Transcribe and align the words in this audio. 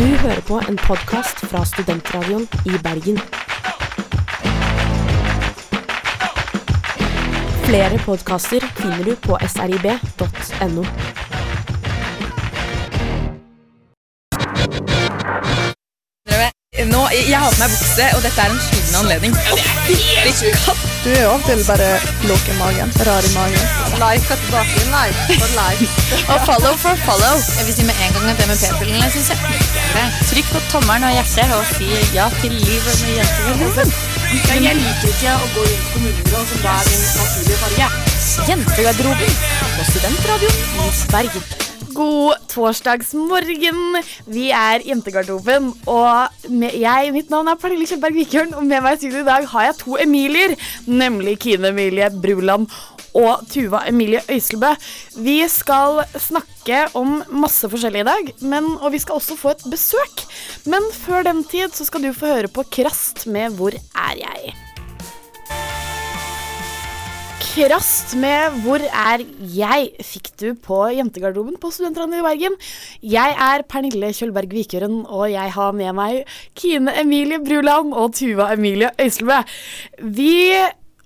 Du 0.00 0.04
hører 0.04 0.40
på 0.40 0.60
en 0.68 0.76
podkast 0.76 1.42
fra 1.50 1.60
Studentradioen 1.64 2.48
i 2.64 2.70
Bergen. 2.82 3.18
Flere 7.64 7.98
podkaster 8.04 8.64
finner 8.78 9.04
du 9.04 9.12
på 9.26 9.36
srib.no. 9.44 10.84
Nå, 16.92 17.02
jeg 17.28 17.38
har 17.38 17.52
på 17.52 17.60
meg 17.60 17.76
bukse, 17.76 18.08
og 18.16 18.24
dette 18.24 18.40
er 18.40 18.56
en 18.56 18.64
skyldende 18.70 19.04
anledning. 19.04 19.36
Fytti 20.24 20.56
katt! 20.64 20.89
Du 21.00 21.08
er 21.08 21.22
jo 21.22 21.28
av 21.32 21.38
og 21.40 21.46
til 21.48 21.60
bare 21.64 21.86
låg 22.28 22.48
i 22.52 22.54
magen. 22.58 22.90
Rar 23.08 23.24
i 23.24 23.30
magen. 23.32 23.62
Like 24.02 24.34
er 24.34 24.40
tilbake. 24.42 24.82
Like 24.92 25.38
for 25.40 25.54
like. 25.56 25.86
Og 26.34 26.42
follow 26.48 26.74
for 26.82 27.00
follow. 27.06 27.38
Jeg 27.56 27.64
vil 27.68 27.74
si 27.78 27.86
med 27.88 28.02
en 28.04 28.12
gang 28.16 28.26
at 28.32 28.42
det 28.42 28.48
med 28.50 28.60
p-pillene 28.60 29.08
syns 29.14 29.30
jeg. 29.32 29.38
Trykk 30.28 30.52
på 30.52 30.60
tommelen 30.74 31.08
og 31.08 31.16
hjertet 31.16 31.56
og 31.56 31.64
si 31.72 31.88
ja 32.18 32.28
til 32.42 32.52
livet 32.52 33.00
med 33.06 33.16
jentegarderoben. 33.16 33.96
Jeg 34.66 34.76
liker 34.82 35.08
ikke 35.14 35.38
å 35.38 35.48
gå 35.56 35.66
rundt 35.70 35.80
på 35.80 35.96
kommunegrå, 35.96 36.44
som 36.52 36.62
da 36.66 36.76
er 36.76 36.92
min 36.92 37.08
naturlige 37.16 37.64
farge. 37.64 37.90
Jentegarderoben 38.52 39.42
på 39.78 39.90
Studentradioen 39.94 40.62
i 40.84 40.94
Bergen. 41.16 41.69
God 42.00 42.46
torsdagsmorgen. 42.48 43.98
Vi 44.30 44.46
er 44.56 44.84
Jentegarderoben, 44.86 45.68
og 45.90 46.46
med, 46.48 46.72
jeg, 46.80 47.10
mitt 47.12 47.32
navn 47.32 47.50
er 47.50 47.58
Pernille 47.60 47.88
Kjellberg 47.88 48.16
Vikørn, 48.16 48.54
og 48.56 48.64
med 48.64 48.80
meg 48.84 48.96
i 48.96 49.02
studio 49.02 49.20
i 49.20 49.26
dag 49.26 49.44
har 49.50 49.66
jeg 49.66 49.76
to 49.82 49.98
Emilier, 50.00 50.54
nemlig 50.88 51.36
Kine 51.44 51.74
Emilie 51.74 52.08
Bruland 52.22 52.70
og 53.20 53.44
Tuva 53.50 53.82
Emilie 53.90 54.22
Øyslebø. 54.32 54.72
Vi 55.20 55.36
skal 55.52 56.00
snakke 56.16 56.86
om 56.96 57.18
masse 57.42 57.68
forskjellig 57.68 58.06
i 58.06 58.08
dag, 58.08 58.32
men, 58.40 58.72
og 58.80 58.94
vi 58.94 59.02
skal 59.02 59.20
også 59.20 59.36
få 59.36 59.52
et 59.58 59.68
besøk. 59.68 60.24
Men 60.70 60.88
før 61.02 61.28
den 61.28 61.44
tid 61.44 61.76
så 61.76 61.84
skal 61.90 62.06
du 62.06 62.14
få 62.16 62.32
høre 62.32 62.48
på 62.48 62.64
Krast 62.80 63.26
med 63.28 63.60
Hvor 63.60 63.76
er 63.76 64.18
jeg? 64.24 64.56
Krast 67.50 68.12
med 68.20 68.60
Hvor 68.64 68.82
er 68.84 69.22
jeg? 69.52 69.88
fikk 70.06 70.30
du 70.40 70.46
på 70.54 70.78
Jentegarderoben 70.94 71.56
på 71.60 71.70
Studentlandet 71.74 72.20
i 72.20 72.24
Bergen. 72.24 72.56
Jeg 73.02 73.34
er 73.34 73.64
Pernille 73.68 74.12
Kjølberg 74.16 74.52
Vikøren, 74.54 75.00
og 75.10 75.26
jeg 75.32 75.50
har 75.56 75.72
med 75.76 75.90
meg 75.98 76.30
Kine 76.58 76.94
Emilie 77.02 77.40
Bruland 77.42 77.90
og 77.96 78.14
Tuva 78.14 78.52
Emilie 78.54 78.92
Øyslebø. 79.02 79.40
Vi 80.14 80.30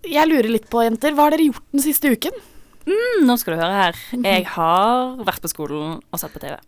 Jeg 0.04 0.28
lurer 0.28 0.50
litt 0.52 0.68
på, 0.68 0.82
jenter, 0.84 1.14
hva 1.16 1.30
har 1.30 1.32
dere 1.34 1.48
gjort 1.48 1.64
den 1.72 1.80
siste 1.80 2.12
uken? 2.12 2.36
Mm, 2.84 3.24
nå 3.24 3.38
skal 3.40 3.54
du 3.56 3.62
høre 3.62 3.80
her. 3.80 4.00
Jeg 4.20 4.44
har 4.52 5.16
vært 5.24 5.40
på 5.40 5.48
skolen 5.48 5.96
og 6.12 6.20
sett 6.20 6.34
på 6.34 6.42
TV. 6.44 6.58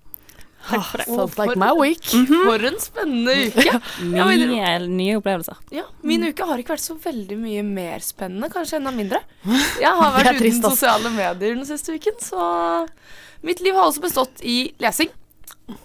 Takk 0.67 0.87
for 0.91 1.03
det. 1.03 1.07
Sounds 1.09 1.37
like 1.39 1.57
my 1.61 1.71
week. 1.79 2.05
For 2.07 2.65
en 2.71 2.79
spennende 2.83 3.35
uke. 3.47 3.67
Ja, 3.67 4.27
Nye, 4.31 4.73
nye 4.91 5.19
opplevelser. 5.21 5.61
Ja, 5.75 5.85
Min 6.07 6.27
uke 6.27 6.47
har 6.49 6.63
ikke 6.63 6.75
vært 6.75 6.85
så 6.87 6.97
veldig 7.03 7.39
mye 7.41 7.63
mer 7.67 8.03
spennende, 8.05 8.51
kanskje 8.53 8.81
enda 8.81 8.93
mindre. 8.95 9.21
Jeg 9.85 9.93
har 10.01 10.17
vært 10.19 10.41
trist, 10.41 10.63
uten 10.63 10.75
sosiale 10.75 11.13
medier 11.15 11.55
den 11.57 11.69
siste 11.69 11.95
uken, 11.97 12.19
så 12.23 12.49
mitt 13.47 13.63
liv 13.63 13.77
har 13.77 13.87
også 13.91 14.03
bestått 14.05 14.43
i 14.43 14.59
lesing 14.83 15.13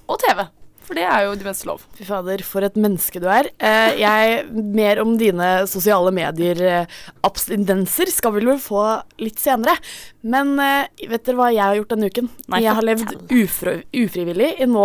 og 0.08 0.18
TV. 0.22 0.46
For 0.92 1.00
det 1.00 1.06
er 1.08 1.22
jo 1.24 1.36
det 1.40 1.46
meste 1.48 1.68
lov. 1.70 1.84
Fy 1.96 2.04
fader, 2.04 2.42
for 2.44 2.68
et 2.68 2.76
menneske 2.76 3.22
du 3.24 3.30
er. 3.32 3.48
Eh, 3.64 3.94
jeg, 4.02 4.42
mer 4.52 5.00
om 5.00 5.14
dine 5.16 5.64
sosiale 5.72 6.12
medier-abstinenser 6.12 8.12
skal 8.12 8.36
vi 8.36 8.42
vel 8.44 8.60
få 8.60 9.00
litt 9.24 9.40
senere. 9.40 9.78
Men 10.20 10.52
eh, 10.60 10.92
vet 11.08 11.24
dere 11.24 11.40
hva 11.40 11.48
jeg 11.56 11.64
har 11.64 11.80
gjort 11.80 11.96
denne 11.96 12.12
uken? 12.12 12.28
Nei, 12.52 12.66
jeg 12.66 12.76
har 12.76 12.88
levd 12.90 13.16
ufri, 13.32 13.78
ufrivillig 14.04 14.52
i 14.60 14.68
nå 14.68 14.84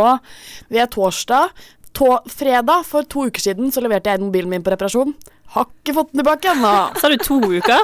Vi 0.70 0.78
er 0.78 0.94
torsdag. 0.94 1.50
To, 1.98 2.22
fredag 2.30 2.86
for 2.86 3.02
to 3.10 3.26
uker 3.26 3.42
siden 3.42 3.74
så 3.74 3.82
leverte 3.82 4.14
jeg 4.14 4.22
mobilen 4.22 4.54
min 4.54 4.62
på 4.62 4.70
reparasjon. 4.76 5.10
Har 5.54 5.66
ikke 5.70 5.94
fått 5.96 6.10
den 6.12 6.20
tilbake 6.22 6.50
ennå. 6.52 6.72
Så 6.98 7.06
har 7.06 7.14
du 7.14 7.22
to 7.24 7.36
uker? 7.40 7.82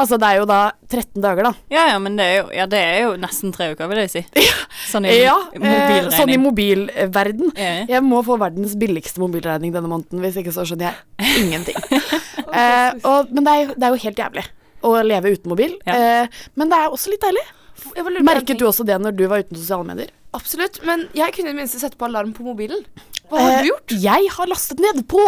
Altså, 0.00 0.16
det 0.22 0.28
er 0.30 0.36
jo 0.38 0.44
da 0.48 0.58
13 0.88 1.20
dager, 1.20 1.48
da. 1.48 1.52
Ja, 1.74 1.88
ja, 1.90 1.96
men 2.00 2.14
det 2.16 2.24
er 2.30 2.36
jo, 2.38 2.44
ja, 2.54 2.66
det 2.70 2.78
er 2.80 3.00
jo 3.02 3.10
nesten 3.20 3.50
tre 3.52 3.72
uker, 3.74 3.88
vil 3.90 3.98
jeg 4.04 4.12
si. 4.12 4.22
Sånn 4.92 5.08
i 5.10 5.16
Ja, 5.18 5.34
mobilregning. 5.52 6.14
sånn 6.16 6.30
i 6.32 6.38
mobilverden. 6.40 7.50
Ja. 7.58 7.72
Jeg 7.96 8.04
må 8.06 8.22
få 8.26 8.38
verdens 8.40 8.76
billigste 8.80 9.20
mobilregning 9.22 9.74
denne 9.74 9.90
måneden, 9.90 10.22
hvis 10.24 10.38
ikke 10.40 10.54
så 10.54 10.64
skjønner 10.68 10.94
jeg 10.94 11.42
ingenting. 11.42 11.76
eh, 12.60 12.94
og, 13.04 13.30
men 13.34 13.44
det 13.46 13.52
er, 13.52 13.62
jo, 13.66 13.74
det 13.76 13.88
er 13.90 13.94
jo 13.96 14.02
helt 14.06 14.22
jævlig 14.24 14.46
å 14.86 14.94
leve 15.04 15.34
uten 15.34 15.52
mobil. 15.52 15.74
Ja. 15.84 15.98
Eh, 16.24 16.44
men 16.56 16.70
det 16.72 16.78
er 16.78 16.94
også 16.94 17.12
litt 17.12 17.26
deilig. 17.26 17.44
Merket 18.24 18.58
du 18.60 18.66
også 18.68 18.84
det 18.88 18.96
når 19.00 19.14
du 19.18 19.22
var 19.30 19.42
uten 19.44 19.56
sosiale 19.58 19.86
medier? 19.88 20.10
Absolutt. 20.36 20.78
Men 20.86 21.06
jeg 21.16 21.32
kunne 21.34 21.50
i 21.50 21.54
det 21.54 21.58
minste 21.58 21.80
sette 21.82 21.98
på 22.00 22.06
alarm 22.08 22.30
på 22.36 22.44
mobilen. 22.46 22.82
Hva 23.30 23.40
har 23.42 23.52
Eh, 23.58 23.62
du 23.64 23.68
gjort? 23.70 23.94
Jeg 24.02 24.30
har 24.36 24.48
lastet 24.50 24.80
ned 24.82 25.02
på 25.10 25.20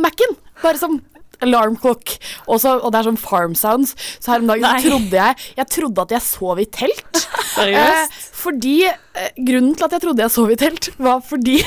Mac-en. 0.00 0.34
Bare 0.62 0.78
som 0.80 0.98
alarm 1.44 1.78
clock. 1.80 2.16
Og, 2.46 2.58
så, 2.62 2.76
og 2.80 2.92
det 2.92 3.00
er 3.00 3.08
sånn 3.10 3.20
farm 3.20 3.56
sounds. 3.58 3.94
Så 4.18 4.34
her 4.34 4.44
om 4.44 4.50
dagen 4.50 4.66
så 4.66 4.90
trodde 4.90 5.20
jeg 5.20 5.48
Jeg 5.60 5.70
trodde 5.76 6.06
at 6.06 6.14
jeg 6.16 6.26
sov 6.26 6.60
i 6.62 6.68
telt. 6.80 7.24
Seriøst? 7.56 8.14
Eh, 8.14 8.30
fordi 8.44 8.76
Grunnen 9.36 9.76
til 9.78 9.86
at 9.86 9.94
jeg 9.94 10.02
trodde 10.02 10.24
jeg 10.24 10.32
sov 10.34 10.50
i 10.50 10.58
telt, 10.58 10.88
var 11.06 11.20
fordi 11.24 11.60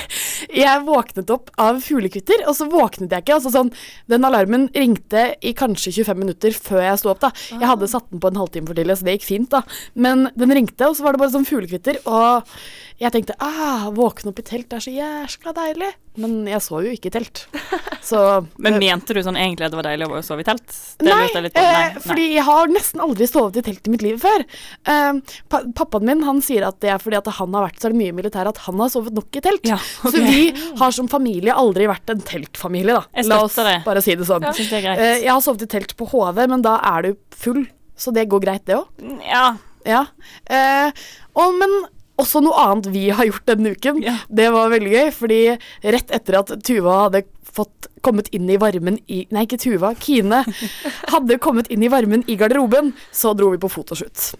jeg 0.51 0.83
våknet 0.87 1.31
opp 1.33 1.51
av 1.61 1.79
fuglekvitter, 1.83 2.43
og 2.49 2.57
så 2.57 2.67
våknet 2.71 3.13
jeg 3.13 3.25
ikke. 3.25 3.37
Altså 3.39 3.53
sånn, 3.53 3.71
den 4.11 4.27
alarmen 4.27 4.67
ringte 4.75 5.29
i 5.39 5.53
kanskje 5.57 5.93
25 6.01 6.21
minutter 6.23 6.57
før 6.57 6.83
jeg 6.83 7.01
sto 7.03 7.13
opp. 7.13 7.23
da. 7.23 7.31
Jeg 7.53 7.69
hadde 7.71 7.91
satt 7.91 8.09
den 8.11 8.23
på 8.23 8.31
en 8.31 8.41
halvtime 8.41 8.69
for 8.69 8.77
tidlig, 8.77 8.99
så 8.99 9.07
det 9.07 9.17
gikk 9.17 9.29
fint. 9.29 9.53
da. 9.53 9.63
Men 9.95 10.27
den 10.35 10.55
ringte, 10.59 10.89
og 10.89 10.97
så 10.97 11.07
var 11.07 11.15
det 11.15 11.23
bare 11.23 11.35
sånn 11.37 11.47
fuglekvitter. 11.47 12.01
Og 12.09 12.57
jeg 12.97 13.13
tenkte 13.13 13.37
ah, 13.43 13.87
våkne 13.93 14.31
opp 14.33 14.39
i 14.41 14.45
telt 14.45 14.73
er 14.73 14.83
så 14.83 14.91
jæskla 14.93 15.53
deilig. 15.53 15.91
Men 16.17 16.47
jeg 16.49 16.63
så 16.65 16.79
jo 16.81 16.93
ikke 16.95 17.11
i 17.11 17.13
telt. 17.13 17.43
Så 18.07 18.19
Men 18.63 18.77
mente 18.79 19.13
du 19.13 19.19
sånn 19.21 19.35
egentlig 19.35 19.67
at 19.67 19.73
det 19.73 19.77
var 19.81 19.85
deilig 19.89 20.07
å 20.07 20.21
sove 20.23 20.41
i 20.41 20.45
telt? 20.47 20.63
Det 20.97 21.05
Nei, 21.05 21.17
lurte 21.25 21.35
jeg 21.35 21.43
litt 21.43 21.55
på. 21.57 21.65
eh, 21.67 21.97
fordi 22.01 22.27
jeg 22.31 22.45
har 22.47 22.71
nesten 22.71 23.03
aldri 23.03 23.27
sovet 23.27 23.59
i 23.59 23.63
telt 23.67 23.89
i 23.89 23.91
mitt 23.93 24.05
liv 24.05 24.15
før. 24.21 24.45
Uh, 24.87 25.19
pa 25.51 25.59
pappaen 25.77 26.07
min 26.07 26.23
han 26.25 26.39
sier 26.41 26.63
at 26.65 26.79
det 26.81 26.93
er 26.93 27.03
fordi 27.03 27.19
at 27.19 27.27
han 27.37 27.55
har 27.57 27.67
vært 27.67 27.83
så 27.83 27.91
mye 27.93 28.11
i 28.11 28.15
militæret 28.17 28.55
at 28.55 28.63
han 28.67 28.81
har 28.83 28.91
sovet 28.93 29.15
nok 29.17 29.39
i 29.39 29.43
telt. 29.45 29.67
Ja, 29.69 29.79
okay. 30.07 30.13
Så 30.13 30.23
vi 30.25 30.73
har 30.81 30.95
som 30.95 31.09
familie 31.11 31.55
aldri 31.55 31.87
vært 31.89 32.13
en 32.13 32.23
teltfamilie, 32.25 32.97
da. 32.97 33.25
La 33.29 33.41
oss 33.45 33.57
det. 33.59 33.79
bare 33.87 34.03
si 34.05 34.17
det 34.17 34.27
sånn. 34.29 34.45
Jeg 34.47 34.69
det. 34.83 34.95
Eh, 34.95 35.15
jeg 35.25 35.31
har 35.31 35.43
sovet 35.45 35.67
i 35.67 35.71
telt 35.77 35.95
på 35.99 36.09
HV, 36.11 36.43
men 36.51 36.65
da 36.65 36.77
er 36.95 37.07
du 37.07 37.13
full, 37.35 37.65
så 37.97 38.13
det 38.15 38.27
går 38.31 38.43
greit, 38.45 38.65
det 38.69 38.77
òg. 38.79 39.05
Ja. 39.25 39.47
Ja. 39.87 40.03
Eh, 40.51 41.07
og, 41.37 41.55
men 41.57 41.73
også 42.17 42.41
noe 42.43 42.57
annet 42.65 42.89
vi 42.93 43.07
har 43.13 43.27
gjort 43.29 43.47
denne 43.49 43.73
uken. 43.77 44.01
Ja. 44.05 44.17
Det 44.27 44.49
var 44.53 44.73
veldig 44.73 44.93
gøy, 44.93 45.09
fordi 45.15 45.41
rett 45.85 46.13
etter 46.15 46.39
at 46.41 46.53
Tuva 46.65 47.03
hadde 47.05 47.23
fått 47.57 47.89
kommet 48.05 48.29
inn 48.35 48.49
i 48.51 48.59
varmen 48.61 48.99
i 49.09 49.23
Nei, 49.33 49.45
ikke 49.47 49.59
Tuva, 49.61 49.93
Kine 50.01 50.43
hadde 51.13 51.39
kommet 51.41 51.71
inn 51.73 51.85
i 51.85 51.91
varmen 51.91 52.25
i 52.29 52.37
garderoben, 52.39 52.93
så 53.11 53.33
dro 53.37 53.51
vi 53.53 53.61
på 53.61 53.71
fotoshoot. 53.71 54.33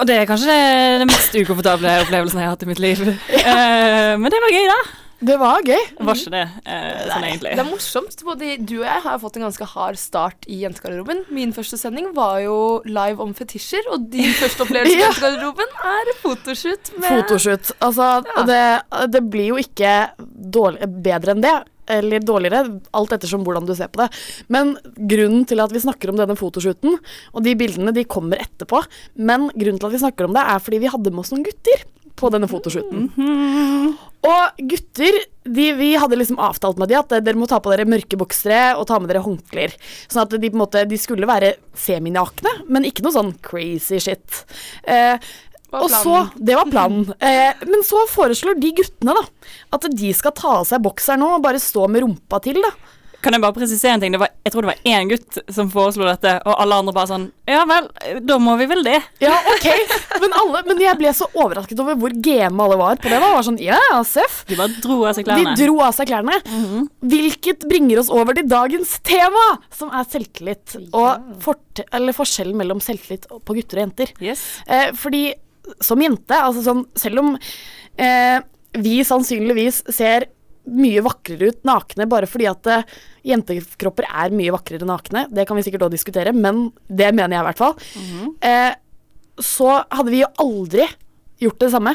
Og 0.00 0.08
det 0.08 0.16
er 0.16 0.26
kanskje 0.30 0.48
det, 0.48 0.60
det 1.02 1.06
mest 1.10 1.34
ukomfortable 1.36 1.92
opplevelsen 2.06 2.40
jeg 2.40 2.48
har 2.48 2.54
hatt 2.56 2.64
i 2.64 2.70
mitt 2.72 2.80
liv. 2.82 3.04
Eh, 3.50 4.16
men 4.20 4.28
det 4.32 4.38
var 4.42 4.52
gøy, 4.52 4.66
da. 4.68 4.76
Det 5.20 5.34
var 5.40 5.60
gøy. 5.66 5.82
Var 6.00 6.16
ikke 6.16 6.30
det 6.32 6.42
eh, 6.64 7.00
sånn 7.10 7.24
egentlig? 7.26 7.50
Det 7.56 7.62
er 7.62 7.68
morsomt. 7.68 8.22
Både 8.24 8.50
du 8.64 8.74
og 8.78 8.84
jeg 8.86 9.02
har 9.04 9.18
fått 9.20 9.36
en 9.36 9.44
ganske 9.44 9.66
hard 9.74 9.98
start 10.00 10.46
i 10.48 10.60
Jentegarderoben. 10.62 11.22
Min 11.34 11.52
første 11.56 11.76
sending 11.80 12.08
var 12.16 12.38
jo 12.44 12.54
live 12.88 13.20
om 13.24 13.34
fetisjer, 13.36 13.84
og 13.92 14.06
din 14.12 14.32
første 14.38 14.64
opplevelse 14.64 14.94
i 14.96 15.00
Ja. 15.02 15.10
Jentegarderoben 15.10 15.74
er 15.92 16.12
fotoshoot 16.22 16.92
med 17.00 17.10
Fotoshoot. 17.18 17.72
Altså, 17.84 18.08
Ja. 18.30 18.46
det, 18.48 18.62
det 19.16 19.22
blir 19.32 19.50
jo 19.52 19.60
ikke 19.60 19.92
dårlig, 20.56 20.88
bedre 21.04 21.36
enn 21.36 21.44
det. 21.44 21.56
Eller 21.98 22.24
dårligere, 22.24 22.80
alt 22.96 23.14
ettersom 23.16 23.44
hvordan 23.46 23.68
du 23.68 23.74
ser 23.76 23.90
på 23.92 24.04
det. 24.04 24.10
Men 24.52 24.76
grunnen 24.96 25.46
til 25.48 25.62
at 25.62 25.74
vi 25.74 25.82
snakker 25.82 26.12
om 26.12 26.20
denne 26.20 26.38
fotoshooten, 26.38 26.98
og 27.34 27.46
de 27.46 27.56
bildene 27.58 27.94
de 27.96 28.06
kommer 28.08 28.42
etterpå, 28.42 28.82
men 29.20 29.48
grunnen 29.54 29.80
til 29.80 29.90
at 29.90 29.96
vi 29.96 30.04
snakker 30.04 30.28
om 30.28 30.36
det, 30.36 30.44
er 30.44 30.62
fordi 30.62 30.84
vi 30.84 30.92
hadde 30.92 31.12
med 31.12 31.24
oss 31.24 31.34
noen 31.34 31.46
gutter 31.46 31.88
på 32.20 32.30
denne 32.32 32.48
fotoshooten. 32.50 33.08
Og 34.28 34.64
gutter, 34.68 35.16
de, 35.48 35.66
vi 35.78 35.90
hadde 35.96 36.18
liksom 36.20 36.40
avtalt 36.42 36.80
med 36.80 36.90
de 36.90 36.98
at 36.98 37.14
dere 37.24 37.38
må 37.40 37.48
ta 37.48 37.60
på 37.62 37.72
dere 37.72 37.88
mørke 37.88 38.18
boksere 38.20 38.74
og 38.76 38.84
ta 38.90 38.98
med 39.00 39.08
dere 39.08 39.22
håndklær. 39.24 39.72
Sånn 40.04 40.26
at 40.26 40.34
de 40.36 40.50
på 40.50 40.58
en 40.58 40.62
måte, 40.62 40.84
de 40.88 40.98
skulle 41.00 41.28
være 41.28 41.54
seminakne, 41.78 42.52
men 42.68 42.88
ikke 42.88 43.06
noe 43.06 43.16
sånn 43.16 43.32
crazy 43.44 44.00
shit. 44.02 44.42
Eh, 44.84 45.16
og 45.72 45.88
så. 45.92 46.22
Det 46.36 46.56
var 46.58 46.70
planen. 46.70 47.06
Eh, 47.30 47.52
men 47.68 47.82
så 47.86 48.00
foreslår 48.10 48.56
de 48.58 48.70
guttene 48.80 49.12
da, 49.14 49.22
at 49.76 49.84
de 49.92 50.12
skal 50.16 50.32
ta 50.36 50.56
av 50.60 50.64
seg 50.68 50.80
bokseren 50.82 51.20
nå 51.22 51.34
og 51.36 51.44
bare 51.44 51.60
stå 51.62 51.84
med 51.90 52.02
rumpa 52.04 52.40
til. 52.42 52.58
da. 52.64 52.72
Kan 53.20 53.36
jeg 53.36 53.42
bare 53.42 53.52
presisere 53.52 53.92
en 53.98 54.00
ting? 54.00 54.14
Det 54.14 54.20
var, 54.22 54.30
jeg 54.46 54.52
tror 54.54 54.64
det 54.64 54.70
var 54.70 54.86
én 54.88 55.10
gutt 55.10 55.38
som 55.52 55.68
foreslo 55.72 56.06
dette, 56.08 56.38
og 56.48 56.54
alle 56.62 56.78
andre 56.80 56.94
bare 56.96 57.10
sånn 57.10 57.26
Ja 57.50 57.66
vel, 57.68 57.90
da 58.24 58.38
må 58.40 58.54
vi 58.56 58.68
vel 58.70 58.80
det. 58.86 58.96
Ja, 59.20 59.34
ok. 59.52 59.66
Men, 60.22 60.32
alle, 60.40 60.62
men 60.70 60.80
jeg 60.80 60.96
ble 61.00 61.12
så 61.16 61.28
overrasket 61.34 61.82
over 61.84 61.98
hvor 62.00 62.14
game 62.24 62.64
alle 62.64 62.78
var 62.80 62.96
på 63.00 63.12
det. 63.12 63.18
da. 63.20 63.28
Var 63.34 63.44
sånn, 63.50 63.60
ja, 63.60 63.80
Seff. 64.08 64.40
De 64.48 64.56
bare 64.58 64.72
dro 64.80 65.02
av 65.04 65.18
seg 65.18 65.28
klærne. 65.28 65.52
De 65.52 65.66
dro 65.66 65.76
av 65.84 65.92
seg 65.96 66.08
klærne. 66.08 66.38
Hvilket 67.12 67.68
bringer 67.68 68.00
oss 68.00 68.10
over 68.14 68.36
til 68.38 68.48
dagens 68.48 68.96
tema, 69.06 69.46
som 69.76 69.92
er 69.92 70.08
selvtillit. 70.08 70.78
Og 70.96 71.44
fort, 71.44 71.84
eller 71.92 72.16
forskjellen 72.16 72.56
mellom 72.60 72.80
selvtillit 72.84 73.28
på 73.28 73.58
gutter 73.60 73.82
og 73.82 73.86
jenter. 73.88 74.16
Yes. 74.24 74.46
Eh, 74.64 74.90
fordi 74.96 75.26
som 75.84 76.02
jente, 76.02 76.36
altså 76.36 76.64
sånn 76.64 76.84
Selv 76.98 77.22
om 77.22 77.32
eh, 78.00 78.38
vi 78.78 79.00
sannsynligvis 79.06 79.82
ser 79.92 80.28
mye 80.70 81.02
vakrere 81.02 81.50
ut 81.50 81.64
nakne 81.66 82.06
bare 82.10 82.28
fordi 82.30 82.46
at 82.50 82.68
eh, 82.70 82.84
jentekropper 83.32 84.06
er 84.06 84.34
mye 84.36 84.52
vakrere 84.54 84.86
nakne. 84.88 85.26
Det 85.32 85.46
kan 85.48 85.58
vi 85.58 85.64
sikkert 85.66 85.86
også 85.86 85.96
diskutere, 85.96 86.34
men 86.36 86.68
det 86.86 87.10
mener 87.16 87.36
jeg 87.36 87.42
i 87.44 87.48
hvert 87.48 87.62
fall. 87.62 87.74
eh, 88.46 88.72
så 89.40 89.80
hadde 89.88 90.12
vi 90.12 90.20
jo 90.22 90.30
aldri 90.42 90.86
gjort 91.40 91.62
det 91.62 91.70
samme. 91.72 91.94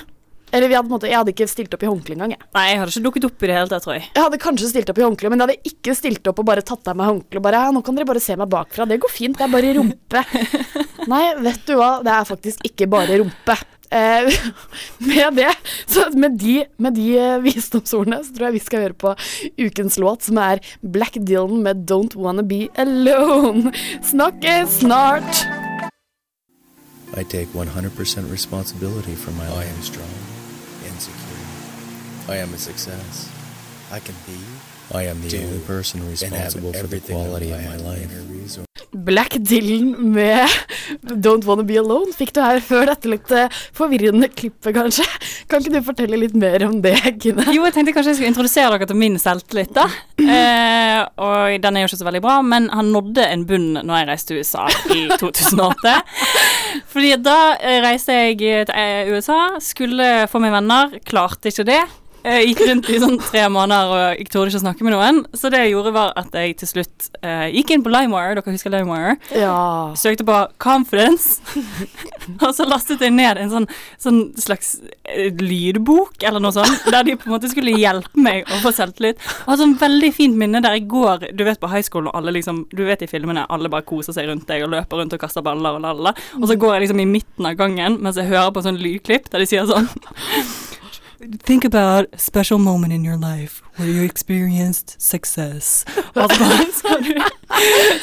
Eller 0.55 0.71
vi 0.71 0.77
hadde, 0.77 0.87
på 0.87 0.93
en 0.93 0.95
måte, 0.95 1.09
jeg 1.11 1.19
hadde 1.19 1.33
ikke 1.33 1.47
stilt 1.51 1.73
opp 1.75 1.83
i 1.83 1.89
håndkle 1.89 2.15
engang. 2.15 2.33
Jeg. 2.37 2.47
Nei, 2.55 2.65
jeg 2.69 2.79
hadde 2.79 2.93
ikke 2.93 3.05
dukket 3.09 3.27
opp 3.27 3.43
i 3.43 3.49
det 3.49 3.57
hele 3.57 3.71
tatt, 3.73 3.83
tror 3.83 3.97
jeg. 3.97 4.07
jeg 4.07 4.23
hadde 4.23 4.41
kanskje 4.45 4.71
stilt 4.71 4.91
opp 4.93 5.01
i 5.01 5.05
håndkle, 5.05 5.31
men 5.31 5.41
jeg 5.41 5.49
hadde 5.49 5.73
ikke 5.73 5.95
stilt 5.99 6.31
opp 6.31 6.41
og 6.41 6.47
bare 6.47 6.63
tatt 6.65 6.91
av 6.91 6.99
meg 6.99 7.11
håndkle 7.11 7.41
og 7.41 7.47
bare 7.49 7.63
ja, 7.65 7.71
'Nå 7.75 7.83
kan 7.83 7.97
dere 7.99 8.07
bare 8.07 8.23
se 8.23 8.37
meg 8.39 8.51
bakfra. 8.51 8.87
Det 8.87 9.01
går 9.03 9.11
fint. 9.11 9.37
Det 9.37 9.43
er 9.43 9.51
bare 9.51 9.73
rumpe.' 9.75 10.25
Nei, 11.11 11.23
vet 11.43 11.65
du 11.67 11.75
hva. 11.75 11.91
Det 12.05 12.13
er 12.15 12.29
faktisk 12.31 12.63
ikke 12.71 12.87
bare 12.87 13.19
rumpe. 13.19 13.57
Eh, 13.91 14.31
med 15.11 15.35
det, 15.37 15.51
så 15.85 16.07
med 16.15 16.39
de, 16.39 16.55
med 16.81 16.95
de 16.97 17.09
eh, 17.19 17.43
visdomsordene, 17.43 18.23
så 18.25 18.33
tror 18.33 18.49
jeg 18.49 18.57
vi 18.57 18.63
skal 18.63 18.85
høre 18.87 18.97
på 18.97 19.13
ukens 19.61 19.99
låt, 20.01 20.25
som 20.25 20.39
er 20.41 20.63
Black 20.81 21.19
Dylan 21.19 21.61
med 21.63 21.85
'Don't 21.85 22.15
Wanna 22.15 22.43
Be 22.43 22.67
Alone'. 22.79 23.75
Snakkes 24.03 24.81
snart! 24.81 25.45
I 27.15 27.23
take 27.23 27.47
100% 27.53 28.31
responsibility 28.31 29.15
for 29.15 29.31
my 29.31 29.47
life. 29.47 29.63
I 29.63 29.75
am 29.75 29.81
strong. 29.81 30.34
I 32.27 32.37
am 32.41 32.53
a 32.53 32.57
success. 32.57 33.29
I 33.91 33.99
can 33.99 34.15
be. 34.25 34.37
I 34.93 35.03
am 35.09 35.21
the 35.21 35.37
only 35.43 35.59
person 35.65 36.07
responsible 36.09 36.73
for 36.73 36.87
the 36.87 36.99
quality 36.99 37.51
of 37.51 37.61
my 37.61 37.77
life. 37.77 38.61
Black 38.93 39.29
Dylan 39.49 40.13
med 40.13 40.47
'Don't 41.03 41.43
Wanna 41.45 41.63
Be 41.63 41.75
Alone' 41.77 42.13
fikk 42.15 42.31
du 42.33 42.39
her 42.41 42.59
før 42.63 42.85
dette 42.89 43.09
litt 43.11 43.31
eh, 43.31 43.49
forvirrende 43.75 44.29
klippet, 44.31 44.73
kanskje. 44.73 45.05
Kan 45.49 45.61
ikke 45.61 45.73
du 45.73 45.81
fortelle 45.85 46.17
litt 46.21 46.33
mer 46.35 46.63
om 46.65 46.79
det, 46.81 46.95
Kine? 47.21 47.43
Jo, 47.53 47.65
jeg 47.67 47.73
tenkte 47.75 47.93
kanskje 47.93 48.13
jeg 48.13 48.19
skulle 48.19 48.31
introdusere 48.31 48.71
dere 48.77 48.87
til 48.89 48.95
min 49.01 49.17
selvtillit, 49.21 49.73
da. 49.75 49.85
Eh, 50.21 51.01
og 51.21 51.57
den 51.61 51.75
er 51.77 51.83
jo 51.85 51.89
ikke 51.91 51.99
så 52.01 52.07
veldig 52.07 52.23
bra, 52.23 52.37
men 52.41 52.69
han 52.71 52.93
nådde 52.95 53.27
en 53.33 53.45
bunn 53.49 53.67
når 53.83 53.99
jeg 53.99 54.09
reiste 54.13 54.31
til 54.33 54.39
USA 54.41 54.65
i 54.95 55.05
2008. 55.21 55.97
Fordi 56.93 57.13
da 57.25 57.37
reiste 57.85 58.15
jeg 58.15 58.39
til 58.39 58.73
eh, 58.79 59.11
USA, 59.11 59.41
skulle 59.59 60.09
få 60.31 60.39
meg 60.41 60.55
venner, 60.55 60.97
klarte 61.05 61.51
ikke 61.51 61.67
det. 61.67 61.83
Jeg 62.25 62.47
gikk 62.49 62.61
rundt 62.65 62.87
i 62.89 62.99
sånn 63.01 63.19
tre 63.21 63.43
måneder 63.53 63.91
og 63.91 63.99
jeg 64.17 64.27
torde 64.33 64.49
ikke 64.49 64.57
å 64.57 64.63
snakke 64.63 64.85
med 64.87 64.95
noen. 64.95 65.19
Så 65.37 65.51
det 65.53 65.59
jeg 65.61 65.75
gjorde, 65.75 65.91
var 65.93 66.13
at 66.17 66.33
jeg 66.33 66.55
til 66.57 66.69
slutt 66.71 67.09
eh, 67.21 67.51
gikk 67.53 67.75
inn 67.75 67.83
på 67.85 67.91
LimeWire. 67.93 68.39
Dere 68.39 68.53
husker 68.55 68.73
LimeWire? 68.73 69.13
Ja. 69.37 69.57
Søkte 69.99 70.25
på 70.25 70.39
Confidence, 70.61 71.37
og 72.41 72.49
så 72.57 72.65
lastet 72.65 73.03
jeg 73.05 73.13
ned 73.13 73.37
en 73.43 73.53
sånn, 73.53 73.67
sånn 74.01 74.19
slags 74.41 74.75
eh, 75.05 75.29
lydbok 75.37 76.25
eller 76.25 76.41
noe 76.41 76.55
sånt, 76.55 76.87
der 76.89 77.05
de 77.05 77.17
på 77.19 77.29
en 77.29 77.35
måte 77.35 77.51
skulle 77.51 77.75
hjelpe 77.77 78.25
meg 78.25 78.49
å 78.49 78.61
få 78.63 78.73
selvtillit. 78.73 79.21
Og 79.45 79.53
har 79.53 79.61
sånn 79.61 79.77
veldig 79.79 80.11
fint 80.15 80.39
minne 80.39 80.63
der 80.65 80.79
jeg 80.79 80.87
går 80.89 81.29
Du 81.37 81.43
vet 81.45 81.61
på 81.61 81.69
high 81.69 81.85
school 81.85 82.07
og 82.09 82.15
alle 82.17 82.33
liksom 82.35 82.63
Du 82.73 82.81
vet 82.87 83.03
i 83.03 83.09
filmene 83.09 83.45
alle 83.51 83.69
bare 83.71 83.85
koser 83.87 84.15
seg 84.15 84.29
rundt 84.29 84.47
deg 84.49 84.65
og 84.65 84.71
løper 84.73 85.01
rundt 85.01 85.13
og 85.13 85.21
kaster 85.21 85.45
baller 85.45 85.77
og 85.77 85.85
lalla. 85.85 86.15
Og 86.39 86.49
så 86.49 86.57
går 86.59 86.75
jeg 86.75 86.87
liksom 86.87 87.03
i 87.03 87.09
midten 87.09 87.49
av 87.49 87.57
gangen 87.59 87.99
mens 88.01 88.17
jeg 88.19 88.31
hører 88.31 88.53
på 88.55 88.65
sånn 88.65 88.81
lydklipp 88.81 89.29
der 89.29 89.43
de 89.43 89.49
sier 89.49 89.69
sånn 89.69 89.89
Think 91.19 91.63
about 91.63 92.09
a 92.13 92.19
special 92.19 92.57
moment 92.57 92.91
in 92.91 93.03
your 93.03 93.17
life 93.17 93.61
where 93.77 93.87
you 93.89 94.03
experienced 94.05 94.95
success. 95.01 95.85
Og 96.15 96.31
så, 96.31 96.45
skal 96.79 97.01
du, 97.03 97.13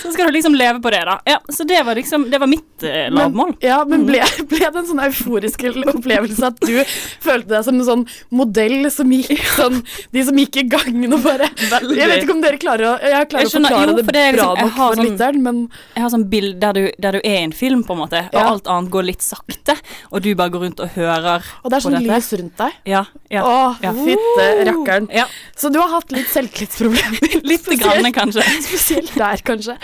så 0.03 0.13
skal 0.13 0.27
du 0.29 0.33
liksom 0.37 0.55
leve 0.55 0.81
på 0.85 0.91
det, 0.93 1.01
da. 1.09 1.19
Ja, 1.27 1.39
så 1.53 1.65
det 1.65 1.81
var 1.87 1.95
liksom 1.97 2.27
Det 2.31 2.39
var 2.41 2.47
mitt 2.51 2.83
eh, 2.85 3.09
lavmål. 3.11 3.55
Ja, 3.65 3.79
men 3.89 4.05
ble, 4.07 4.21
ble 4.51 4.59
det 4.63 4.79
en 4.83 4.87
sånn 4.89 5.01
euforisk 5.03 5.65
opplevelse 5.95 6.47
at 6.51 6.61
du 6.61 6.77
følte 7.25 7.55
deg 7.55 7.65
som 7.67 7.79
en 7.81 7.87
sånn 7.89 8.05
modell 8.31 8.91
som 8.93 9.11
gikk 9.13 9.43
sånn 9.57 9.81
De 10.13 10.25
som 10.29 10.39
gikk 10.39 10.61
i 10.63 10.67
gangen 10.73 11.17
og 11.17 11.23
bare 11.25 11.49
Veldig. 11.71 11.97
Jeg 11.99 12.11
vet 12.13 12.25
ikke 12.27 12.37
om 12.37 12.43
dere 12.45 12.61
klarer 12.63 12.89
å 12.91 12.95
Jeg 13.01 13.29
klarer 13.33 13.47
Jeg 13.47 13.53
skjønner- 13.55 13.73
å 13.73 13.79
forklare 13.79 13.97
jo, 13.97 14.05
for 14.07 14.13
det 14.19 14.23
er 14.29 14.37
bra 14.37 14.49
liksom- 14.53 14.63
nok 14.63 14.77
har 14.77 14.93
for 14.95 15.01
sånn- 15.03 15.09
lytteren, 15.11 15.43
men 15.43 15.61
Jeg 15.97 16.03
har 16.07 16.11
sånn 16.17 16.29
bilde 16.33 16.61
der 16.63 16.73
du, 16.79 16.83
der 17.07 17.13
du 17.13 17.21
er 17.23 17.39
i 17.41 17.43
en 17.47 17.53
film, 17.57 17.83
på 17.85 17.97
en 17.97 18.03
måte, 18.05 18.25
og 18.33 18.39
Ja. 18.39 18.47
alt 18.53 18.67
annet 18.69 18.91
går 18.93 19.05
litt 19.09 19.23
sakte, 19.25 19.77
og 20.13 20.23
du 20.23 20.35
bare 20.35 20.51
går 20.51 20.61
rundt 20.67 20.81
og 20.81 20.89
hører 20.97 21.43
Og 21.65 21.71
det 21.71 21.77
er 21.79 21.85
sånn 21.89 21.99
lys 22.03 22.33
rundt 22.39 22.57
deg. 22.61 22.73
Ja. 22.87 23.05
ja. 23.31 23.43
Å, 23.43 23.77
Ja. 23.83 23.93
fytte 23.93 24.47
rakkeren. 24.69 25.09
Ja. 25.13 25.27
Så 25.62 25.70
du 25.70 25.79
har 25.79 25.93
hatt 25.93 26.11
litt 26.11 26.26
selvtillitsproblemer. 26.32 27.35
Litt 27.53 27.69
grann, 27.79 28.09
kanskje. 28.14 28.43
Spesielt 28.67 29.12
der, 29.14 29.43
kanskje. 29.47 29.76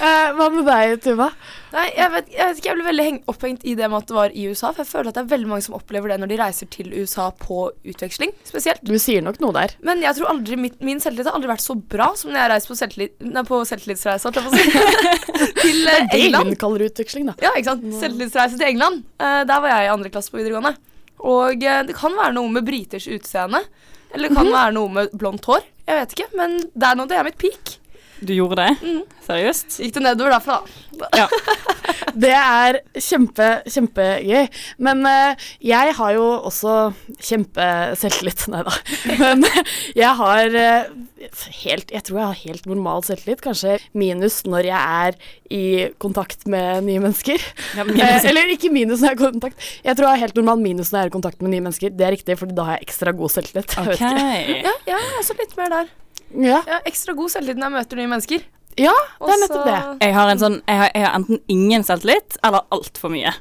Uh, 0.00 0.32
hva 0.38 0.46
med 0.54 0.64
deg, 0.64 0.94
Tuva? 1.04 1.26
Nei, 1.74 1.90
jeg 1.92 2.12
vet, 2.14 2.30
jeg 2.32 2.48
vet 2.48 2.60
ikke, 2.60 2.68
jeg 2.70 2.78
ble 2.78 2.86
veldig 2.86 3.04
heng 3.04 3.18
opphengt 3.28 3.66
i 3.68 3.74
det 3.76 3.90
med 3.92 3.98
at 3.98 4.08
det 4.08 4.16
var 4.16 4.32
i 4.32 4.46
USA. 4.48 4.70
For 4.70 4.80
jeg 4.80 4.88
føler 4.94 5.10
at 5.10 5.18
det 5.18 5.24
er 5.26 5.28
veldig 5.34 5.50
mange 5.50 5.66
som 5.66 5.76
opplever 5.76 6.14
det 6.14 6.18
når 6.22 6.32
de 6.32 6.38
reiser 6.40 6.70
til 6.72 6.88
USA 6.94 7.28
på 7.36 7.66
utveksling, 7.84 8.32
spesielt. 8.48 8.80
Du 8.86 8.94
sier 9.02 9.24
nok 9.26 9.42
noe 9.44 9.52
der. 9.58 9.76
Men 9.84 10.00
jeg 10.06 10.16
tror 10.16 10.32
aldri, 10.32 10.56
mitt, 10.62 10.80
min 10.80 11.02
selvtillit 11.04 11.28
har 11.28 11.36
aldri 11.36 11.52
vært 11.52 11.66
så 11.66 11.76
bra 11.76 12.08
som 12.16 12.32
når 12.32 12.40
jeg 12.40 12.52
reiser 12.54 12.72
på, 12.72 12.80
selvtillit, 12.80 13.16
nei, 13.28 13.46
på 13.52 13.60
selvtillitsreise, 13.68 14.32
til 14.32 14.40
jeg 14.40 14.48
på 14.48 14.54
å 14.54 14.56
si. 14.56 15.52
til 15.66 15.80
eh, 15.84 16.04
Det 16.14 16.22
England. 16.22 16.54
hun 16.54 16.60
kaller 16.64 16.88
utveksling, 16.88 17.28
da. 17.28 17.36
Ja, 17.44 17.52
ikke 17.52 17.74
sant. 17.74 17.88
Selvtillitsreise 18.00 18.56
til 18.56 18.70
England. 18.72 19.04
Uh, 19.20 19.42
der 19.44 19.60
var 19.60 19.74
jeg 19.74 19.90
i 19.90 19.96
andre 19.98 20.16
klasse 20.16 20.32
på 20.32 20.40
videregående. 20.40 20.78
Og 21.26 21.64
eh, 21.64 21.82
det 21.88 21.96
kan 21.96 22.16
være 22.16 22.34
noe 22.36 22.52
med 22.52 22.64
briters 22.66 23.08
utseende. 23.10 23.62
Eller 24.16 24.32
det 24.32 24.38
kan 24.40 24.52
være 24.52 24.74
noe 24.76 24.92
med 24.92 25.12
blondt 25.20 25.44
hår. 25.48 25.64
Jeg 25.86 26.00
vet 26.00 26.14
ikke, 26.16 26.28
men 26.40 26.56
der 26.74 26.96
nådde 26.98 27.18
jeg 27.18 27.28
mitt 27.28 27.38
peak. 27.42 27.76
Du 28.26 28.32
gjorde 28.32 28.56
det? 28.64 28.94
Seriøst? 29.26 29.76
Gikk 29.84 29.98
det 29.98 30.02
nedover 30.06 30.32
derfra, 30.38 30.62
da. 30.96 31.26
Det 32.16 32.32
er 32.32 32.80
kjempe, 32.94 33.48
kjempegøy. 33.68 34.46
Men 34.82 35.02
uh, 35.06 35.48
jeg 35.64 35.94
har 35.98 36.14
jo 36.16 36.24
også 36.48 36.76
kjempeselvtillit. 37.20 38.46
Nei 38.52 38.62
da. 38.66 38.74
Men 39.20 39.44
jeg 39.96 40.12
har 40.20 40.56
uh, 40.56 40.94
helt 41.62 41.92
Jeg 41.94 42.04
tror 42.06 42.20
jeg 42.20 42.26
har 42.26 42.40
helt 42.44 42.68
normal 42.70 43.04
selvtillit. 43.06 43.42
Kanskje 43.44 43.76
minus 43.96 44.42
når 44.48 44.70
jeg 44.70 44.80
er 45.06 45.20
i 45.52 45.64
kontakt 46.02 46.46
med 46.50 46.86
nye 46.88 47.02
mennesker. 47.04 47.42
Ja, 47.76 47.86
uh, 47.86 48.28
eller 48.30 48.54
ikke 48.54 48.72
minus 48.72 49.02
når 49.02 49.12
jeg 49.12 49.16
er 49.16 49.20
i 49.20 49.24
kontakt. 49.26 49.70
Jeg 49.84 49.98
tror 49.98 50.08
jeg 50.08 50.14
har 50.16 50.24
helt 50.26 50.40
normal 50.40 50.64
minus 50.64 50.92
når 50.92 50.98
jeg 50.98 51.08
er 51.08 51.12
i 51.12 51.16
kontakt 51.18 51.44
med 51.44 51.54
nye 51.54 51.66
mennesker. 51.68 51.94
Det 51.96 52.08
er 52.08 52.16
riktig, 52.16 52.38
for 52.40 52.50
da 52.50 52.70
har 52.70 52.80
jeg 52.80 52.88
ekstra 52.90 53.14
god 53.16 53.36
selvtillit. 53.36 53.76
Okay. 53.86 54.56
Ja, 54.66 54.72
jeg 54.88 54.96
er 54.96 55.18
også 55.20 55.36
litt 55.38 55.52
mer 55.56 55.70
der. 55.70 55.90
Ja, 56.34 56.58
har 56.66 56.88
ekstra 56.88 57.14
god 57.16 57.30
selvtillit 57.32 57.60
når 57.60 57.68
jeg 57.68 57.76
møter 57.76 58.00
nye 58.00 58.10
mennesker. 58.10 58.46
Ja, 58.76 58.94
det 59.22 59.32
er 59.32 59.42
nettopp 59.42 59.66
det. 59.66 59.80
Jeg 60.06 60.14
har, 60.16 60.30
en 60.32 60.40
sånn, 60.40 60.56
jeg 60.68 60.80
har, 60.82 60.90
jeg 60.94 61.06
har 61.06 61.18
enten 61.18 61.40
ingen 61.52 61.84
selvtillit 61.86 62.38
eller 62.44 62.66
altfor 62.74 63.12
mye. 63.12 63.32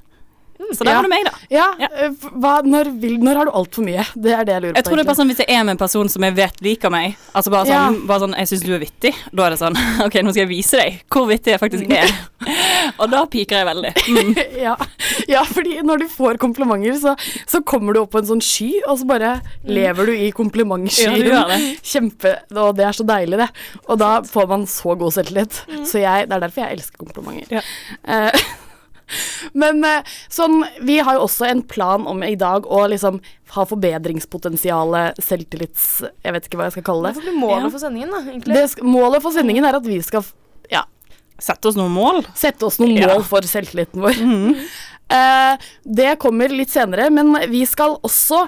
Så 0.71 0.83
der 0.85 0.91
Ja. 0.91 0.95
var 0.95 1.03
det 1.03 1.09
meg, 1.11 1.25
da. 1.25 1.31
Ja, 1.51 1.65
Ja. 1.79 1.87
eh, 2.05 2.09
hva, 2.31 2.61
når, 2.63 2.89
vil, 3.01 3.17
når 3.19 3.35
har 3.35 3.45
du 3.45 3.51
altfor 3.51 3.83
mye? 3.85 4.05
Det 4.15 4.31
er 4.33 4.45
det 4.47 4.53
jeg 4.55 4.61
lurer 4.63 4.73
på. 4.73 4.79
Jeg 4.79 4.85
tror 4.85 4.95
det 4.95 5.03
er 5.03 5.09
bare 5.09 5.19
sånn 5.19 5.29
Hvis 5.29 5.41
jeg 5.43 5.49
er 5.49 5.63
med 5.67 5.71
en 5.75 5.77
person 5.81 6.09
som 6.09 6.23
jeg 6.23 6.35
vet 6.35 6.61
liker 6.61 6.89
meg 6.89 7.17
Altså 7.35 7.51
bare 7.51 7.65
sånn, 7.67 7.75
Ja. 7.99 8.07
bare 8.07 8.19
sånn 8.23 8.35
Jeg 8.37 8.47
syns 8.47 8.63
du 8.65 8.73
er 8.73 8.79
vittig. 8.79 9.11
Da 9.35 9.45
er 9.45 9.49
det 9.55 9.59
sånn 9.59 9.75
OK, 10.05 10.13
nå 10.23 10.31
skal 10.31 10.45
jeg 10.45 10.49
vise 10.49 10.79
deg 10.79 11.01
hvor 11.11 11.27
vittig 11.27 11.53
jeg 11.53 11.59
faktisk 11.59 11.91
er. 11.91 12.09
Og 13.01 13.09
da 13.11 13.25
piker 13.25 13.57
jeg 13.61 13.67
veldig. 13.67 13.93
Mm. 14.07 14.33
ja. 14.65 14.75
ja, 15.27 15.43
fordi 15.43 15.81
når 15.83 16.03
du 16.05 16.07
får 16.07 16.37
komplimenter, 16.41 16.95
så, 17.01 17.15
så 17.49 17.61
kommer 17.65 17.93
du 17.93 18.01
opp 18.03 18.11
på 18.15 18.19
en 18.21 18.27
sånn 18.29 18.41
sky, 18.45 18.69
og 18.87 18.99
så 19.01 19.07
bare 19.09 19.31
lever 19.65 20.05
du 20.05 20.13
i 20.13 20.31
komplimentskyen. 20.35 21.17
Ja, 21.25 21.43
det. 21.49 21.57
Kjempe, 21.83 22.35
og 22.55 22.75
det 22.77 22.85
er 22.85 22.91
så 22.95 23.05
deilig, 23.07 23.39
det. 23.41 23.49
Og 23.89 23.97
da 23.99 24.21
får 24.21 24.47
man 24.51 24.65
så 24.69 24.95
god 24.97 25.15
selvtillit. 25.17 25.63
Så 25.89 25.99
jeg, 26.03 26.29
det 26.29 26.37
er 26.37 26.45
derfor 26.45 26.61
jeg 26.63 26.77
elsker 26.77 27.01
komplimenter. 27.01 27.57
Ja. 27.57 27.65
Eh, 28.05 28.45
men 29.61 29.83
eh, 29.85 30.15
sånn, 30.33 30.63
vi 30.87 30.97
har 31.05 31.17
jo 31.19 31.25
også 31.27 31.45
en 31.49 31.61
plan 31.61 32.07
om 32.07 32.23
i 32.23 32.35
dag 32.39 32.65
å 32.65 32.85
liksom 32.91 33.21
ha 33.55 33.65
forbedringspotensialet, 33.69 35.19
selvtillits... 35.23 35.85
Jeg 36.25 36.33
vet 36.35 36.47
ikke 36.49 36.57
hva 36.59 36.65
jeg 36.69 36.77
skal 36.79 36.87
kalle 36.89 37.11
Det 37.13 37.21
Hva 37.21 37.27
blir 37.29 37.39
målet 37.39 37.67
Ja. 37.67 37.69
for 37.75 37.83
sendingen, 37.85 38.11
da, 38.11 38.23
egentlig. 38.25 38.57
det 38.57 38.83
målet 38.83 39.21
for 39.23 39.31
sendingen 39.35 39.65
er 39.69 39.77
at 39.77 39.85
vi 39.87 39.99
skal 40.03 40.25
ja, 40.71 40.83
Sette 41.39 41.67
oss 41.67 41.75
noen 41.79 41.91
mål. 41.91 42.21
sette 42.33 42.63
oss 42.67 42.79
noen 42.79 42.95
Ja. 42.97 43.13
mål 43.13 43.23
for 43.27 43.41
selvtilliten 43.47 44.01
vår. 44.03 44.19
Eh, 45.05 45.57
det 45.85 46.15
kommer 46.17 46.49
litt 46.49 46.71
senere, 46.73 47.11
men 47.13 47.27
vi 47.51 47.59
skal 47.69 47.93
også 48.01 48.39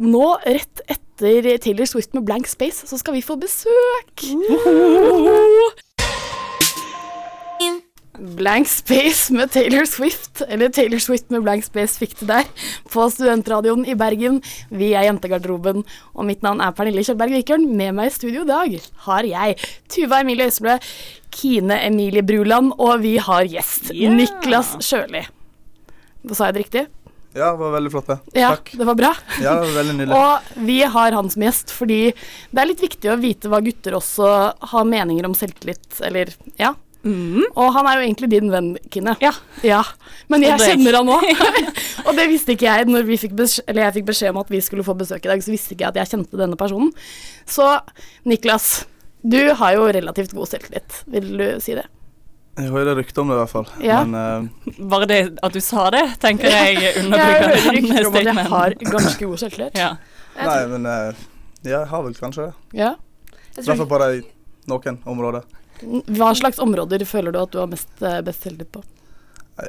nå, 0.00 0.30
rett 0.48 0.80
etter 0.88 1.58
Taylor 1.60 1.84
Swift 1.84 2.14
med 2.16 2.24
Blank 2.24 2.48
Space, 2.48 2.86
så 2.88 2.96
skal 2.96 3.12
vi 3.18 3.20
få 3.20 3.36
besøk. 3.36 4.24
Blank 8.20 8.68
Space 8.68 9.32
med 9.32 9.50
Taylor 9.54 9.86
Swift, 9.88 10.42
eller 10.48 10.68
Taylor 10.68 11.00
Swift 11.00 11.30
med 11.32 11.42
Blank 11.46 11.64
Space 11.64 11.96
fikk 12.00 12.18
det 12.20 12.28
der, 12.28 12.50
på 12.92 13.06
Studentradioen 13.12 13.86
i 13.88 13.96
Bergen. 13.98 14.40
Vi 14.68 14.92
er 14.92 15.08
Jentegarderoben, 15.08 15.84
og 16.14 16.28
mitt 16.28 16.44
navn 16.44 16.60
er 16.60 16.74
Pernille 16.76 17.04
Kjølberg 17.06 17.38
Vikørn. 17.38 17.64
Med 17.80 17.96
meg 17.96 18.10
i 18.10 18.14
studio 18.14 18.44
i 18.44 18.50
dag 18.50 18.76
har 19.06 19.28
jeg 19.30 19.56
Tuva 19.90 20.20
Emilie 20.20 20.50
Øyseblø, 20.50 20.76
Kine 21.32 21.80
Emilie 21.86 22.24
Bruland, 22.26 22.74
og 22.78 23.00
vi 23.04 23.16
har 23.22 23.48
gjest 23.48 23.90
Yeah. 23.90 24.14
Niklas 24.14 24.76
Sjøli. 24.84 25.24
Sa 26.30 26.50
jeg 26.50 26.54
det 26.54 26.62
riktig? 26.62 26.82
Ja, 27.34 27.52
det 27.52 27.60
var 27.60 27.72
veldig 27.76 27.90
flott, 27.92 28.08
det. 28.10 28.18
Ja, 28.40 28.50
Takk. 28.56 28.72
det 28.78 28.86
var 28.86 28.96
bra. 28.98 29.10
Ja, 29.38 29.54
det 29.54 29.68
var 29.68 29.74
veldig 29.78 29.94
nydelig. 29.98 30.16
Og 30.20 30.66
vi 30.66 30.78
har 30.82 31.16
han 31.16 31.30
som 31.30 31.44
gjest 31.46 31.72
fordi 31.74 32.00
det 32.50 32.62
er 32.62 32.68
litt 32.70 32.82
viktig 32.82 33.10
å 33.12 33.18
vite 33.20 33.50
hva 33.50 33.60
gutter 33.62 33.96
også 33.98 34.30
har 34.72 34.88
meninger 34.88 35.28
om 35.28 35.36
selvtillit, 35.38 36.00
eller 36.06 36.32
ja. 36.58 36.74
Mm. 37.00 37.46
Og 37.56 37.70
han 37.72 37.86
er 37.88 37.96
jo 37.96 38.04
egentlig 38.04 38.28
din 38.32 38.50
venn, 38.52 38.72
Kine. 38.92 39.14
Ja. 39.22 39.32
Ja, 39.64 39.80
Men 40.28 40.44
jeg 40.44 40.60
kjenner 40.60 40.98
han 40.98 41.12
òg. 41.12 41.24
og 42.06 42.12
det 42.18 42.26
visste 42.32 42.56
ikke 42.56 42.68
jeg 42.68 42.88
når 42.90 43.06
vi 43.08 43.20
fikk 43.20 43.36
eller 43.40 43.86
jeg 43.86 43.96
fikk 44.00 44.10
beskjed 44.10 44.34
om 44.34 44.42
at 44.42 44.52
vi 44.52 44.60
skulle 44.64 44.84
få 44.86 44.96
besøk 44.98 45.24
i 45.24 45.32
dag, 45.32 45.44
så 45.44 45.54
visste 45.54 45.76
ikke 45.76 45.88
jeg 45.88 45.94
at 45.94 46.02
jeg 46.02 46.12
kjente 46.12 46.40
denne 46.40 46.58
personen. 46.60 46.92
Så 47.48 47.70
Niklas, 48.28 48.84
du 49.22 49.40
har 49.56 49.78
jo 49.78 49.88
relativt 49.88 50.36
god 50.36 50.52
selvtillit, 50.52 51.02
vil 51.12 51.32
du 51.40 51.48
si 51.64 51.76
det? 51.78 51.86
Jeg 52.60 52.72
hører 52.74 52.98
rykter 52.98 53.22
om 53.22 53.30
det 53.30 53.36
i 53.36 53.40
hvert 53.40 53.52
fall. 53.52 53.68
Ja. 53.84 54.00
Men 54.04 54.16
uh... 54.44 54.72
Bare 54.92 55.08
det 55.08 55.20
at 55.40 55.54
du 55.54 55.60
sa 55.64 55.86
det, 55.94 56.02
tenker 56.20 56.50
jeg 56.52 56.80
Jeg 56.82 57.04
underbygger 57.04 57.46
hører 57.46 57.78
den 57.78 57.94
rykter 57.94 58.08
om 58.08 58.18
at 58.18 58.26
jeg 58.26 58.50
har 58.54 58.76
ganske 58.90 59.30
god 59.30 59.44
selvtillit. 59.44 59.78
Ja. 59.78 59.94
Nei, 60.40 60.58
men 60.72 60.88
uh, 60.88 61.22
jeg 61.64 61.80
har 61.92 62.04
vel 62.04 62.18
kanskje 62.18 62.50
det. 62.50 62.82
Ja. 62.82 62.92
jeg 63.56 63.64
I 63.64 63.70
hvert 63.70 63.82
fall 63.84 63.90
på 63.94 64.02
de 64.04 64.20
noen 64.70 65.00
områder. 65.08 65.48
Hva 65.82 66.30
slags 66.36 66.60
områder 66.62 67.04
føler 67.08 67.34
du 67.34 67.40
at 67.42 67.52
du 67.52 67.60
har 67.62 67.70
mest, 67.70 67.90
eh, 68.02 68.20
best 68.26 68.46
selvtillit 68.46 68.72
på? 68.74 68.82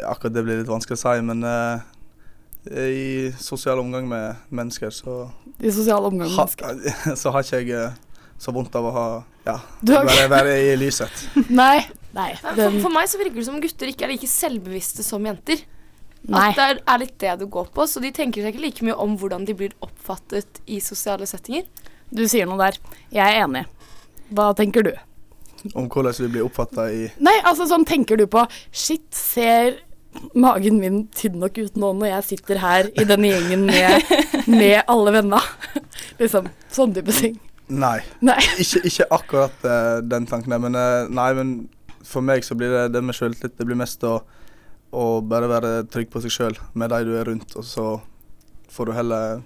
Akkurat 0.08 0.36
det 0.36 0.44
blir 0.48 0.62
litt 0.62 0.70
vanskelig 0.72 1.00
å 1.00 1.02
si, 1.02 1.24
men 1.28 1.44
uh, 1.44 1.82
i 2.70 3.32
sosial 3.42 3.82
omgang 3.82 4.08
med 4.10 4.36
mennesker, 4.54 4.94
så, 4.94 5.26
I 5.60 5.72
sosial 5.74 6.06
omgang 6.08 6.30
med 6.30 6.38
ha, 6.38 6.46
mennesker? 6.46 7.16
så 7.22 7.34
har 7.34 7.46
ikke 7.46 7.62
jeg 7.64 7.76
eh, 7.76 8.00
så 8.42 8.54
vondt 8.56 8.76
av 8.78 8.88
å 8.88 8.94
ha 8.96 9.08
Ja, 9.48 9.58
har 9.90 10.08
være, 10.08 10.30
være 10.32 10.56
i 10.70 10.78
lyset. 10.80 11.26
Nei. 11.62 11.82
Nei. 12.12 12.32
For, 12.42 12.80
for 12.84 12.94
meg 12.94 13.08
så 13.08 13.20
virker 13.22 13.40
det 13.40 13.48
som 13.48 13.62
gutter 13.64 13.90
ikke 13.92 14.04
er 14.06 14.12
like 14.12 14.28
selvbevisste 14.28 15.06
som 15.06 15.24
jenter. 15.26 15.62
nei. 16.28 16.50
At 16.52 16.58
det 16.58 16.66
er, 16.68 16.82
er 16.94 17.02
litt 17.06 17.16
det 17.24 17.36
du 17.40 17.46
går 17.50 17.70
på. 17.74 17.86
Så 17.88 18.04
de 18.04 18.12
tenker 18.14 18.44
seg 18.44 18.54
ikke 18.54 18.66
like 18.66 18.88
mye 18.88 18.98
om 19.00 19.16
hvordan 19.18 19.48
de 19.48 19.56
blir 19.58 19.78
oppfattet 19.86 20.60
i 20.68 20.82
sosiale 20.84 21.30
settinger. 21.30 21.66
Du 22.12 22.26
sier 22.28 22.50
noe 22.50 22.60
der. 22.60 22.78
Jeg 23.16 23.24
er 23.24 23.46
enig. 23.46 23.64
Hva 24.36 24.52
tenker 24.58 24.84
du? 24.86 24.92
Om 25.74 25.88
hvordan 25.92 26.18
vi 26.24 26.30
blir 26.34 26.48
oppfatta 26.48 26.88
i 26.92 27.06
Nei, 27.22 27.38
altså 27.46 27.68
sånn 27.70 27.86
tenker 27.88 28.18
du 28.18 28.26
på 28.32 28.44
Shit, 28.72 29.06
ser 29.16 29.78
magen 30.36 30.80
min 30.82 31.06
tynn 31.16 31.38
nok 31.40 31.60
ut 31.62 31.78
nå 31.80 31.94
når 32.00 32.10
jeg 32.10 32.28
sitter 32.32 32.60
her 32.62 32.90
i 33.00 33.06
denne 33.08 33.30
gjengen 33.32 33.64
med, 33.70 34.10
med 34.50 34.82
alle 34.92 35.14
venna? 35.16 35.40
liksom. 36.22 36.50
Sånn 36.72 36.96
type 36.96 37.16
ting. 37.16 37.38
Nei. 37.72 38.00
Nei. 38.20 38.40
Ikke, 38.64 38.82
ikke 38.88 39.08
akkurat 39.16 39.64
uh, 39.64 40.02
den 40.04 40.28
tanken 40.28 40.52
der, 40.52 40.60
men 40.60 40.76
uh, 40.76 41.08
nei, 41.12 41.30
men 41.38 41.54
for 42.08 42.26
meg 42.26 42.44
så 42.44 42.58
blir 42.60 42.74
det 42.74 42.90
det 42.98 43.04
med 43.06 43.16
sjøltillit. 43.16 43.56
Det 43.56 43.68
blir 43.68 43.80
mest 43.80 44.04
å, 44.08 44.18
å 44.92 45.06
bare 45.24 45.50
være 45.52 45.72
trygg 45.92 46.12
på 46.12 46.24
seg 46.24 46.36
sjøl 46.36 46.60
med 46.76 46.92
de 46.92 47.06
du 47.08 47.14
er 47.16 47.30
rundt, 47.32 47.56
og 47.56 47.68
så 47.68 47.88
får 48.72 48.90
du 48.90 48.96
heller 48.98 49.42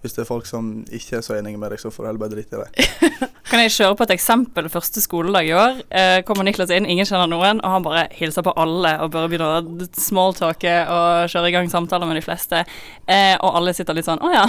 Hvis 0.00 0.14
det 0.16 0.22
er 0.22 0.28
folk 0.28 0.46
som 0.48 0.68
ikke 0.88 1.18
er 1.18 1.24
så 1.24 1.34
enige 1.36 1.58
med 1.60 1.74
deg, 1.74 1.80
så 1.82 1.90
får 1.92 2.04
du 2.04 2.08
heller 2.08 2.22
bare 2.22 2.32
drite 2.32 2.56
i 2.56 2.62
det. 2.62 2.86
Kan 3.50 3.60
jeg 3.60 3.72
kjøre 3.74 3.96
på 3.98 4.06
et 4.06 4.14
eksempel 4.14 4.68
første 4.72 5.02
skoledag 5.04 5.48
i 5.48 5.52
år? 5.56 5.80
Eh, 5.92 6.20
kommer 6.24 6.46
Niklas 6.46 6.72
inn, 6.72 6.86
ingen 6.88 7.08
kjenner 7.08 7.28
noen, 7.28 7.60
og 7.60 7.74
han 7.74 7.84
bare 7.84 8.06
hilser 8.16 8.46
på 8.46 8.54
alle 8.56 8.94
og 9.04 9.10
bare 9.12 9.28
begynner 9.28 9.58
å 9.58 9.88
smalltalke 10.00 10.76
og 10.88 11.32
kjøre 11.32 11.50
i 11.50 11.56
gang 11.58 11.68
samtaler 11.72 12.08
med 12.08 12.16
de 12.16 12.24
fleste. 12.24 12.62
Eh, 13.04 13.34
og 13.42 13.58
alle 13.60 13.74
sitter 13.76 13.98
litt 13.98 14.08
sånn 14.08 14.22
Å 14.24 14.32
ja. 14.32 14.46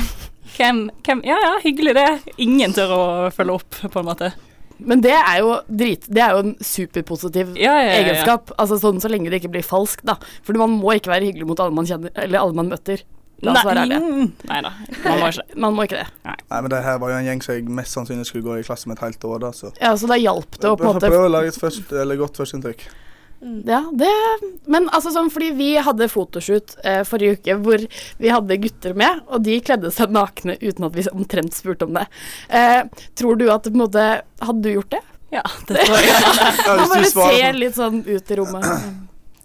Hvem, 0.55 0.86
hvem 1.03 1.25
Ja 1.27 1.36
ja, 1.39 1.51
hyggelig 1.65 1.98
det. 2.00 2.08
Ingen 2.43 2.72
tør 2.75 2.96
å 2.96 3.03
følge 3.36 3.60
opp, 3.60 3.81
på 3.91 4.01
en 4.03 4.08
måte. 4.08 4.31
Men 4.81 5.01
det 5.03 5.13
er 5.13 5.41
jo 5.43 5.55
drit 5.70 6.08
Det 6.10 6.22
er 6.25 6.31
jo 6.34 6.39
en 6.41 6.53
superpositiv 6.65 7.51
Ja, 7.53 7.75
ja, 7.75 7.81
ja, 7.84 7.89
ja. 7.91 7.98
egenskap. 8.01 8.53
Altså 8.58 8.79
sånn 8.81 9.01
så 9.03 9.12
lenge 9.12 9.29
det 9.29 9.41
ikke 9.41 9.53
blir 9.58 9.65
falskt, 9.67 10.05
da. 10.08 10.15
For 10.48 10.58
man 10.58 10.79
må 10.79 10.96
ikke 10.98 11.12
være 11.13 11.29
hyggelig 11.29 11.50
mot 11.51 11.62
alle 11.62 11.75
man 11.75 11.89
kjenner, 11.89 12.13
eller 12.15 12.41
alle 12.41 12.58
man 12.58 12.72
møter. 12.72 13.03
La 13.41 13.53
oss 13.55 13.65
være 13.65 13.86
ærlige. 13.88 14.25
Nei 14.50 14.60
da, 14.65 14.71
man 15.03 15.19
må 15.19 15.29
ikke. 15.31 15.45
Man 15.63 15.77
må 15.77 15.86
ikke 15.88 16.01
det. 16.01 16.07
Nei, 16.27 16.57
men 16.62 16.69
det 16.74 16.81
her 16.86 17.00
var 17.01 17.13
jo 17.13 17.19
en 17.21 17.29
gjeng 17.29 17.45
som 17.45 17.55
jeg 17.55 17.77
mest 17.81 17.98
sannsynlig 17.98 18.27
skulle 18.29 18.45
gå 18.45 18.60
i 18.62 18.65
klasse 18.67 18.89
med 18.89 19.00
et 19.00 19.05
helt 19.07 19.29
år, 19.29 19.39
da, 19.45 19.53
så 19.55 19.71
Ja, 19.81 19.95
så 19.98 20.10
da 20.12 20.19
hjalp 20.21 20.60
det 20.60 20.69
å 20.69 20.75
på 20.77 20.86
en 20.86 20.93
måte 20.93 21.10
prøve 21.10 21.29
å 21.29 21.33
lage 21.33 21.53
et 21.53 21.62
først, 21.62 21.89
eller 22.03 22.19
godt 22.21 22.38
førsteinntrykk. 22.41 22.86
Ja, 23.65 23.79
det 23.98 24.10
Men 24.69 24.86
altså 24.93 25.10
sånn 25.15 25.31
fordi 25.33 25.48
vi 25.57 25.69
hadde 25.81 26.05
fotoshoot 26.13 26.75
eh, 26.86 27.00
forrige 27.10 27.39
uke 27.39 27.55
hvor 27.63 27.86
vi 28.21 28.29
hadde 28.29 28.57
gutter 28.62 28.93
med, 28.93 29.24
og 29.25 29.41
de 29.48 29.55
kledde 29.65 29.89
seg 29.95 30.13
nakne 30.13 30.60
uten 30.62 30.86
at 30.86 30.98
vi 31.00 31.07
omtrent 31.10 31.57
spurte 31.57 31.88
om 31.89 31.98
det. 31.98 32.05
Eh, 32.53 32.83
tror 33.17 33.39
du 33.41 33.48
at 33.50 33.65
på 33.65 33.74
en 33.74 33.81
måte 33.81 34.03
Hadde 34.41 34.62
du 34.62 34.69
gjort 34.75 34.93
det? 34.93 35.01
Ja, 35.33 35.41
det 35.67 35.81
tror 35.88 36.05
jeg. 36.05 36.21
Man 36.67 36.91
bare 36.91 37.10
ser 37.10 37.57
litt 37.57 37.77
sånn 37.79 38.03
ut 38.05 38.31
i 38.31 38.38
rommet. 38.38 38.67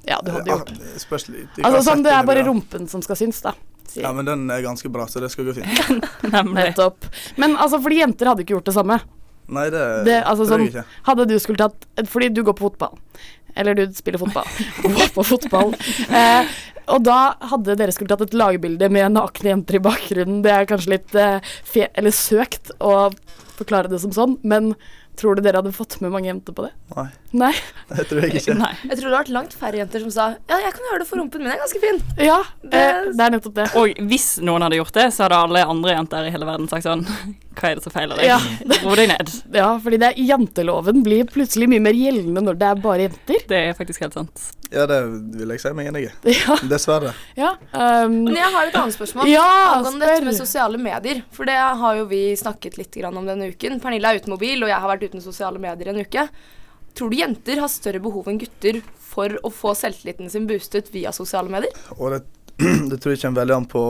Ja, 0.07 0.21
du 0.23 0.31
hadde 0.35 0.51
gjort 0.53 0.75
det. 0.75 0.93
Jeg 0.93 1.65
Altså 1.65 1.83
sånn, 1.89 2.05
det 2.05 2.13
er 2.13 2.29
bare 2.29 2.45
rumpen 2.47 2.89
som 2.91 3.01
skal 3.05 3.19
synes, 3.19 3.41
da. 3.45 3.55
Sier 3.97 4.07
Ja, 4.07 4.13
men 4.17 4.29
den 4.29 4.45
er 4.53 4.63
ganske 4.65 4.91
bra, 4.93 5.09
så 5.11 5.23
det 5.25 5.33
skal 5.35 5.49
gå 5.49 5.57
fint. 5.57 6.13
Nettopp. 6.57 7.09
Men 7.41 7.57
altså, 7.57 7.81
fordi 7.83 8.03
jenter 8.05 8.31
hadde 8.33 8.45
ikke 8.47 8.57
gjort 8.59 8.69
det 8.71 8.77
samme. 8.77 9.01
Nei, 9.57 9.67
det, 9.71 9.83
Det, 10.07 10.21
altså, 10.27 10.45
tror 10.45 10.53
sånn, 10.57 10.65
jeg 10.67 10.73
ikke. 10.75 11.03
hadde 11.07 11.27
du 11.31 11.37
skulle 11.39 11.61
tatt 11.61 11.85
Fordi 12.11 12.29
du 12.35 12.41
går 12.47 12.57
på 12.59 12.67
fotball. 12.67 12.97
Eller 13.57 13.77
du 13.79 13.85
spiller 13.97 14.21
fotball. 14.21 14.49
Går 14.85 15.13
på 15.15 15.23
fotball. 15.25 15.71
Eh, 16.13 16.51
og 16.93 17.01
da 17.07 17.19
hadde 17.51 17.75
dere 17.79 17.95
skulle 17.95 18.11
tatt 18.13 18.27
et 18.27 18.35
lagbilde 18.37 18.91
med 18.93 19.15
nakne 19.15 19.49
jenter 19.55 19.79
i 19.79 19.85
bakgrunnen. 19.87 20.43
Det 20.45 20.53
er 20.53 20.69
kanskje 20.69 20.93
litt 20.93 21.17
eh, 21.17 21.39
fe 21.65 21.87
eller 21.97 22.13
søkt 22.15 22.75
å 22.85 23.09
forklare 23.57 23.89
det 23.89 24.03
som 24.03 24.13
sånn, 24.13 24.35
men 24.45 24.75
tror 25.17 25.37
du 25.39 25.43
dere 25.45 25.61
hadde 25.63 25.73
fått 25.77 25.99
med 26.05 26.13
mange 26.15 26.29
jenter 26.31 26.53
på 26.57 26.67
det? 26.67 26.73
Nei, 26.97 27.07
Nei? 27.37 27.53
det 27.97 28.07
tror 28.11 28.23
jeg 28.27 28.41
ikke. 28.41 28.55
Nei. 28.61 28.73
Jeg 28.85 28.99
tror 29.01 29.09
det 29.09 29.15
har 29.17 29.25
vært 29.25 29.33
langt 29.37 29.57
færre 29.57 29.81
jenter 29.83 30.05
som 30.05 30.13
sa 30.15 30.27
ja, 30.37 30.59
jeg 30.63 30.75
kan 30.77 30.87
gjøre 30.91 31.03
det 31.05 31.09
for 31.11 31.21
rumpen 31.23 31.43
min, 31.45 31.53
er 31.53 31.63
ganske 31.63 31.83
fin. 31.83 32.01
Ja, 32.21 32.39
Det- 32.63 32.85
eh, 32.85 33.11
det 33.17 33.27
er 33.27 33.35
nettopp 33.37 33.57
det. 33.59 33.67
Og 33.81 33.97
hvis 34.11 34.29
noen 34.45 34.63
hadde 34.67 34.79
gjort 34.81 34.95
det, 34.97 35.09
så 35.17 35.27
hadde 35.27 35.41
alle 35.47 35.65
andre 35.67 35.97
jenter 35.97 36.29
i 36.29 36.33
hele 36.35 36.49
verden 36.49 36.69
sagt 36.71 36.87
sånn 36.87 37.07
Hva 37.57 37.71
er 37.71 37.79
det 37.79 37.87
som 37.87 37.93
feiler 37.95 38.19
deg? 38.21 38.27
Ja. 38.29 38.37
Ro 38.85 38.93
deg 38.99 39.09
ned. 39.09 39.31
Ja, 39.57 39.71
fordi 39.81 39.97
det 40.03 40.11
er, 40.13 40.19
janteloven 40.29 40.99
blir 41.07 41.25
plutselig 41.25 41.71
mye 41.73 41.81
mer 41.81 41.97
gjeldende 41.97 42.43
når 42.45 42.59
det 42.61 42.67
er 42.69 42.83
bare 42.85 43.07
jenter. 43.07 43.47
Det 43.49 43.61
er 43.71 43.77
faktisk 43.79 44.03
helt 44.05 44.13
sant. 44.19 44.43
Ja, 44.69 44.83
det 44.91 44.99
vil 45.39 45.53
jeg 45.55 45.63
si 45.63 45.71
meg 45.79 45.89
enig 45.89 46.03
i. 46.09 46.11
Ja. 46.37 46.57
Dessverre. 46.69 47.15
ja 47.39 47.53
um, 47.73 48.17
Men 48.27 48.37
jeg 48.37 48.51
har 48.53 48.69
et 48.69 48.77
annet 48.77 48.97
spørsmål. 48.99 49.31
Ja, 49.31 49.47
Angående 49.79 50.05
dette 50.05 50.27
med 50.27 50.37
sosiale 50.37 50.77
medier. 50.83 51.23
For 51.33 51.49
det 51.49 51.57
har 51.57 51.97
jo 51.97 52.05
vi 52.11 52.21
snakket 52.37 52.77
litt 52.81 52.93
grann 52.99 53.17
om 53.17 53.25
denne 53.31 53.49
uken. 53.55 53.81
Pernille 53.81 54.11
er 54.13 54.21
uten 54.21 54.35
mobil, 54.35 54.61
og 54.67 54.69
jeg 54.69 54.83
har 54.83 54.93
vært 54.93 55.06
uten 55.07 55.25
sosiale 55.25 55.61
medier 55.63 55.93
en 55.93 56.03
uke. 56.03 56.29
Tror 56.97 57.13
du 57.13 57.19
jenter 57.19 57.61
har 57.61 57.69
større 57.69 58.01
behov 58.01 58.29
enn 58.31 58.39
gutter 58.41 58.81
for 58.97 59.35
å 59.45 59.51
få 59.53 59.75
selvtilliten 59.77 60.31
sin 60.33 60.47
boostet 60.49 60.89
via 60.95 61.13
sosiale 61.13 61.53
medier? 61.53 61.75
Og 61.99 62.15
det, 62.15 62.23
det 62.91 63.01
tror 63.01 63.15
jeg 63.15 63.23
kommer 63.25 63.43
veldig 63.43 63.59
an 63.59 63.69
på 63.71 63.83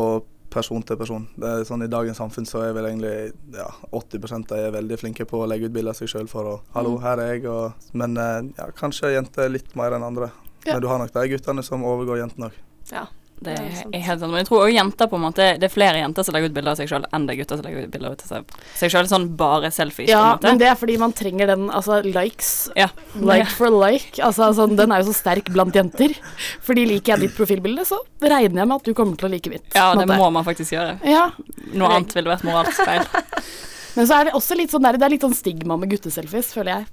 person 0.57 0.83
til 0.87 0.99
person. 0.99 1.27
Det 1.37 1.51
er 1.51 1.67
sånn 1.69 1.85
I 1.85 1.91
dagens 1.91 2.19
samfunn 2.23 2.49
så 2.49 2.63
er 2.65 2.75
vel 2.77 2.89
egentlig 2.89 3.33
ja, 3.55 3.69
80 3.91 4.25
av 4.37 4.47
de 4.53 4.63
er 4.63 4.75
veldig 4.79 4.99
flinke 5.01 5.27
på 5.29 5.43
å 5.43 5.49
legge 5.51 5.69
ut 5.69 5.75
bilder 5.75 5.93
av 5.93 6.01
seg 6.01 6.11
sjøl 6.13 6.31
for 6.31 6.51
å 6.51 6.55
'Hallo, 6.73 6.97
her 7.03 7.21
er 7.21 7.35
jeg', 7.35 7.47
og 7.51 7.73
Men 7.93 8.17
eh, 8.17 8.51
ja, 8.57 8.71
kanskje 8.71 9.15
jenter 9.15 9.53
litt 9.53 9.75
mer 9.77 9.93
enn 9.97 10.07
andre. 10.07 10.31
Ja. 10.65 10.75
Men 10.75 10.83
du 10.83 10.89
har 10.89 10.99
nok 10.99 11.13
de 11.13 11.29
guttene 11.35 11.63
som 11.63 11.85
overgår 11.85 12.23
jentene 12.25 12.51
òg. 12.51 12.59
Ja. 12.91 13.07
Det 13.37 13.53
Ja, 13.53 13.65
er 13.93 14.01
helt 14.01 14.21
sant. 14.23 14.31
Men 14.33 14.41
jeg 14.41 14.47
tror 14.49 14.63
også 14.65 14.73
jenter 14.75 15.09
på 15.13 15.17
en 15.19 15.25
måte 15.27 15.45
Det 15.61 15.67
er 15.69 15.73
flere 15.75 15.99
jenter 16.01 16.25
som 16.25 16.33
legger 16.33 16.49
ut 16.49 16.55
bilder 16.57 16.73
av 16.73 16.79
seg 16.79 16.89
sjøl, 16.89 17.05
enn 17.13 17.27
det 17.29 17.35
er 17.35 17.41
gutter 17.43 17.59
som 17.61 17.67
legger 17.67 17.85
ut 17.85 17.91
bilder 17.93 18.15
av 18.15 18.17
seg- 18.25 18.91
sjøl. 18.95 19.09
Sånn 19.11 19.27
bare 19.37 19.71
selfies, 19.71 20.09
Ja, 20.09 20.39
men 20.43 20.57
det 20.59 20.69
er 20.71 20.75
fordi 20.81 20.97
man 20.99 21.13
trenger 21.13 21.47
den, 21.53 21.67
altså 21.69 21.99
likes. 22.03 22.71
Ja. 22.75 22.89
Like 23.21 23.51
for 23.53 23.69
like. 23.71 24.17
Altså, 24.25 24.49
sånn, 24.57 24.77
den 24.79 24.91
er 24.91 25.03
jo 25.05 25.11
så 25.13 25.17
sterk 25.21 25.53
blant 25.53 25.75
jenter. 25.77 26.17
Fordi 26.65 26.87
liker 26.89 27.17
jeg 27.17 27.27
ditt 27.27 27.37
profilbilde, 27.37 27.85
så 27.85 28.01
regner 28.25 28.63
jeg 28.65 28.69
med 28.73 28.77
at 28.81 28.85
du 28.89 28.95
kommer 28.95 29.17
til 29.21 29.29
å 29.29 29.33
like 29.37 29.51
mitt. 29.53 29.69
Ja, 29.75 29.93
det 29.95 30.07
måte. 30.09 30.17
må 30.19 30.33
man 30.33 30.45
faktisk 30.45 30.73
gjøre. 30.73 30.97
Ja, 31.05 31.31
Noe 31.75 31.89
annet 31.93 32.15
ville 32.17 32.31
vært 32.33 32.45
moralsk 32.49 32.85
feil. 32.85 33.05
Men 33.97 34.07
så 34.09 34.19
er 34.21 34.25
det 34.29 34.33
også 34.37 34.57
litt 34.57 34.71
sånn 34.73 34.83
der, 34.85 34.97
det 35.01 35.07
er 35.07 35.13
litt 35.15 35.25
sånn 35.25 35.37
stigma 35.37 35.77
med 35.81 35.91
gutteselfies, 35.93 36.53
føler 36.57 36.73
jeg. 36.73 36.87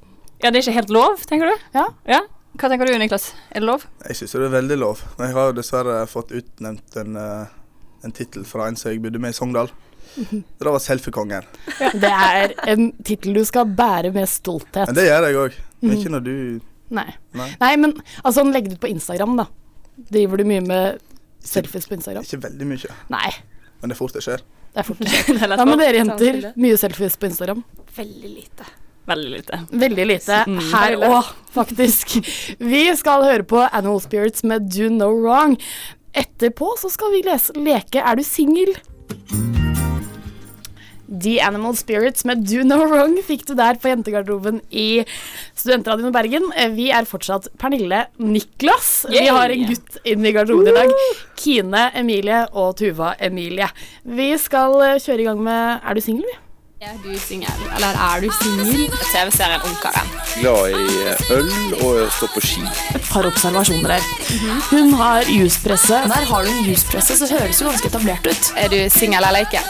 Ja, 0.43 0.51
det 0.51 0.59
er 0.59 0.63
ikke 0.67 0.75
helt 0.81 0.89
lov, 0.91 1.23
tenker 1.27 1.51
du? 1.51 1.65
Ja. 1.75 1.87
ja. 2.07 2.19
Hva 2.59 2.69
tenker 2.69 2.85
du, 2.85 2.93
Niklas? 3.01 3.31
Er 3.51 3.63
det 3.63 3.67
lov? 3.69 3.85
Jeg 4.07 4.15
syns 4.19 4.35
det 4.35 4.41
er 4.45 4.51
veldig 4.53 4.77
lov. 4.77 5.01
Men 5.17 5.27
jeg 5.31 5.35
har 5.37 5.47
jo 5.49 5.55
dessverre 5.57 5.95
fått 6.09 6.33
utnevnt 6.37 6.97
en, 7.01 7.15
eh, 7.17 7.47
en 8.05 8.11
tittel 8.13 8.45
fra 8.45 8.67
en 8.69 8.75
som 8.77 8.91
jeg 8.91 9.01
bodde 9.01 9.19
med 9.23 9.33
i 9.33 9.37
Sogndal. 9.37 9.71
Mhm. 10.17 10.43
Det 10.59 10.67
var 10.69 10.79
selfiekongen. 10.83 11.47
Det 11.97 12.11
er 12.11 12.53
en 12.69 12.91
tittel 13.03 13.33
du 13.33 13.41
skal 13.49 13.65
bære 13.65 14.11
med 14.13 14.29
stolthet. 14.29 14.85
Men 14.91 14.95
det 14.99 15.07
gjør 15.07 15.25
jeg 15.29 15.39
òg. 15.41 15.57
Men 15.81 15.89
Mhm. 15.89 15.97
ikke 15.99 16.11
når 16.13 16.23
du 16.23 16.35
Nei. 16.93 17.07
Nei. 17.33 17.47
Nei, 17.59 17.75
men 17.77 17.93
altså, 18.23 18.43
legg 18.45 18.67
det 18.69 18.75
ut 18.77 18.81
på 18.83 18.89
Instagram, 18.91 19.35
da. 19.37 19.47
Driver 20.11 20.37
du 20.37 20.43
mye 20.45 20.61
med 20.61 20.99
selfies 21.41 21.87
på 21.89 21.95
Instagram? 21.97 22.21
Ikke 22.23 22.41
veldig 22.43 22.67
mye. 22.69 22.91
Nei, 23.09 23.31
Men 23.81 23.89
det 23.89 23.95
er 23.95 23.99
fort 23.99 24.13
det 24.13 24.21
skjer. 24.21 24.43
det 24.75 24.79
er 24.83 24.83
fort 24.83 24.99
det 24.99 25.07
skjer. 25.11 25.33
Det 25.33 25.41
er 25.41 25.47
lett 25.49 25.59
Hva 25.59 25.65
med 25.65 25.79
dere 25.81 26.03
jenter? 26.03 26.53
Mye 26.55 26.77
selfies 26.77 27.17
på 27.17 27.25
Instagram? 27.31 27.63
Veldig 27.97 28.29
lite. 28.35 28.67
Veldig 29.07 29.31
lite. 29.33 29.59
Veldig 29.71 30.05
lite 30.07 30.43
Mm. 30.47 30.59
her 30.71 30.95
òg, 31.09 31.31
faktisk. 31.53 32.13
Vi 32.59 32.95
skal 32.95 33.23
høre 33.23 33.43
på 33.43 33.59
Animal 33.71 33.99
Spirits 34.01 34.43
med 34.43 34.69
Do 34.71 34.89
No 34.89 35.09
Wrong. 35.11 35.57
Etterpå 36.15 36.77
så 36.79 36.89
skal 36.93 37.11
vi 37.11 37.21
lese, 37.25 37.51
leke 37.57 37.99
Er 37.99 38.15
du 38.15 38.23
singel? 38.23 38.75
The 41.13 41.35
Animal 41.45 41.75
Spirits 41.77 42.23
med 42.25 42.41
Do 42.47 42.63
No 42.65 42.79
Wrong 42.89 43.17
fikk 43.27 43.43
du 43.45 43.53
der 43.59 43.75
på 43.77 43.89
jentegarderoben 43.91 44.61
i 44.71 45.03
Studentradioen 45.53 46.13
Bergen. 46.15 46.47
Eh, 46.57 46.71
Vi 46.73 46.87
er 46.95 47.05
fortsatt 47.05 47.49
Pernille 47.61 48.05
Niklas. 48.17 49.05
Vi 49.11 49.27
har 49.27 49.51
en 49.53 49.65
gutt 49.69 49.99
inn 50.09 50.25
i 50.25 50.31
garderoben 50.33 50.71
i 50.71 50.77
dag. 50.79 50.95
Kine 51.37 51.83
Emilie 51.99 52.45
og 52.53 52.77
Tuva 52.79 53.11
Emilie. 53.19 53.67
Vi 54.05 54.31
skal 54.41 54.79
eh, 54.87 54.95
kjøre 55.03 55.19
i 55.21 55.27
gang 55.29 55.43
med 55.43 55.83
Er 55.83 55.93
du 55.93 56.01
singel, 56.01 56.25
vi? 56.31 56.39
Er 56.83 56.97
du 57.03 57.13
singel, 57.19 57.61
eller 57.77 57.95
er 57.95 58.23
du 58.23 58.27
singel? 58.41 58.81
TV-serien 59.11 59.61
Ungkaren. 59.69 60.09
Glad 60.35 60.73
i 60.75 61.05
øl 61.35 61.49
og 61.77 61.85
å 62.01 62.07
stå 62.17 62.27
på 62.33 62.41
ski. 62.43 62.63
Et 62.97 63.05
par 63.07 63.27
observasjoner 63.29 63.93
her. 63.95 64.07
Hun 64.71 64.91
har 64.99 65.29
juspresse. 65.31 66.01
Der 66.11 66.27
har 66.31 66.43
du 66.43 66.51
en 66.51 66.67
juspresse, 66.67 67.15
så 67.21 67.29
høres 67.31 67.61
det 67.61 67.69
ganske 67.69 67.91
etablert 67.91 68.27
ut. 68.27 68.51
Er 68.59 68.67
du 68.73 68.77
singel 68.91 69.23
eller 69.29 69.47
ikke? 69.47 69.63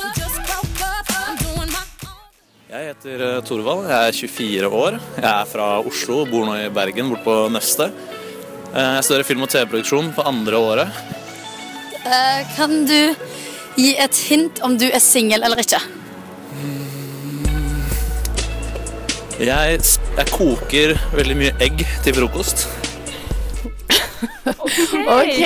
Jeg 2.74 2.88
heter 2.90 3.22
eh, 3.28 3.40
Torvald, 3.46 3.86
jeg 3.92 4.10
er 4.10 4.18
24 4.18 4.70
år. 4.84 4.98
Jeg 5.20 5.30
er 5.30 5.50
fra 5.54 5.68
Oslo, 5.86 6.24
bor 6.26 6.48
nå 6.50 6.56
i 6.64 6.70
Bergen, 6.74 7.12
bort 7.14 7.22
på 7.28 7.36
Nøstet. 7.54 7.94
Eh, 8.74 8.94
Jeg 8.98 9.04
studerer 9.06 9.28
film- 9.30 9.46
og 9.46 9.52
TV-produksjon 9.54 10.10
på 10.18 10.26
andre 10.26 10.58
året. 10.72 11.04
Eh, 12.04 12.40
kan 12.58 12.80
du 12.90 13.14
gi 13.78 13.94
et 14.02 14.24
hint 14.32 14.64
om 14.66 14.80
du 14.82 14.88
er 14.90 15.00
singel 15.04 15.46
eller 15.46 15.62
ikke? 15.62 15.82
Jeg, 19.44 19.80
jeg 20.18 20.28
koker 20.32 20.94
veldig 21.18 21.36
mye 21.40 21.54
egg 21.64 21.84
til 22.06 22.16
frokost. 22.16 22.68
Ok. 24.24 25.42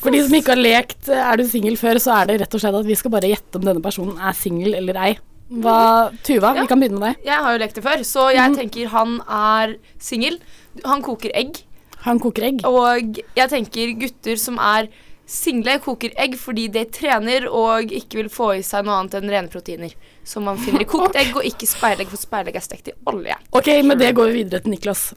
For 0.00 0.12
de 0.14 0.20
som 0.22 0.34
ikke 0.38 0.52
har 0.54 0.60
lekt 0.60 1.08
eh, 1.10 1.18
Er 1.18 1.40
du 1.40 1.44
singel 1.48 1.74
før, 1.80 1.98
så 2.02 2.12
er 2.20 2.28
det 2.30 2.36
rett 2.44 2.54
og 2.56 2.62
slett 2.62 2.76
at 2.78 2.86
vi 2.86 2.96
skal 2.98 3.12
bare 3.14 3.30
gjette 3.32 3.58
om 3.58 3.64
denne 3.66 3.82
personen 3.82 4.18
er 4.20 4.36
singel 4.38 4.76
eller 4.78 4.98
ei. 5.00 5.10
Hva, 5.50 6.10
Tuva, 6.22 6.52
Ja. 6.54 6.62
vi 6.62 6.70
kan 6.70 6.78
begynne 6.82 7.00
med 7.00 7.08
deg. 7.08 7.24
Jeg 7.26 7.42
har 7.42 7.56
jo 7.56 7.60
lekt 7.64 7.74
det 7.80 7.82
før, 7.82 8.04
så 8.06 8.28
jeg 8.34 8.54
tenker 8.54 8.92
han 8.92 9.16
er 9.26 9.74
singel. 9.98 10.38
Han 10.86 11.02
koker 11.02 11.34
egg. 11.34 11.64
Han 12.06 12.20
koker 12.22 12.46
egg. 12.46 12.62
Og 12.68 13.18
jeg 13.36 13.50
tenker 13.50 13.96
gutter 13.98 14.38
som 14.38 14.60
er 14.62 14.86
single, 15.30 15.76
koker 15.84 16.12
egg 16.18 16.34
fordi 16.40 16.66
de 16.74 16.82
trener 16.90 17.46
og 17.48 17.92
ikke 17.94 18.18
vil 18.24 18.30
få 18.32 18.48
i 18.58 18.62
seg 18.66 18.86
noe 18.86 18.98
annet 19.00 19.14
enn 19.20 19.30
rene 19.30 19.52
proteiner. 19.52 19.94
Som 20.26 20.48
man 20.50 20.58
finner 20.60 20.82
i 20.84 20.88
kokt 20.94 21.16
egg, 21.20 21.32
og 21.38 21.46
ikke 21.46 21.68
speilegg, 21.70 22.10
for 22.10 22.20
speilegg 22.20 22.58
er 22.58 22.64
stekt 22.66 22.90
i 22.90 22.96
olje. 23.10 23.36
Ok, 23.54 23.70
med 23.86 24.02
det 24.02 24.12
går 24.18 24.32
vi 24.32 24.42
videre 24.42 24.64
til 24.64 24.74
Niklas. 24.74 25.12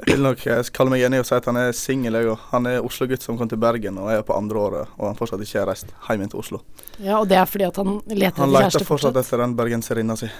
Jeg 0.00 0.14
vil 0.14 0.22
nok 0.24 0.46
eh, 0.48 0.62
kalle 0.72 0.94
meg 0.94 1.02
enig 1.04 1.18
og 1.20 1.26
si 1.28 1.34
at 1.36 1.44
han 1.50 1.58
er 1.60 1.74
singel. 1.76 2.16
Han 2.54 2.68
er 2.70 2.78
Oslo-gutt 2.86 3.20
som 3.26 3.36
kom 3.36 3.50
til 3.50 3.60
Bergen 3.60 3.98
og 4.00 4.08
er 4.14 4.22
på 4.24 4.32
andre 4.32 4.62
året, 4.62 4.94
og 4.96 5.10
han 5.10 5.18
fortsatt 5.18 5.42
ikke 5.44 5.58
har 5.60 5.68
reist 5.68 5.92
hjem 6.08 6.24
til 6.32 6.40
Oslo. 6.40 6.62
Ja, 6.96 7.18
Og 7.20 7.28
det 7.28 7.36
er 7.36 7.44
fordi 7.50 7.66
at 7.68 7.76
han 7.82 7.98
leter 8.08 8.40
Han 8.40 8.48
etter 8.48 8.54
leter 8.54 8.64
kjæreste 8.64 8.88
fortsatt 8.88 9.12
fortsatt. 9.12 9.26
etter 9.26 9.44
den 9.44 9.56
bergenserinna 9.60 10.16
si. 10.16 10.30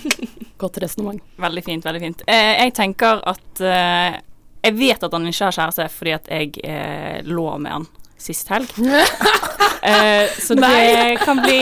Godt 0.62 0.78
resonnement. 0.80 1.20
Veldig 1.36 1.64
fint, 1.66 1.84
veldig 1.84 2.00
fint. 2.00 2.22
Eh, 2.26 2.52
jeg 2.62 2.72
tenker 2.78 3.20
at 3.28 3.60
eh, 3.60 4.20
Jeg 4.64 4.76
vet 4.78 5.02
at 5.04 5.12
han 5.12 5.26
ikke 5.28 5.44
har 5.50 5.56
kjæreste 5.58 5.88
fordi 5.92 6.14
at 6.16 6.30
jeg 6.32 6.64
eh, 6.64 7.20
lå 7.28 7.50
med 7.60 7.72
han 7.76 7.86
sist 8.22 8.48
helg. 8.52 8.70
uh, 8.78 10.26
så 10.46 10.56
det 10.58 11.18
kan 11.24 11.42
bli 11.42 11.60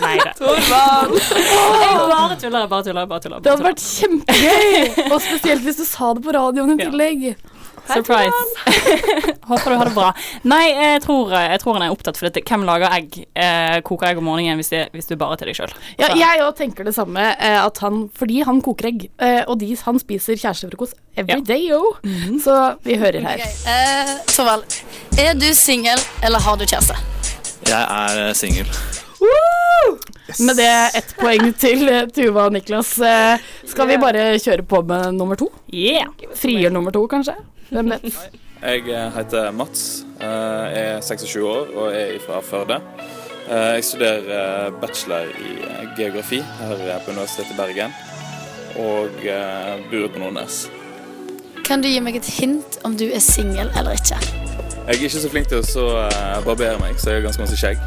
Nei 0.00 0.16
da. 0.22 0.32
Jeg 0.38 2.00
bare 2.08 2.38
tuller, 2.40 2.60
jeg 2.64 2.70
bare 2.72 2.82
tuller. 2.88 3.00
jeg 3.00 3.08
bare 3.12 3.22
tuller. 3.26 3.38
Det 3.44 3.52
hadde 3.52 3.68
vært 3.68 3.84
kjempegøy! 3.84 5.06
Og 5.12 5.20
spesielt 5.22 5.62
hvis 5.66 5.80
du 5.80 5.86
sa 5.88 6.12
det 6.16 6.24
på 6.26 6.34
radioen 6.36 6.74
i 6.76 6.80
Ja. 6.80 6.90
Surprise. 7.88 8.32
Håper 9.48 9.70
du 9.72 9.76
har 9.80 9.88
det 9.88 9.94
bra. 9.96 10.10
Nei, 10.48 10.64
jeg 10.74 11.02
tror, 11.06 11.30
jeg 11.32 11.60
tror 11.62 11.78
han 11.78 11.86
er 11.86 11.94
opptatt, 11.94 12.18
for 12.20 12.28
dette. 12.28 12.42
hvem 12.48 12.66
lager 12.68 12.92
egg? 12.92 13.16
Eh, 13.34 13.78
koker 13.86 14.10
egg 14.10 14.20
om 14.20 14.26
morgenen 14.28 14.60
hvis, 14.60 14.70
det, 14.74 14.82
hvis 14.92 15.08
du 15.08 15.14
bare 15.16 15.36
er 15.36 15.40
til 15.42 15.50
deg 15.52 15.56
sjøl. 15.58 15.72
Ja, 16.00 16.10
jeg 16.18 16.42
òg 16.44 16.54
tenker 16.58 16.84
det 16.88 16.94
samme, 16.96 17.24
eh, 17.38 17.58
at 17.64 17.80
han, 17.84 18.04
fordi 18.18 18.42
han 18.48 18.60
koker 18.64 18.90
egg, 18.92 19.08
eh, 19.24 19.40
og 19.48 19.58
de, 19.62 19.72
han 19.86 19.98
spiser 20.02 20.36
kjærestefrokost 20.38 20.94
every 21.16 21.38
Ja. 21.38 21.40
day, 21.48 21.64
yo. 21.70 21.80
Så 22.44 22.54
vi 22.84 22.96
hører 23.00 23.24
her. 23.24 23.42
Eh, 23.72 24.14
Torvald, 24.30 24.64
er 25.18 25.34
du 25.38 25.48
singel, 25.56 25.98
eller 26.22 26.38
har 26.44 26.56
du 26.60 26.64
kjæreste? 26.68 26.96
Jeg 27.68 27.82
er 27.82 28.28
eh, 28.28 28.34
singel. 28.38 28.68
Med 30.40 30.56
det 30.56 30.90
ett 30.94 31.14
poeng 31.18 31.48
til 31.58 31.88
eh, 31.90 32.04
Tuva 32.14 32.44
og 32.46 32.54
Niklas. 32.54 32.92
Eh, 33.02 33.40
skal 33.66 33.88
vi 33.90 33.96
bare 33.98 34.36
kjøre 34.38 34.62
på 34.70 34.82
med 34.86 35.16
nummer 35.16 35.38
to? 35.38 35.48
Yeah. 35.74 36.12
Frigjør 36.38 36.74
nummer 36.74 36.94
to, 36.94 37.02
kanskje? 37.10 37.34
Hvem 37.72 37.90
vet? 37.94 38.06
Jeg 38.62 38.84
eh, 38.86 39.08
heter 39.16 39.50
Mats, 39.54 40.04
jeg 40.20 40.82
er 40.82 41.00
26 41.02 41.42
år 41.42 41.72
og 41.74 41.90
er 41.94 42.14
fra 42.22 42.38
Førde. 42.44 42.78
Eh, 43.48 43.74
Jeg 43.78 43.84
studerer 43.88 44.70
bachelor 44.80 45.26
i 45.42 45.56
geografi 45.98 46.42
her 46.60 47.02
på 47.04 47.10
Universitetet 47.16 47.54
i 47.54 47.58
Bergen. 47.58 47.96
Og 48.78 49.10
bor 49.90 50.10
på 50.14 50.20
Nordnes. 50.22 50.68
Kan 51.66 51.82
du 51.82 51.88
gi 51.90 51.98
meg 52.00 52.20
et 52.20 52.28
hint 52.38 52.78
om 52.86 52.94
du 52.96 53.08
er 53.08 53.18
singel 53.24 53.72
eller 53.74 53.98
ikke? 53.98 54.20
Jeg 54.22 54.86
er 54.86 55.00
ikke 55.00 55.10
så 55.18 55.32
flink 55.32 55.50
til 55.50 55.58
å 55.58 55.66
så, 55.66 55.88
barbere 56.46 56.78
meg, 56.78 56.94
så 57.00 57.10
jeg 57.10 57.18
har 57.18 57.26
ganske 57.26 57.42
masse 57.42 57.58
skjegg. 57.58 57.82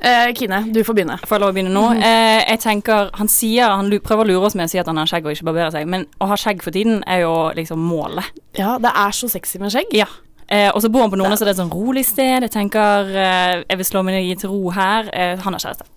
Eh, 0.00 0.32
Kine, 0.38 0.60
du 0.72 0.80
får 0.86 0.94
begynne. 0.94 1.16
Får 1.26 1.36
jeg 1.36 1.42
lov 1.42 1.50
å 1.50 1.56
begynne 1.56 1.74
nå? 1.74 1.84
Eh, 1.98 2.44
jeg 2.52 2.60
tenker, 2.62 3.10
Han 3.18 3.28
sier, 3.28 3.68
han 3.68 3.90
prøver 3.90 4.24
å 4.24 4.28
lure 4.28 4.46
oss 4.46 4.54
med 4.54 4.68
å 4.68 4.70
si 4.70 4.78
at 4.78 4.86
han 4.86 4.96
har 5.00 5.10
skjegg 5.10 5.26
og 5.26 5.34
ikke 5.34 5.48
barberer 5.50 5.74
seg, 5.74 5.88
men 5.90 6.06
å 6.22 6.30
ha 6.30 6.38
skjegg 6.38 6.62
for 6.62 6.74
tiden 6.74 7.02
er 7.06 7.24
jo 7.24 7.34
liksom 7.58 7.82
målet. 7.82 8.30
Ja, 8.58 8.78
det 8.78 8.92
er 8.94 9.10
så 9.16 9.28
sexy 9.30 9.58
med 9.58 9.74
skjegg. 9.74 9.90
Ja. 9.96 10.06
Eh, 10.48 10.70
og 10.70 10.80
så 10.80 10.88
bor 10.88 11.02
han 11.04 11.10
på 11.12 11.18
Nordnes, 11.20 11.42
og 11.42 11.48
det 11.48 11.52
er 11.52 11.56
et 11.58 11.62
sånn 11.64 11.74
rolig 11.74 12.06
sted. 12.08 12.46
Jeg 12.46 12.54
tenker 12.54 13.10
eh, 13.10 13.64
jeg 13.68 13.80
vil 13.80 13.88
slå 13.90 14.04
meg 14.06 14.38
til 14.40 14.54
ro 14.54 14.70
her. 14.70 15.10
Eh, 15.12 15.36
han 15.42 15.56
har 15.56 15.60
kjæreste. 15.60 15.90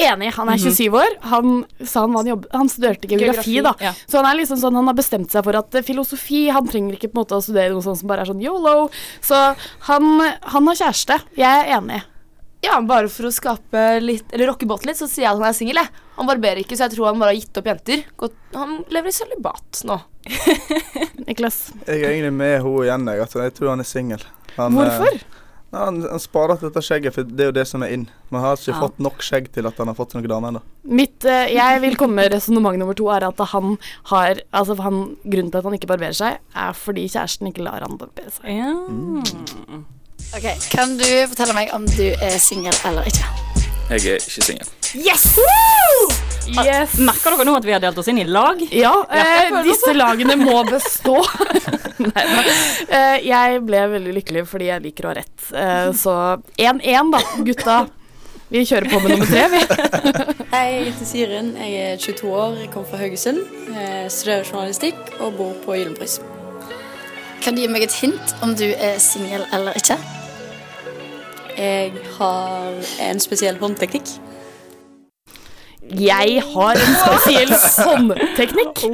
Enig. 0.00 0.30
Han 0.36 0.48
er 0.48 0.60
27 0.60 0.94
år. 0.96 1.16
Han 1.32 1.64
sa 1.84 2.04
han, 2.06 2.26
jobb, 2.26 2.46
han 2.52 2.70
studerte 2.70 3.08
geografi, 3.10 3.56
Geografi, 3.56 3.58
da. 3.62 3.74
ja. 3.90 3.92
Så 4.08 4.22
han 4.22 4.38
liksom 4.38 4.60
sånn, 4.60 4.78
han 4.78 4.88
har 4.90 4.96
bestemt 4.98 5.32
seg 5.34 5.44
for 5.46 5.58
at 5.58 5.74
eh, 5.78 5.84
filosofi 5.86 6.46
Han 6.54 6.68
trenger 6.70 6.96
ikke 6.96 7.10
på 7.12 7.18
en 7.18 7.22
måte 7.24 7.38
å 7.38 7.44
studere 7.44 7.74
noe 7.74 7.84
sånt 7.84 8.00
som 8.00 8.10
bare 8.10 8.24
er 8.24 8.30
sånn 8.32 8.42
yolo. 8.42 8.88
Så 9.24 9.40
han, 9.88 10.08
han 10.54 10.70
har 10.70 10.80
kjæreste. 10.84 11.20
Jeg 11.38 11.66
er 11.66 11.76
enig. 11.78 12.00
Ja, 12.62 12.76
bare 12.86 13.08
for 13.10 13.26
å 13.26 13.32
skape 13.34 13.80
litt 14.00 14.30
Eller 14.32 14.46
rocke 14.52 14.66
båten 14.70 14.86
litt, 14.86 14.98
så 15.00 15.08
sier 15.10 15.24
jeg 15.26 15.32
at 15.32 15.40
han 15.40 15.48
er 15.48 15.56
singel. 15.56 15.80
Han 16.16 16.28
barberer 16.28 16.60
ikke, 16.62 16.76
så 16.78 16.86
jeg 16.86 16.94
tror 16.94 17.08
han 17.10 17.18
bare 17.18 17.32
har 17.34 17.40
gitt 17.40 17.58
opp 17.58 17.66
jenter. 17.72 18.04
Gått, 18.20 18.36
han 18.54 18.76
lever 18.94 19.10
i 19.10 19.16
sølibat 19.16 19.82
nå. 19.88 19.96
Niklas. 21.26 21.72
Jeg 21.88 22.02
er 22.04 22.10
egentlig 22.14 22.32
med 22.38 22.56
henne 22.62 22.84
igjen, 22.86 23.06
jeg. 23.10 23.28
Jeg 23.48 23.54
tror 23.58 23.72
han 23.74 23.82
er 23.82 23.88
singel. 23.88 24.26
Hvorfor? 24.56 25.16
eh, 25.16 25.28
Han, 25.72 26.02
han 26.04 26.20
sparer 26.20 26.58
til 26.60 26.68
dette 26.68 26.82
skjegget, 26.84 27.14
for 27.16 27.24
det 27.24 27.40
er 27.40 27.48
jo 27.48 27.54
det 27.56 27.64
som 27.70 27.82
er 27.82 27.94
inn. 27.96 28.02
Man 28.30 28.42
har 28.44 28.58
ikke 28.60 28.74
Ja. 28.74 28.80
fått 28.82 28.98
nok 29.00 29.22
skjegg 29.24 29.46
til 29.54 29.66
at 29.66 29.78
han 29.80 29.88
har 29.88 29.96
fått 29.96 30.12
noen 30.14 30.28
dame 30.28 30.50
ennå. 30.52 30.60
Mitt, 30.84 31.24
eh, 31.24 31.48
jeg 31.56 31.80
vil 31.80 31.96
komme 31.96 32.18
med 32.20 32.34
resonnement 32.36 32.76
nummer 32.78 32.94
to 32.94 33.08
er 33.08 33.24
at 33.24 33.40
han 33.54 33.78
har 34.12 34.42
Altså 34.52 34.76
han, 34.84 35.16
Grunnen 35.24 35.50
til 35.50 35.58
at 35.62 35.64
han 35.64 35.78
ikke 35.78 35.88
barberer 35.88 36.12
seg, 36.18 36.38
er 36.54 36.76
fordi 36.76 37.08
kjæresten 37.08 37.48
ikke 37.50 37.64
lar 37.64 37.80
han 37.88 37.96
barbere 37.96 38.30
seg. 38.30 38.52
Ja. 38.52 39.82
Ok, 40.32 40.46
Kan 40.72 40.96
du 40.96 41.04
fortelle 41.28 41.52
meg 41.52 41.72
om 41.76 41.84
du 41.84 42.06
er 42.16 42.38
singel 42.40 42.72
eller 42.88 43.04
ikke? 43.08 43.26
Jeg 43.92 44.14
er 44.14 44.22
ikke 44.22 44.44
singel. 44.46 44.68
Yes! 44.96 45.26
Merker 46.96 47.34
dere 47.36 47.44
nå 47.44 47.56
at 47.58 47.66
vi 47.68 47.74
har 47.74 47.82
delt 47.82 47.98
oss 48.00 48.08
inn 48.08 48.20
i 48.22 48.24
lag? 48.24 48.60
Ja, 48.72 48.94
eh, 49.12 49.52
disse 49.66 49.92
lagene 49.92 50.38
må 50.40 50.62
bestå. 50.68 51.18
Nei. 52.06 52.24
Eh, 52.88 53.18
jeg 53.28 53.60
ble 53.68 53.82
veldig 53.92 54.14
lykkelig 54.16 54.46
fordi 54.48 54.70
jeg 54.70 54.84
liker 54.86 55.04
å 55.04 55.12
ha 55.12 55.18
rett. 55.20 55.34
Eh, 55.52 55.90
så 56.00 56.14
1-1, 56.56 57.12
da, 57.12 57.20
gutta. 57.50 57.76
Vi 58.52 58.64
kjører 58.68 58.88
på 58.88 59.02
med 59.04 59.14
nummer 59.14 59.28
tre, 59.28 59.44
vi. 59.52 59.60
Hei, 60.54 60.64
jeg 60.72 60.88
heter 60.88 61.10
Siren. 61.12 61.52
Jeg 61.60 61.92
er 61.92 62.00
22 62.00 62.32
år, 62.32 62.56
jeg 62.64 62.72
kommer 62.72 62.88
fra 62.88 63.02
Haugesund. 63.04 63.44
Jeg 63.76 64.08
studerer 64.16 64.48
journalistikk 64.48 65.14
og 65.20 65.36
bor 65.36 65.52
på 65.64 65.76
Gyllenpris. 65.76 66.18
Kan 67.44 67.56
du 67.56 67.64
gi 67.66 67.68
meg 67.68 67.84
et 67.84 68.00
hint 68.00 68.36
om 68.40 68.56
du 68.56 68.70
er 68.72 68.96
singel 69.02 69.44
eller 69.52 69.76
ikke? 69.76 70.00
Jeg 71.56 71.92
har 72.16 72.78
en 73.06 73.20
spesiell 73.20 73.58
håndteknikk. 73.60 74.08
Jeg 75.92 76.42
har 76.54 76.78
en 76.80 76.94
spesiell 77.02 77.52
håndteknikk. 77.88 78.84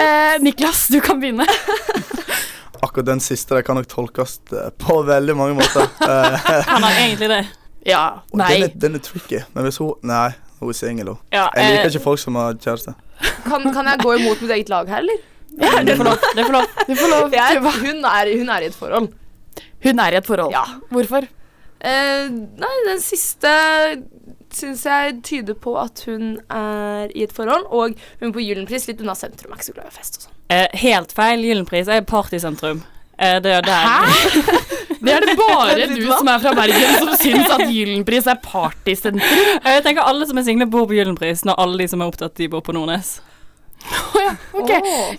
Eh, 0.00 0.36
Niklas, 0.44 0.86
du 0.92 1.00
kan 1.04 1.20
begynne. 1.20 1.46
Akkurat 2.84 3.06
den 3.08 3.20
siste 3.24 3.56
det 3.56 3.64
kan 3.66 3.78
nok 3.78 3.88
tolkes 3.90 4.38
eh, 4.52 4.70
på 4.80 5.00
veldig 5.08 5.36
mange 5.36 5.58
måter. 5.60 5.88
Eh, 6.06 6.50
Han 6.72 6.86
har 6.86 7.00
egentlig 7.02 7.30
det. 7.32 7.42
Ja. 7.86 8.04
og 8.32 8.40
Nei. 8.40 8.50
Den 8.54 8.66
er, 8.68 8.74
den 8.86 8.98
er 8.98 9.04
tricky, 9.04 9.42
men 9.54 9.68
hvis 9.68 9.78
hun 9.82 9.92
Nei, 10.06 10.30
hun 10.60 10.72
er 10.72 10.78
singel, 10.78 11.12
hun. 11.14 11.20
Ja, 11.34 11.46
Jeg 11.54 11.76
liker 11.76 11.84
eh, 11.84 11.94
ikke 11.94 12.04
folk 12.08 12.22
som 12.22 12.38
har 12.40 12.56
kjæreste. 12.58 12.96
Kan, 13.46 13.68
kan 13.72 13.92
jeg 13.92 14.00
gå 14.02 14.16
imot 14.18 14.42
mitt 14.42 14.56
eget 14.56 14.72
lag 14.72 14.88
her, 14.90 15.04
eller? 15.04 15.22
ja, 15.56 15.78
du 15.86 15.92
får 15.96 16.04
lov. 16.10 16.24
Du 16.36 16.42
får 16.42 16.52
lov. 16.52 16.66
Du 16.88 16.94
får 16.98 17.12
lov. 17.12 17.36
Er, 17.38 17.60
hun, 17.84 18.02
er, 18.04 18.32
hun 18.40 18.50
er 18.56 18.64
i 18.66 18.68
et 18.72 18.76
forhold. 18.76 19.06
Hun 19.86 20.00
er 20.02 20.16
i 20.16 20.18
et 20.20 20.26
forhold. 20.26 20.52
Ja. 20.52 20.64
Hvorfor? 20.92 21.28
Eh, 21.80 22.28
nei, 22.30 22.74
den 22.88 23.02
siste 23.04 23.52
syns 24.56 24.84
jeg 24.86 25.18
tyder 25.26 25.56
på 25.60 25.74
at 25.80 26.02
hun 26.08 26.38
er 26.48 27.12
i 27.12 27.26
et 27.26 27.34
forhold, 27.36 27.66
og 27.68 27.96
hun 28.22 28.32
på 28.32 28.44
Gyllenpris 28.44 28.88
litt 28.88 29.02
unna 29.04 29.16
sentrum. 29.18 29.52
Er 29.52 29.60
ikke 29.60 29.68
så 29.68 29.76
glad 29.76 29.90
i 29.90 29.96
fest 29.96 30.18
og 30.18 30.26
sånn. 30.26 30.36
Eh, 30.54 30.68
helt 30.84 31.12
feil. 31.16 31.44
Gyllenpris 31.44 31.90
er 31.92 32.06
partysentrum. 32.08 32.84
Eh, 33.18 33.38
det 33.44 33.58
er 33.58 33.66
der. 33.66 34.64
Det 35.06 35.12
er 35.12 35.22
det 35.22 35.34
bare 35.38 35.84
du 35.92 36.06
som 36.08 36.26
er 36.32 36.40
fra 36.42 36.50
Bergen 36.56 36.94
som 36.96 37.10
syns 37.20 37.50
at 37.52 37.60
Gyllenpris 37.70 38.26
er 38.26 38.40
partysentrum. 38.42 39.50
Jeg 39.68 39.84
tenker 39.84 40.02
alle 40.02 40.26
som 40.26 40.40
er 40.40 40.46
single, 40.48 40.66
bor 40.72 40.88
på 40.88 40.96
Gyllenpris, 40.96 41.44
når 41.46 41.60
alle 41.62 41.78
de 41.84 41.86
som 41.92 42.02
er 42.02 42.10
opptatt, 42.10 42.34
de 42.40 42.48
bor 42.50 42.64
på 42.66 42.74
Nordnes. 42.74 43.18
Ja. 44.16 44.30
Ok. 44.56 44.70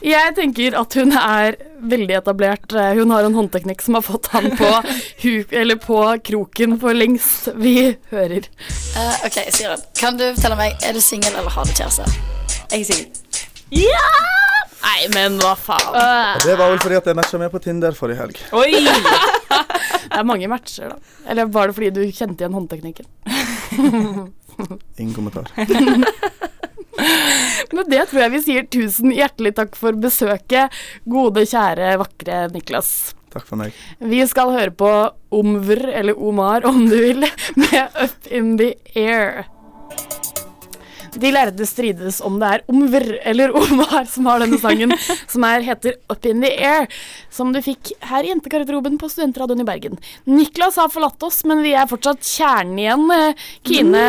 Jeg 0.03 0.33
tenker 0.35 0.75
at 0.79 0.95
hun 0.99 1.13
er 1.15 1.55
veldig 1.87 2.15
etablert. 2.17 2.73
Eh, 2.73 2.93
Hun 2.97 3.11
har 3.13 3.23
en 3.27 3.35
håndteknikk 3.37 3.83
som 3.85 3.95
har 3.99 4.03
fått 4.05 4.27
han 4.33 4.49
på, 4.57 4.71
eller 5.61 5.79
på 5.81 5.99
kroken 6.29 6.75
for 6.81 6.97
lengst. 6.97 7.51
Vi 7.55 7.75
hører. 8.11 8.49
Uh, 8.97 9.13
ok, 9.27 9.37
Siren. 9.53 9.83
Kan 9.99 10.17
du 10.19 10.25
fortelle 10.33 10.57
meg, 10.59 10.75
er 10.83 10.97
du 10.97 11.01
singel 11.03 11.31
eller 11.35 11.53
har 11.53 11.69
du 11.69 11.75
kjæreste? 11.77 12.09
Jeg 12.73 12.81
er 12.81 12.89
singel. 12.89 13.07
Ja! 13.77 14.03
Nei, 14.87 15.07
men 15.13 15.37
hva 15.41 15.53
faen. 15.59 15.87
Uh. 15.93 16.35
det 16.43 16.53
var 16.59 16.71
vel 16.71 16.81
fordi 16.81 16.97
at 16.99 17.07
jeg 17.09 17.17
matcha 17.17 17.39
med 17.41 17.51
på 17.53 17.59
Tinder 17.63 17.95
forrige 17.97 18.21
helg. 18.23 18.41
Oi! 18.55 18.71
Det 20.07 20.21
er 20.23 20.25
mange 20.25 20.47
matcher, 20.49 20.93
da. 20.93 21.15
Eller 21.29 21.49
var 21.53 21.69
det 21.69 21.75
fordi 21.77 21.89
du 21.93 21.99
kjente 22.15 22.41
igjen 22.41 22.55
håndteknikken? 22.55 23.05
Ingen 24.97 25.13
kommentar. 25.13 25.51
Men 27.75 27.89
det 27.91 28.05
tror 28.09 28.23
jeg 28.23 28.33
vi 28.33 28.41
sier 28.45 28.67
tusen 28.73 29.13
hjertelig 29.13 29.53
takk 29.59 29.77
for 29.77 29.97
besøket, 30.01 30.73
gode, 31.09 31.45
kjære, 31.49 31.95
vakre 32.01 32.45
Niklas. 32.53 32.91
Takk 33.33 33.45
for 33.49 33.59
meg. 33.59 33.75
Vi 33.99 34.23
skal 34.29 34.53
høre 34.55 34.73
på 34.73 34.91
Omvr, 35.35 35.83
eller 35.99 36.17
Omar 36.17 36.65
om 36.65 36.85
du 36.87 36.95
vil, 36.95 37.27
med 37.61 38.01
Up 38.01 38.31
in 38.31 38.55
the 38.61 38.73
Air. 38.95 39.45
De 41.15 41.31
lærde 41.31 41.65
strides 41.69 42.19
om 42.25 42.39
det 42.41 42.49
er 42.57 42.63
Omvr 42.71 43.05
eller 43.31 43.53
Omar 43.55 44.07
som 44.09 44.27
har 44.29 44.43
denne 44.43 44.59
sangen, 44.61 44.93
som 45.31 45.45
er, 45.47 45.63
heter 45.65 45.97
Up 46.11 46.25
in 46.27 46.43
the 46.43 46.51
Air, 46.57 46.87
som 47.33 47.53
du 47.55 47.61
fikk 47.63 47.93
her 48.09 48.25
i 48.25 48.33
Jentegarderoben 48.33 48.99
på 49.01 49.09
Studentradioen 49.11 49.63
i 49.63 49.67
Bergen. 49.67 50.01
Niklas 50.29 50.79
har 50.81 50.91
forlatt 50.93 51.23
oss, 51.23 51.43
men 51.47 51.63
vi 51.65 51.73
er 51.77 51.89
fortsatt 51.89 52.25
kjernen 52.27 52.81
igjen. 52.83 53.07
eh, 53.15 53.47
Kine, 53.67 54.03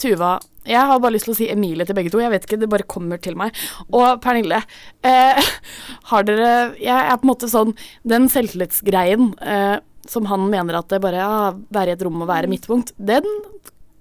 Tuva. 0.00 0.36
Jeg 0.66 0.82
har 0.82 0.98
bare 0.98 1.14
lyst 1.14 1.28
til 1.28 1.34
å 1.34 1.38
si 1.38 1.46
Emilie 1.52 1.86
til 1.86 1.94
begge 1.94 2.10
to. 2.10 2.18
Jeg 2.18 2.32
vet 2.32 2.46
ikke, 2.48 2.58
det 2.58 2.68
bare 2.70 2.86
kommer 2.90 3.20
til 3.22 3.36
meg. 3.38 3.54
Og 3.94 4.18
Pernille. 4.24 4.58
Eh, 5.06 5.38
har 6.10 6.26
dere 6.26 6.74
Jeg 6.82 6.96
er 6.96 7.14
på 7.20 7.26
en 7.26 7.30
måte 7.30 7.48
sånn 7.50 7.70
Den 8.06 8.26
selvtillitsgreien 8.32 9.30
eh, 9.46 9.76
som 10.10 10.26
han 10.30 10.48
mener 10.50 10.78
at 10.78 10.90
det 10.90 11.00
bare 11.02 11.22
ja, 11.22 11.54
være 11.74 11.92
i 11.92 11.96
et 11.96 12.02
rom 12.06 12.20
og 12.22 12.28
være 12.30 12.50
midtpunkt, 12.50 12.92
den 12.98 13.26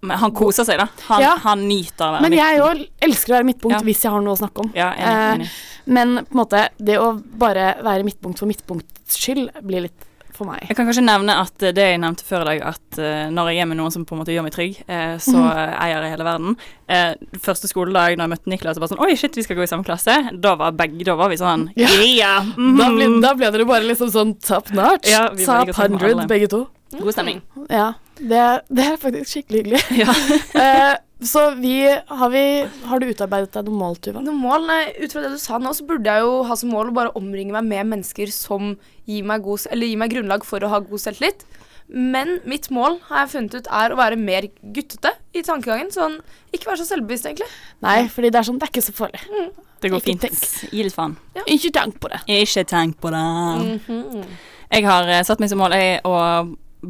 Men 0.05 0.21
han 0.21 0.33
koser 0.35 0.67
seg, 0.67 0.79
da. 0.81 0.87
Han, 1.09 1.21
Ja. 1.21 1.35
han 1.43 1.67
nyter 1.67 2.05
å 2.05 2.11
være 2.15 2.21
Men 2.21 2.37
jeg 2.37 2.63
òg 2.63 2.87
elsker 3.01 3.33
å 3.33 3.37
være 3.37 3.49
midtpunkt 3.51 3.79
Ja. 3.79 3.83
hvis 3.85 4.01
jeg 4.03 4.11
har 4.11 4.21
noe 4.21 4.35
å 4.35 4.39
snakke 4.39 4.65
om. 4.65 4.71
Ja, 4.75 4.91
enig, 4.93 5.41
enig. 5.41 5.45
Eh, 5.45 5.49
men 5.85 6.17
på 6.25 6.35
en 6.35 6.41
måte, 6.41 6.69
det 6.77 6.97
å 6.99 7.13
bare 7.37 7.75
være 7.83 8.03
midtpunkt 8.03 8.39
for 8.39 8.47
midtpunkts 8.47 9.17
skyld 9.19 9.49
blir 9.61 9.87
litt 9.87 10.05
for 10.35 10.49
meg. 10.49 10.65
Jeg 10.67 10.77
kan 10.77 10.87
kanskje 10.87 11.03
nevne 11.05 11.35
at 11.39 11.63
eh, 11.63 11.73
det 11.75 11.85
jeg 11.91 12.01
nevnte 12.03 12.25
før 12.27 12.43
i 12.43 12.47
dag, 12.49 12.63
at 12.73 12.99
uh, 12.99 13.27
når 13.33 13.51
jeg 13.51 13.63
er 13.63 13.69
med 13.69 13.79
noen 13.79 13.93
som 13.93 14.05
på 14.07 14.15
en 14.15 14.21
måte 14.21 14.35
gjør 14.35 14.45
meg 14.45 14.55
trygg, 14.55 14.77
uh, 14.83 15.15
så 15.21 15.35
mm 15.35 15.47
-hmm. 15.47 15.73
eier 15.85 16.03
jeg 16.03 16.11
hele 16.11 16.27
verden. 16.27 16.57
Uh, 16.89 17.39
første 17.41 17.67
skoledag 17.71 18.17
når 18.17 18.23
jeg 18.23 18.33
møtte 18.33 18.49
Niklas, 18.51 18.75
så 18.75 18.83
bare 18.83 18.93
sånn 18.93 19.03
Oi, 19.05 19.15
shit, 19.15 19.37
vi 19.37 19.43
skal 19.43 19.55
gå 19.55 19.63
i 19.63 19.71
samme 19.71 19.83
klasse. 19.83 20.15
Da 20.33 20.55
var 20.55 20.71
begge 20.71 21.05
Da 21.05 21.15
var 21.15 21.29
vi 21.29 21.37
sånn 21.37 21.69
Ja. 21.75 21.87
Yeah! 21.87 22.45
-hmm. 22.45 22.77
Da, 22.77 22.89
ble, 22.89 23.21
da 23.21 23.33
ble 23.33 23.51
dere 23.51 23.65
bare 23.65 23.83
liksom 23.83 24.11
sånn 24.11 24.39
top 24.39 24.71
notch. 24.71 25.09
Ja, 25.09 25.27
top 25.29 25.37
like 25.37 25.73
sammen 25.73 25.91
med 26.01 26.01
100 26.01 26.27
begge 26.27 26.47
to. 26.47 26.67
God 26.91 27.11
stemning. 27.11 27.41
Ja, 27.69 27.93
det, 28.19 28.43
det 28.69 28.85
er 28.85 29.01
faktisk 29.01 29.31
skikkelig 29.33 29.63
hyggelig. 29.63 30.07
Eh, 30.65 30.93
så 31.25 31.41
vi 31.55 31.75
har, 31.87 32.29
vi 32.29 32.41
har 32.89 32.99
du 32.99 33.05
utarbeidet 33.07 33.53
deg 33.55 33.67
noen 33.69 33.79
mål, 33.79 33.95
Tuva? 34.03 34.21
Noen 34.23 34.39
mål? 34.41 34.65
Nei, 34.67 34.81
ut 34.99 35.13
fra 35.15 35.21
det 35.23 35.31
du 35.33 35.39
sa 35.41 35.57
nå, 35.61 35.71
så 35.73 35.85
burde 35.87 36.11
jeg 36.11 36.25
jo 36.25 36.41
ha 36.47 36.57
som 36.59 36.73
mål 36.75 36.91
å 36.91 36.95
bare 36.97 37.13
omringe 37.15 37.55
meg 37.55 37.65
med 37.69 37.87
mennesker 37.93 38.31
som 38.35 38.73
gir 39.07 39.23
meg, 39.27 39.45
god, 39.45 39.63
eller 39.71 39.87
gir 39.87 40.01
meg 40.01 40.11
grunnlag 40.11 40.43
for 40.47 40.63
å 40.63 40.71
ha 40.73 40.81
god 40.83 41.01
selvtillit. 41.01 41.45
Men 41.87 42.39
mitt 42.49 42.67
mål 42.73 42.97
har 43.07 43.23
jeg 43.23 43.31
funnet 43.35 43.55
ut 43.61 43.67
er 43.79 43.93
å 43.93 43.99
være 43.99 44.17
mer 44.19 44.47
guttete 44.75 45.13
i 45.37 45.43
tankegangen. 45.45 45.91
Sånn, 45.93 46.17
ikke 46.55 46.71
være 46.71 46.81
så 46.81 46.89
selvbevisst, 46.89 47.29
egentlig. 47.29 47.47
Nei, 47.85 47.99
fordi 48.11 48.31
det 48.33 48.41
er 48.41 48.47
sånn, 48.49 48.59
det 48.59 48.67
er 48.67 48.73
ikke 48.73 48.85
så 48.87 48.95
farlig. 48.97 49.21
Det 49.83 49.91
går 49.93 50.01
Ikke 50.01 50.09
fint. 50.09 50.25
tenk. 50.25 50.73
Gi 50.73 50.83
litt 50.87 50.95
faen. 50.97 51.15
Ikke 51.45 51.71
tenk 51.77 51.99
på 52.01 52.09
det. 52.11 52.19
Ikke 52.41 52.65
tenk 52.67 52.99
på 53.03 53.13
det. 53.13 53.23
Mhm. 53.87 54.27
Jeg 54.75 54.83
har 54.89 55.07
eh, 55.13 55.21
satt 55.23 55.39
meg 55.39 55.51
som 55.51 55.61
mål 55.61 55.75
jeg, 55.77 55.99
å 56.09 56.15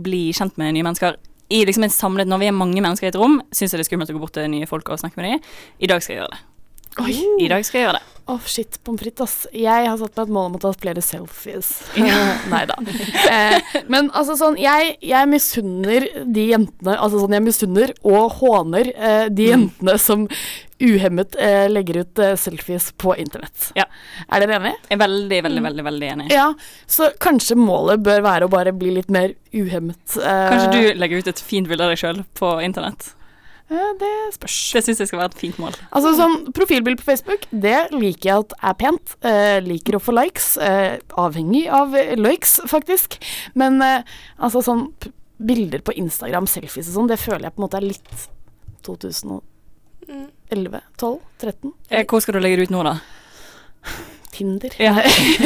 bli 0.04 0.28
kjent 0.36 0.58
med 0.62 0.76
nye 0.76 0.86
mennesker. 0.86 1.18
I 1.54 1.62
liksom 1.66 1.86
en 1.86 1.94
samlet, 1.94 2.28
Når 2.28 2.42
vi 2.42 2.48
er 2.48 2.58
mange 2.58 2.82
mennesker 2.82 3.08
i 3.08 3.14
et 3.14 3.20
rom, 3.22 3.42
syns 3.52 3.74
jeg 3.74 3.80
det 3.80 3.86
er 3.86 3.92
skummelt 3.92 4.10
å 4.10 4.18
gå 4.18 4.20
bort 4.24 4.34
til 4.34 4.50
nye 4.50 4.66
folk 4.66 4.90
og 4.90 5.00
snakke 5.00 5.22
med 5.22 5.30
dem. 5.30 5.40
I 5.80 5.88
dag 5.88 6.02
skal 6.02 6.16
jeg 6.16 6.22
gjøre 6.24 6.34
det. 6.34 6.55
Oi. 7.04 7.16
I 7.44 7.48
dag 7.52 7.66
skal 7.68 7.82
jeg 7.82 7.88
gjøre 7.90 7.98
det. 8.00 8.12
Å, 8.26 8.40
shit, 8.50 8.78
pommes 8.82 9.04
frites, 9.04 9.22
ass. 9.22 9.48
Jeg 9.54 9.86
har 9.86 9.98
satt 10.02 10.16
meg 10.18 10.24
et 10.26 10.32
mål 10.34 10.46
om 10.50 10.54
å 10.58 10.60
ta 10.64 10.72
flere 10.74 11.02
selfies. 11.06 11.68
Nei 12.54 12.64
da. 12.66 12.78
Eh, 13.30 13.76
men 13.92 14.08
altså 14.18 14.34
sånn, 14.40 14.56
jeg, 14.58 14.96
jeg 15.06 15.30
misunner 15.30 16.08
de 16.26 16.46
jentene 16.50 16.96
Altså 16.98 17.20
sånn, 17.22 17.36
jeg 17.38 17.44
misunner 17.46 17.94
og 18.02 18.40
håner 18.40 18.90
eh, 18.96 19.26
de 19.30 19.52
jentene 19.52 19.94
som 20.02 20.24
uhemmet 20.82 21.38
eh, 21.40 21.68
legger 21.70 22.02
ut 22.02 22.22
eh, 22.26 22.34
selfies 22.40 22.90
på 23.00 23.14
internett. 23.22 23.70
Ja. 23.78 23.86
Er 24.26 24.42
dere 24.42 24.58
enige? 24.58 24.80
Jeg 24.90 24.98
er 24.98 25.02
veldig, 25.04 25.40
veldig, 25.46 25.64
veldig 25.68 25.86
veldig 25.92 26.10
enig. 26.16 26.26
Ja, 26.34 26.48
så 26.90 27.12
kanskje 27.22 27.60
målet 27.62 28.02
bør 28.08 28.26
være 28.26 28.50
å 28.50 28.52
bare 28.56 28.74
bli 28.76 28.96
litt 28.98 29.14
mer 29.14 29.36
uhemmet. 29.54 30.02
eh, 30.18 30.50
Kanskje 30.50 30.74
du 30.74 30.98
legger 31.04 31.22
ut 31.22 31.30
et 31.36 31.46
fint 31.46 31.70
bilde 31.70 31.86
av 31.86 31.94
deg 31.94 32.02
sjøl 32.02 32.24
på 32.42 32.56
internett? 32.66 33.12
Det 33.70 34.10
spørs. 34.36 34.56
Det 34.76 34.84
syns 34.86 35.00
jeg 35.02 35.10
skal 35.10 35.20
være 35.24 35.32
et 35.34 35.40
fint 35.40 35.58
mål. 35.58 35.74
Altså 35.90 36.12
sånn 36.20 36.36
Profilbilde 36.54 37.02
på 37.02 37.08
Facebook, 37.08 37.48
det 37.50 37.90
liker 37.96 38.30
jeg 38.30 38.44
at 38.44 38.54
er 38.70 38.76
pent. 38.78 39.16
Eh, 39.26 39.58
liker 39.66 39.98
å 39.98 40.02
få 40.04 40.14
likes. 40.14 40.52
Eh, 40.62 41.00
avhengig 41.18 41.64
av 41.74 41.96
eh, 41.98 42.14
likes, 42.20 42.60
faktisk. 42.70 43.18
Men 43.58 43.82
eh, 43.82 44.06
altså 44.38 44.62
sånn 44.66 44.86
bilder 45.42 45.82
på 45.84 45.96
Instagram, 45.98 46.46
selfies 46.48 46.92
og 46.92 47.00
sånn, 47.00 47.10
det 47.12 47.18
føler 47.20 47.50
jeg 47.50 47.56
på 47.56 47.60
en 47.60 47.66
måte 47.66 47.82
er 47.82 47.88
litt 47.90 48.28
2011, 48.86 49.42
12, 51.02 51.18
13. 51.42 51.74
Eh, 51.90 52.06
Hvor 52.06 52.22
skal 52.24 52.38
du 52.38 52.44
legge 52.46 52.62
det 52.62 52.70
ut 52.70 52.76
nå, 52.78 52.86
da? 52.86 53.00
Tinder. 54.36 54.76
Ja. 54.82 54.94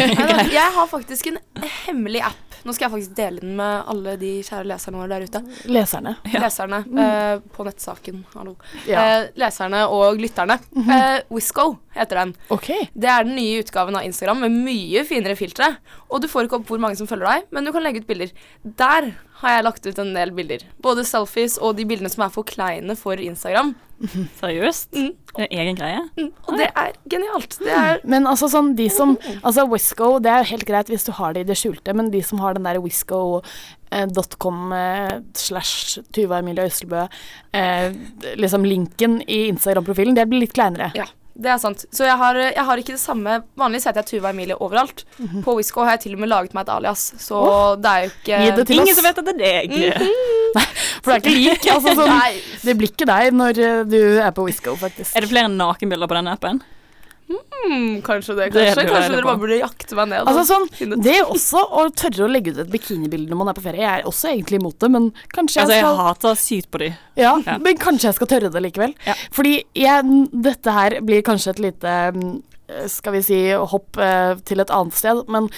Jeg 0.59 0.69
har 0.75 0.87
faktisk 0.89 1.29
en 1.31 1.39
hemmelig 1.85 2.23
app. 2.29 2.45
Nå 2.67 2.73
skal 2.75 2.89
jeg 2.89 2.91
faktisk 2.91 3.13
dele 3.15 3.39
den 3.39 3.53
med 3.55 3.85
alle 3.87 4.17
de 4.19 4.29
kjære 4.43 4.65
leserne 4.67 4.99
våre 4.99 5.13
der 5.13 5.23
ute. 5.29 5.39
Leserne. 5.71 6.11
Leserne 6.33 6.79
eh, 7.05 7.37
på 7.55 7.63
nettsaken, 7.63 8.17
hallo. 8.33 8.57
Ja. 8.83 8.99
Eh, 8.99 9.29
leserne 9.39 9.85
og 9.87 10.19
lytterne. 10.19 10.57
eh, 10.83 11.21
Wisco 11.31 11.69
heter 11.95 12.19
den. 12.25 12.33
Okay. 12.51 12.89
Det 12.91 13.07
er 13.13 13.23
den 13.23 13.37
nye 13.39 13.61
utgaven 13.63 13.95
av 13.95 14.03
Instagram 14.09 14.43
med 14.43 14.57
mye 14.67 15.05
finere 15.07 15.37
filtre. 15.39 15.71
Og 16.11 16.19
du 16.19 16.27
får 16.27 16.49
ikke 16.49 16.59
opp 16.59 16.67
hvor 16.73 16.83
mange 16.83 16.99
som 16.99 17.07
følger 17.07 17.29
deg, 17.31 17.47
men 17.55 17.63
du 17.63 17.71
kan 17.71 17.85
legge 17.85 18.03
ut 18.03 18.09
bilder. 18.11 18.35
Der 18.83 19.13
har 19.39 19.55
jeg 19.55 19.65
lagt 19.65 19.85
ut 19.87 19.99
en 20.01 20.15
del 20.15 20.31
bilder. 20.35 20.65
Både 20.83 21.05
selfies 21.07 21.57
og 21.63 21.77
de 21.77 21.85
bildene 21.87 22.11
som 22.11 22.25
er 22.25 22.33
for 22.33 22.47
kleine 22.47 22.95
for 22.99 23.19
Instagram. 23.23 23.71
Seriøst? 24.39 24.95
Er 25.39 25.47
egen 25.51 25.77
greie? 25.79 26.01
Og 26.47 26.55
det 26.59 26.69
er 26.69 26.93
genialt. 27.11 27.57
Det 27.59 27.73
er 27.75 28.01
Men 28.11 28.27
altså 28.29 28.49
sånn, 28.51 28.73
de 28.77 28.87
som 28.91 29.17
Altså 29.39 29.65
Wisco, 29.71 30.11
det 30.23 30.31
er 30.31 30.43
jo 30.43 30.51
helt 30.53 30.67
greit 30.67 30.91
hvis 30.91 31.07
du 31.07 31.11
har 31.17 31.35
det 31.35 31.45
i 31.45 31.49
det 31.49 31.59
skjulte, 31.59 31.95
men 31.95 32.11
de 32.13 32.23
som 32.25 32.41
har 32.43 32.55
den 32.55 32.67
der 32.67 32.79
wisco.com 32.83 34.73
eh, 34.75 35.15
slash 35.35 36.03
Tuva 36.15 36.39
Emilie 36.39 36.67
Østelbø, 36.69 37.05
eh, 37.55 37.87
liksom 38.39 38.67
linken 38.67 39.19
i 39.27 39.45
Instagram-profilen, 39.51 40.15
det 40.19 40.27
blir 40.31 40.45
litt 40.45 40.55
kleinere. 40.55 40.91
Ja, 40.97 41.07
det 41.39 41.51
er 41.53 41.59
sant. 41.61 41.85
Så 41.95 42.03
jeg 42.03 42.17
har, 42.19 42.37
jeg 42.43 42.65
har 42.67 42.81
ikke 42.81 42.95
det 42.95 43.01
samme 43.01 43.37
Vanligvis 43.59 43.85
heter 43.87 44.03
jeg 44.03 44.09
Tuva 44.19 44.31
Emilie 44.33 44.57
overalt. 44.59 45.05
På 45.45 45.55
Wisco 45.57 45.85
har 45.85 45.95
jeg 45.95 46.03
til 46.07 46.17
og 46.17 46.23
med 46.23 46.31
laget 46.31 46.55
meg 46.57 46.65
et 46.67 46.73
alias, 46.75 47.05
så 47.23 47.43
det 47.79 47.93
er 47.93 48.03
jo 48.05 48.09
ikke 48.11 48.39
Gi 48.43 48.49
det 48.57 48.65
til 48.67 48.75
Ingen 48.79 48.91
oss. 48.91 48.99
som 48.99 49.07
vet 49.07 49.21
at 49.21 49.29
det 49.29 49.51
er 49.51 49.69
deg. 49.69 50.01
For 51.03 51.13
det 51.13 51.15
er 51.15 51.21
ikke 51.23 51.35
lik. 51.37 51.69
Altså, 51.75 51.93
sånn, 51.95 52.41
det 52.65 52.75
blir 52.79 52.91
ikke 52.91 53.07
deg 53.09 53.37
når 53.39 53.61
eh, 53.63 53.79
du 53.87 53.99
er 54.19 54.33
på 54.35 54.45
Wisco, 54.49 54.75
faktisk. 54.79 55.15
Er 55.15 55.23
det 55.23 55.31
flere 55.31 55.51
nakenbilder 55.53 56.11
på 56.11 56.19
den 56.19 56.31
appen? 56.33 56.61
Hmm, 57.29 57.99
kanskje 58.01 58.33
det. 58.39 58.47
Kanskje, 58.53 58.75
det 58.79 58.85
kanskje 58.89 59.13
dere 59.13 59.25
bare 59.27 59.37
burde 59.41 59.59
jakte 59.59 59.95
meg 59.99 60.07
ned. 60.09 60.25
Altså 60.31 60.45
sånn. 60.49 61.01
Det 61.03 61.17
også 61.25 61.61
å 61.61 61.83
tørre 61.93 62.25
å 62.25 62.29
legge 62.31 62.55
ut 62.55 62.61
et 62.63 62.71
bikinibilde 62.73 63.29
når 63.29 63.37
man 63.43 63.51
er 63.51 63.57
på 63.59 63.61
ferie, 63.67 63.83
jeg 63.85 64.01
er 64.01 64.07
også 64.09 64.31
egentlig 64.31 64.59
imot 64.61 64.79
det, 64.81 64.89
men 64.95 65.09
kanskje 65.35 65.61
Altså, 65.61 65.75
jeg 65.75 65.83
jeg 65.83 65.85
skal 65.85 65.99
hater 66.07 66.39
sykt 66.41 66.71
på 66.73 66.81
de. 66.81 66.89
Ja, 67.19 67.35
Ja. 67.45 67.57
men 67.61 67.77
kanskje 67.77 68.09
jeg 68.09 68.17
skal 68.17 68.27
tørre 68.33 68.49
det 68.55 68.63
likevel. 68.65 68.95
Ja. 69.05 69.13
Fordi 69.35 69.53
jeg, 69.77 70.25
dette 70.49 70.71
her 70.79 70.97
blir 71.05 71.21
kanskje 71.21 71.53
et 71.53 71.59
lite 71.67 71.93
mm, 72.15 72.33
skal 72.91 73.15
vi 73.17 73.21
si 73.25 73.39
hopp 73.53 73.97
eh, 74.01 74.35
til 74.47 74.61
et 74.63 74.73
annet 74.73 74.97
sted, 74.97 75.23
men 75.31 75.49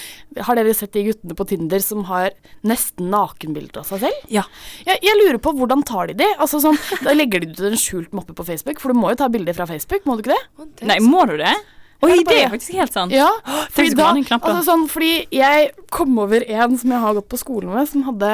har 0.48 0.58
dere 0.60 0.76
sett 0.78 0.94
de 0.96 1.06
guttene 1.10 1.36
på 1.38 1.48
Tinder 1.50 1.84
som 1.84 2.06
har 2.10 2.32
nesten 2.68 3.12
nakenbilder 3.14 3.82
av 3.84 3.92
seg 3.92 4.06
selv? 4.06 4.32
Ja. 4.32 4.46
Jeg, 4.88 5.02
jeg 5.06 5.20
lurer 5.20 5.42
på 5.44 5.54
hvordan 5.58 5.86
tar 5.88 6.12
de 6.12 6.20
det? 6.24 6.32
Altså 6.38 6.62
sånn, 6.64 6.80
Da 7.06 7.16
legger 7.16 7.44
de 7.44 7.52
ut 7.52 7.62
en 7.72 7.78
skjult 7.80 8.16
moppe 8.16 8.36
på 8.38 8.48
Facebook, 8.48 8.82
for 8.82 8.94
du 8.94 9.00
må 9.02 9.14
jo 9.14 9.22
ta 9.22 9.30
bilder 9.32 9.58
fra 9.58 9.70
Facebook, 9.70 10.08
må 10.08 10.18
du 10.18 10.26
ikke 10.26 10.36
det? 10.36 10.68
Det 10.82 10.90
Nei, 10.92 11.00
må 11.04 11.26
du 11.30 11.38
det? 11.42 11.54
Oi, 12.02 12.16
det 12.18 12.32
det 12.32 12.38
er 12.42 12.50
faktisk 12.50 12.78
helt 12.80 12.96
sant. 12.96 13.14
Ja, 13.14 13.28
fordi 13.70 13.94
da, 13.94 14.08
altså 14.40 14.62
sånn, 14.66 14.88
fordi 14.90 15.12
jeg 15.38 15.68
kom 15.94 16.16
over 16.24 16.42
en 16.42 16.78
som 16.82 16.94
jeg 16.96 17.04
har 17.04 17.18
gått 17.20 17.28
på 17.30 17.38
skolen 17.38 17.76
med, 17.76 17.90
som 17.92 18.08
hadde 18.08 18.32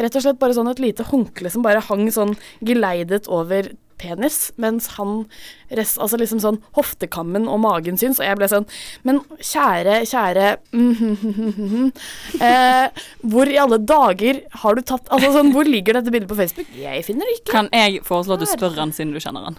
rett 0.00 0.16
og 0.16 0.24
slett 0.24 0.38
bare 0.40 0.56
sånn 0.56 0.70
et 0.70 0.80
lite 0.80 1.04
håndkle 1.08 1.52
som 1.52 1.64
bare 1.64 1.82
hang 1.84 2.06
sånn 2.12 2.32
geleidet 2.64 3.28
over 3.32 3.68
penis, 4.00 4.50
mens 4.60 4.88
han 4.96 5.24
rest, 5.74 5.98
altså 6.02 6.18
liksom 6.20 6.40
sånn 6.42 6.60
hoftekammen 6.78 7.48
og 7.50 7.60
magen 7.64 7.98
syns, 8.00 8.20
og 8.20 8.28
jeg 8.28 8.38
ble 8.38 8.48
sånn 8.50 8.66
Men 9.06 9.20
kjære, 9.40 10.00
kjære 10.10 10.48
mm, 10.72 11.90
eh, 12.48 13.04
Hvor 13.26 13.50
i 13.50 13.58
alle 13.62 13.80
dager 13.82 14.42
har 14.62 14.76
du 14.76 14.84
tatt 14.86 15.08
Altså 15.12 15.32
sånn, 15.38 15.52
hvor 15.54 15.68
ligger 15.68 15.98
dette 15.98 16.12
bildet 16.14 16.30
på 16.30 16.38
Facebook? 16.38 16.68
Jeg 16.76 17.04
finner 17.06 17.28
det 17.28 17.40
ikke. 17.40 17.52
Kan 17.54 17.70
jeg 17.74 18.02
foreslå 18.06 18.36
at 18.36 18.44
du 18.44 18.50
spør 18.50 18.76
han 18.80 18.94
siden 18.94 19.14
du 19.16 19.22
kjenner 19.22 19.48
han? 19.48 19.58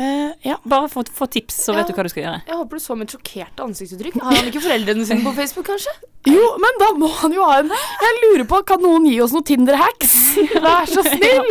Eh, 0.00 0.30
ja. 0.48 0.56
Bare 0.64 0.88
få, 0.88 1.04
få 1.12 1.26
tips, 1.28 1.58
så 1.66 1.74
vet 1.76 1.90
du 1.90 1.92
hva 1.92 2.06
du 2.06 2.08
skal 2.12 2.22
gjøre. 2.24 2.38
Jeg 2.48 2.56
håper 2.56 2.78
du 2.78 2.82
så 2.82 2.94
mitt 2.96 3.12
sjokkerte 3.12 3.66
ansiktsuttrykk. 3.66 4.16
Har 4.24 4.38
han 4.38 4.48
ikke 4.48 4.62
foreldrene 4.64 5.04
sine 5.04 5.24
på 5.26 5.34
Facebook, 5.36 5.68
kanskje? 5.68 5.92
Jo, 6.28 6.42
men 6.60 6.74
da 6.76 6.90
må 7.00 7.06
han 7.16 7.32
jo 7.32 7.40
ha 7.48 7.62
en 7.62 7.70
Jeg 7.72 8.16
lurer 8.18 8.42
på, 8.44 8.58
kan 8.68 8.82
noen 8.84 9.06
gi 9.08 9.14
oss 9.24 9.32
noen 9.32 9.46
Tinder-hacks? 9.48 10.10
Vær 10.66 10.90
så 10.90 11.00
snill! 11.06 11.48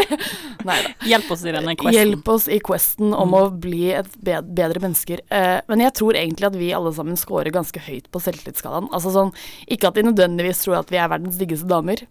Nei 0.67 0.75
da. 0.85 0.91
Hjelp 1.09 1.31
oss 1.33 1.41
i 1.41 1.53
denne 1.55 1.73
questen. 1.73 1.95
Hjelp 1.97 2.29
oss 2.29 2.45
i 2.45 2.59
questen 2.61 3.15
om 3.17 3.33
å 3.33 3.41
bli 3.49 3.89
et 3.97 4.13
bedre 4.21 4.83
mennesker. 4.83 5.23
Uh, 5.33 5.57
men 5.71 5.81
jeg 5.87 5.95
tror 5.97 6.19
egentlig 6.21 6.51
at 6.51 6.59
vi 6.59 6.69
alle 6.77 6.93
sammen 6.93 7.17
scorer 7.17 7.49
ganske 7.55 7.81
høyt 7.81 8.11
på 8.13 8.21
selvtillitsskalaen. 8.21 8.91
Altså 8.93 9.13
sånn, 9.15 9.33
ikke 9.73 9.89
at 9.89 9.97
de 9.97 10.05
nødvendigvis 10.11 10.61
tror 10.61 10.83
at 10.83 10.93
vi 10.93 11.01
er 11.01 11.09
verdens 11.09 11.41
diggeste 11.41 11.69
damer. 11.69 12.05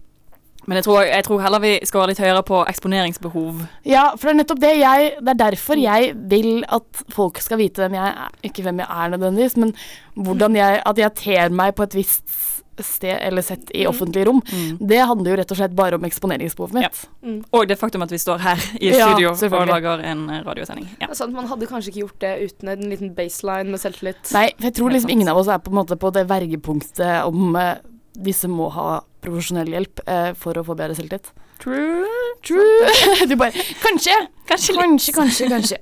Men 0.66 0.80
jeg 0.80 0.84
tror, 0.84 1.02
jeg 1.06 1.24
tror 1.24 1.40
heller 1.40 1.62
vi 1.62 1.72
skal 1.88 2.02
være 2.02 2.12
litt 2.12 2.20
høyere 2.20 2.42
på 2.44 2.58
eksponeringsbehov. 2.68 3.62
Ja, 3.88 4.10
for 4.16 4.28
det 4.28 4.34
er 4.34 4.40
nettopp 4.42 4.60
det 4.60 4.74
jeg 4.78 5.14
Det 5.22 5.32
er 5.32 5.40
derfor 5.44 5.80
jeg 5.80 6.12
vil 6.28 6.64
at 6.68 7.02
folk 7.14 7.40
skal 7.40 7.60
vite 7.62 7.84
hvem 7.84 7.96
jeg 7.96 8.12
er. 8.26 8.36
Ikke 8.44 8.66
hvem 8.66 8.82
jeg 8.82 8.88
er 8.90 9.14
nødvendigvis, 9.14 9.56
men 9.56 9.74
hvordan 10.18 10.56
jeg 10.58 10.82
At 10.84 10.98
jeg 10.98 11.14
ter 11.14 11.48
meg 11.54 11.74
på 11.78 11.88
et 11.88 11.94
visst 11.94 12.24
sted 12.78 13.18
eller 13.26 13.42
sett 13.42 13.72
i 13.74 13.86
offentlige 13.90 14.28
rom. 14.28 14.38
Det 14.78 15.00
handler 15.02 15.32
jo 15.32 15.36
rett 15.40 15.50
og 15.50 15.58
slett 15.58 15.74
bare 15.74 15.98
om 15.98 16.04
eksponeringsbehovet 16.06 16.76
mitt. 16.78 17.00
Og 17.50 17.66
det 17.66 17.78
faktum 17.80 18.04
at 18.06 18.12
vi 18.14 18.20
står 18.22 18.38
her 18.44 18.62
i 18.78 18.92
Ja, 18.92 19.08
studio 19.10 19.32
og 19.34 19.66
lager 19.66 20.04
en 20.06 20.28
eh, 20.30 20.44
radiosending. 20.46 20.86
Ja. 21.00 21.08
Det 21.08 21.16
er 21.16 21.18
sant, 21.18 21.34
Man 21.34 21.48
hadde 21.50 21.66
kanskje 21.66 21.90
ikke 21.90 22.04
gjort 22.04 22.20
det 22.22 22.32
uten 22.44 22.70
en 22.74 22.88
liten 22.92 23.14
baseline 23.16 23.70
med 23.72 23.82
selvtillit. 23.82 24.30
Nei, 24.34 24.48
for 24.56 24.70
jeg 24.70 24.76
tror 24.78 24.94
liksom 24.94 25.10
ingen 25.10 25.30
av 25.32 25.40
oss 25.40 25.50
er 25.50 25.58
på 25.58 25.72
en 25.74 25.80
måte 25.80 25.98
på 25.98 26.12
det 26.14 26.28
vergepunktet 26.30 27.26
om 27.26 27.56
eh, 27.58 27.80
disse 28.18 28.48
må 28.50 28.68
ha 28.74 29.02
profesjonell 29.22 29.70
hjelp 29.72 30.02
eh, 30.06 30.32
for 30.38 30.58
å 30.58 30.64
få 30.66 30.76
bedre 30.78 30.96
selvtillit. 30.98 31.30
True. 31.62 32.06
True. 32.46 32.86
Du 33.28 33.34
bare 33.36 33.52
Kanskje. 33.82 34.14
Kanskje. 34.48 34.74
Kanskje, 34.78 35.12
kanskje, 35.12 35.48
kanskje. 35.50 35.78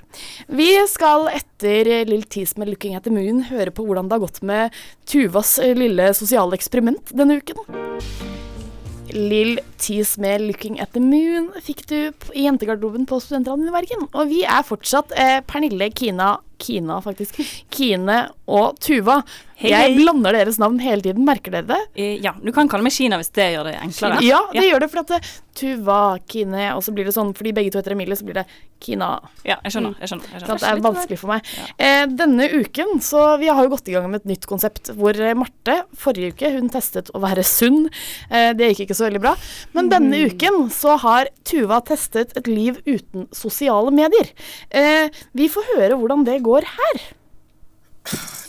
Vi 0.49 0.70
skal 0.90 1.29
etter 1.31 1.90
eh, 1.92 2.07
Lill 2.09 2.25
Tees 2.25 2.57
med 2.57 2.68
'Looking 2.68 2.96
at 2.96 3.05
the 3.05 3.12
Moon' 3.12 3.44
høre 3.51 3.70
på 3.70 3.85
hvordan 3.87 4.09
det 4.09 4.16
har 4.16 4.25
gått 4.25 4.40
med 4.42 4.75
Tuvas 5.07 5.59
eh, 5.62 5.77
lille 5.77 6.09
sosiale 6.16 6.57
eksperiment 6.57 7.12
denne 7.14 7.38
uken. 7.38 7.61
Lill 9.12 9.61
Tees 9.79 10.16
med 10.18 10.42
'Looking 10.42 10.81
at 10.83 10.96
the 10.96 11.05
Moon' 11.05 11.53
fikk 11.62 11.85
du 11.92 11.99
i 12.33 12.49
jentegarderoben 12.49 13.07
på 13.07 13.20
Studentradioen 13.22 13.70
i 13.70 13.77
Bergen. 13.77 14.09
Og 14.12 14.33
vi 14.33 14.42
er 14.49 14.66
fortsatt 14.66 15.14
eh, 15.14 15.38
Pernille, 15.46 15.92
Kina 15.94 16.38
Kina, 16.59 17.01
faktisk. 17.03 17.37
Kine 17.70 18.29
og 18.49 18.79
Tuva. 18.81 19.20
Hei, 19.56 19.70
Jeg 19.70 19.88
hei. 19.88 19.94
blander 19.96 20.36
deres 20.36 20.58
navn 20.60 20.76
hele 20.84 21.00
tiden, 21.00 21.24
merker 21.24 21.54
dere 21.54 21.64
det? 21.70 21.78
Uh, 21.96 22.20
Ja, 22.20 22.34
du 22.36 22.50
kan 22.52 22.68
kalle 22.68 22.84
meg 22.84 22.92
Kina 22.92 23.16
hvis 23.16 23.30
det 23.32 23.46
gjør 23.54 23.70
det 23.70 23.78
enklere. 23.80 24.18
Ja, 24.26 24.42
det 24.52 24.66
gjør 24.68 24.82
det, 24.84 24.90
for 24.92 25.00
at 25.00 25.12
det, 25.14 25.20
Tuva, 25.56 26.18
Kine, 26.28 26.74
og 26.76 26.82
så 26.84 26.92
blir 26.92 27.06
det 27.08 27.14
sånn, 27.16 27.30
fordi 27.32 27.54
begge 27.56 27.72
to 27.72 27.80
heter 27.80 27.94
Emilie, 27.94 28.18
så 28.20 28.26
blir 28.28 28.36
det 28.36 28.44
Kina. 28.84 29.14
Ja, 29.48 29.56
jeg 29.64 29.72
skjønner. 29.72 29.94
jeg 30.02 30.10
skjønner, 30.12 30.28
jeg 30.34 30.42
skjønner. 30.42 30.60
det 30.60 30.68
er 30.68 30.82
vanskelig 30.84 31.18
for 31.22 31.32
meg. 31.32 31.48
Eh, 31.80 32.04
denne 32.12 32.50
uken, 32.52 33.00
så 33.00 33.24
vi 33.40 33.48
har 33.48 33.64
jo 33.64 33.72
gått 33.72 33.88
i 33.88 33.96
gang 33.96 34.10
med 34.12 34.20
et 34.20 34.28
nytt 34.34 34.44
konsept, 34.50 34.92
hvor 34.92 35.16
eh, 35.16 35.32
Marte 35.32 35.78
forrige 35.96 36.34
uke, 36.36 36.52
hun 36.58 36.68
testet 36.68 37.08
å 37.16 37.24
være 37.24 37.40
sunn. 37.48 37.86
Eh, 38.28 38.52
det 38.52 38.74
gikk 38.74 38.84
ikke 38.90 38.98
så 39.00 39.08
veldig 39.08 39.24
bra. 39.24 39.32
Men 39.72 39.88
denne 39.88 40.20
uken 40.28 40.66
så 40.68 40.98
har 41.00 41.32
Tuva 41.48 41.80
testet 41.80 42.36
et 42.36 42.46
liv 42.52 42.82
uten 42.84 43.24
sosiale 43.32 43.88
medier. 43.88 44.34
Eh, 44.68 45.08
vi 45.32 45.48
får 45.48 45.72
høre 45.78 45.96
hvordan 45.96 46.28
det 46.28 46.42
går 46.44 46.68
her. 46.76 47.06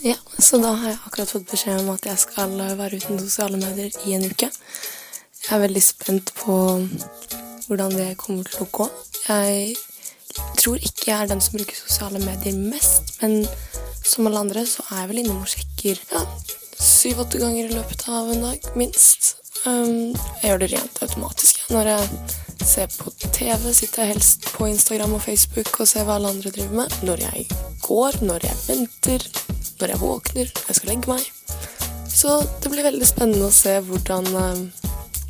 Ja, 0.04 0.14
så 0.38 0.60
da 0.62 0.72
har 0.78 0.92
jeg 0.92 1.00
akkurat 1.06 1.32
fått 1.34 1.48
beskjed 1.50 1.80
om 1.82 1.90
at 1.94 2.06
jeg 2.06 2.20
skal 2.22 2.54
være 2.78 3.00
uten 3.00 3.18
sosiale 3.18 3.58
medier 3.60 3.94
i 4.06 4.14
en 4.14 4.26
uke. 4.30 4.50
Jeg 5.42 5.54
er 5.56 5.64
veldig 5.64 5.82
spent 5.82 6.32
på 6.38 6.56
hvordan 7.66 7.96
det 7.96 8.12
kommer 8.20 8.46
til 8.48 8.64
å 8.64 8.70
gå. 8.72 8.86
Jeg 9.28 9.74
tror 10.60 10.78
ikke 10.78 11.10
jeg 11.10 11.16
er 11.18 11.30
den 11.30 11.42
som 11.42 11.58
bruker 11.58 11.76
sosiale 11.78 12.22
medier 12.22 12.56
mest, 12.58 13.16
men 13.22 13.42
som 14.04 14.28
alle 14.28 14.44
andre 14.44 14.64
så 14.68 14.84
er 14.92 15.02
jeg 15.02 15.10
vel 15.10 15.22
innom 15.24 15.42
og 15.42 15.50
sjekker 15.50 16.00
ja, 16.12 16.22
syv-åtte 16.78 17.40
ganger 17.42 17.66
i 17.66 17.74
løpet 17.74 18.06
av 18.12 18.30
en 18.32 18.44
dag, 18.46 18.70
minst. 18.78 19.34
Um, 19.66 20.14
jeg 20.42 20.52
gjør 20.52 20.62
det 20.62 20.70
rent 20.76 21.02
automatisk. 21.02 21.64
Når 21.74 21.90
jeg 21.90 22.47
ser 22.64 22.88
på 22.98 23.12
TV, 23.32 23.72
sitter 23.72 24.02
jeg 24.02 24.14
helst 24.14 24.48
på 24.54 24.66
Instagram 24.66 25.14
og 25.18 25.22
Facebook 25.22 25.70
og 25.80 25.88
ser 25.88 26.06
hva 26.06 26.16
alle 26.18 26.32
andre 26.34 26.50
driver 26.54 26.82
med. 26.82 26.96
Når 27.06 27.22
jeg 27.24 27.46
går, 27.84 28.18
når 28.24 28.46
jeg 28.48 28.56
venter, 28.66 29.26
når 29.80 29.92
jeg 29.92 30.00
våkner, 30.02 30.50
når 30.54 30.72
jeg 30.72 30.80
skal 30.80 30.92
legge 30.92 31.12
meg. 31.12 31.28
Så 32.18 32.40
det 32.62 32.72
blir 32.72 32.86
veldig 32.88 33.06
spennende 33.06 33.46
å 33.46 33.54
se 33.54 33.76
hvordan 33.86 34.26
um, 34.34 34.64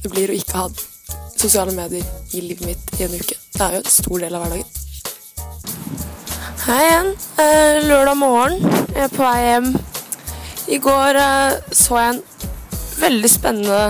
det 0.02 0.12
blir 0.12 0.32
å 0.32 0.38
ikke 0.38 0.62
ha 0.62 0.68
sosiale 1.38 1.74
medier 1.76 2.04
i 2.34 2.42
livet 2.42 2.66
mitt 2.66 3.00
i 3.00 3.06
en 3.06 3.14
uke. 3.14 3.36
Det 3.54 3.64
er 3.64 3.76
jo 3.76 3.82
en 3.82 3.92
stor 3.92 4.24
del 4.24 4.38
av 4.38 4.46
hverdagen. 4.46 4.74
Hei 6.68 6.80
igjen. 6.84 7.14
Eh, 7.40 7.76
lørdag 7.88 8.18
morgen. 8.20 8.58
Jeg 8.94 9.06
er 9.06 9.12
på 9.14 9.24
vei 9.24 9.38
hjem. 9.44 9.70
I 10.68 10.78
går 10.84 11.18
eh, 11.20 11.72
så 11.72 12.00
jeg 12.00 12.16
en 12.16 12.22
veldig 12.98 13.30
spennende 13.32 13.82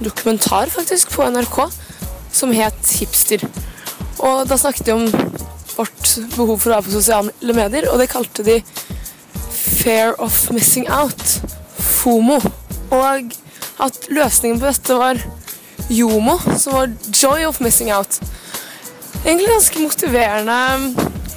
dokumentar 0.00 0.70
faktisk 0.72 1.10
på 1.12 1.26
NRK 1.28 1.58
som 2.32 2.52
het 2.54 2.94
Hipster. 2.98 3.44
Og 4.20 4.46
da 4.48 4.58
snakket 4.60 4.90
de 4.90 4.96
om 4.96 5.06
vårt 5.76 6.14
behov 6.36 6.58
for 6.60 6.70
å 6.70 6.76
være 6.76 6.86
på 6.88 6.94
sosiale 6.94 7.56
medier, 7.56 7.88
og 7.90 8.00
det 8.00 8.10
kalte 8.12 8.44
de 8.46 8.60
Fair 9.80 10.14
of 10.20 10.50
Missing 10.52 10.88
Out. 10.92 11.40
FOMO. 12.00 12.38
Og 12.92 13.32
at 13.80 14.08
løsningen 14.12 14.60
på 14.60 14.68
dette 14.68 14.96
var 14.98 15.20
JOMO, 15.90 16.36
som 16.60 16.76
var 16.76 16.92
Joy 17.08 17.46
of 17.48 17.60
Missing 17.64 17.92
Out. 17.94 18.20
Egentlig 19.24 19.50
ganske 19.50 19.84
motiverende 19.84 20.58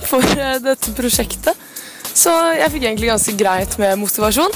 for 0.07 0.23
eh, 0.37 0.59
dette 0.63 0.93
prosjektet. 0.95 1.69
Så 2.13 2.31
jeg 2.53 2.69
fikk 2.75 2.85
egentlig 2.85 3.09
ganske 3.09 3.33
greit 3.37 3.77
med 3.81 3.97
motivasjon. 4.01 4.53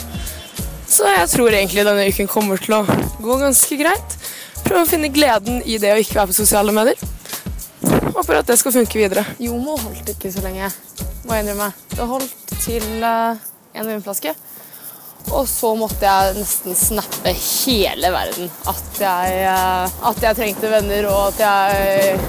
Så 0.87 1.07
jeg 1.09 1.29
tror 1.33 1.51
egentlig 1.51 1.83
denne 1.87 2.05
uken 2.07 2.29
kommer 2.31 2.61
til 2.61 2.77
å 2.77 2.83
gå 3.23 3.39
ganske 3.41 3.79
greit. 3.79 4.17
Prøve 4.65 4.83
å 4.83 4.89
finne 4.89 5.11
gleden 5.13 5.61
i 5.65 5.77
det 5.81 5.93
å 5.93 6.01
ikke 6.01 6.17
være 6.19 6.31
på 6.31 6.39
sosiale 6.39 6.73
medier. 6.75 6.99
Håper 8.17 8.39
at 8.39 8.49
det 8.49 8.57
skal 8.57 8.73
funke 8.79 8.99
videre. 8.99 9.23
Jomo 9.41 9.77
holdt 9.77 10.09
ikke 10.15 10.31
så 10.33 10.41
lenge, 10.45 10.71
må 11.27 11.35
jeg 11.35 11.45
innrømme. 11.45 11.69
Det 11.93 12.07
holdt 12.09 12.53
til 12.63 12.87
eh, 13.05 13.47
en 13.77 13.89
vinflaske. 13.91 14.33
Og 15.35 15.43
så 15.49 15.73
måtte 15.75 16.07
jeg 16.07 16.37
nesten 16.37 16.75
snappe 16.77 17.33
hele 17.35 18.11
verden 18.13 18.51
at 18.71 19.01
jeg, 19.01 19.39
eh, 19.51 19.97
at 20.09 20.23
jeg 20.23 20.39
trengte 20.39 20.71
venner, 20.71 21.09
og 21.11 21.33
at 21.33 21.43
jeg 21.43 22.19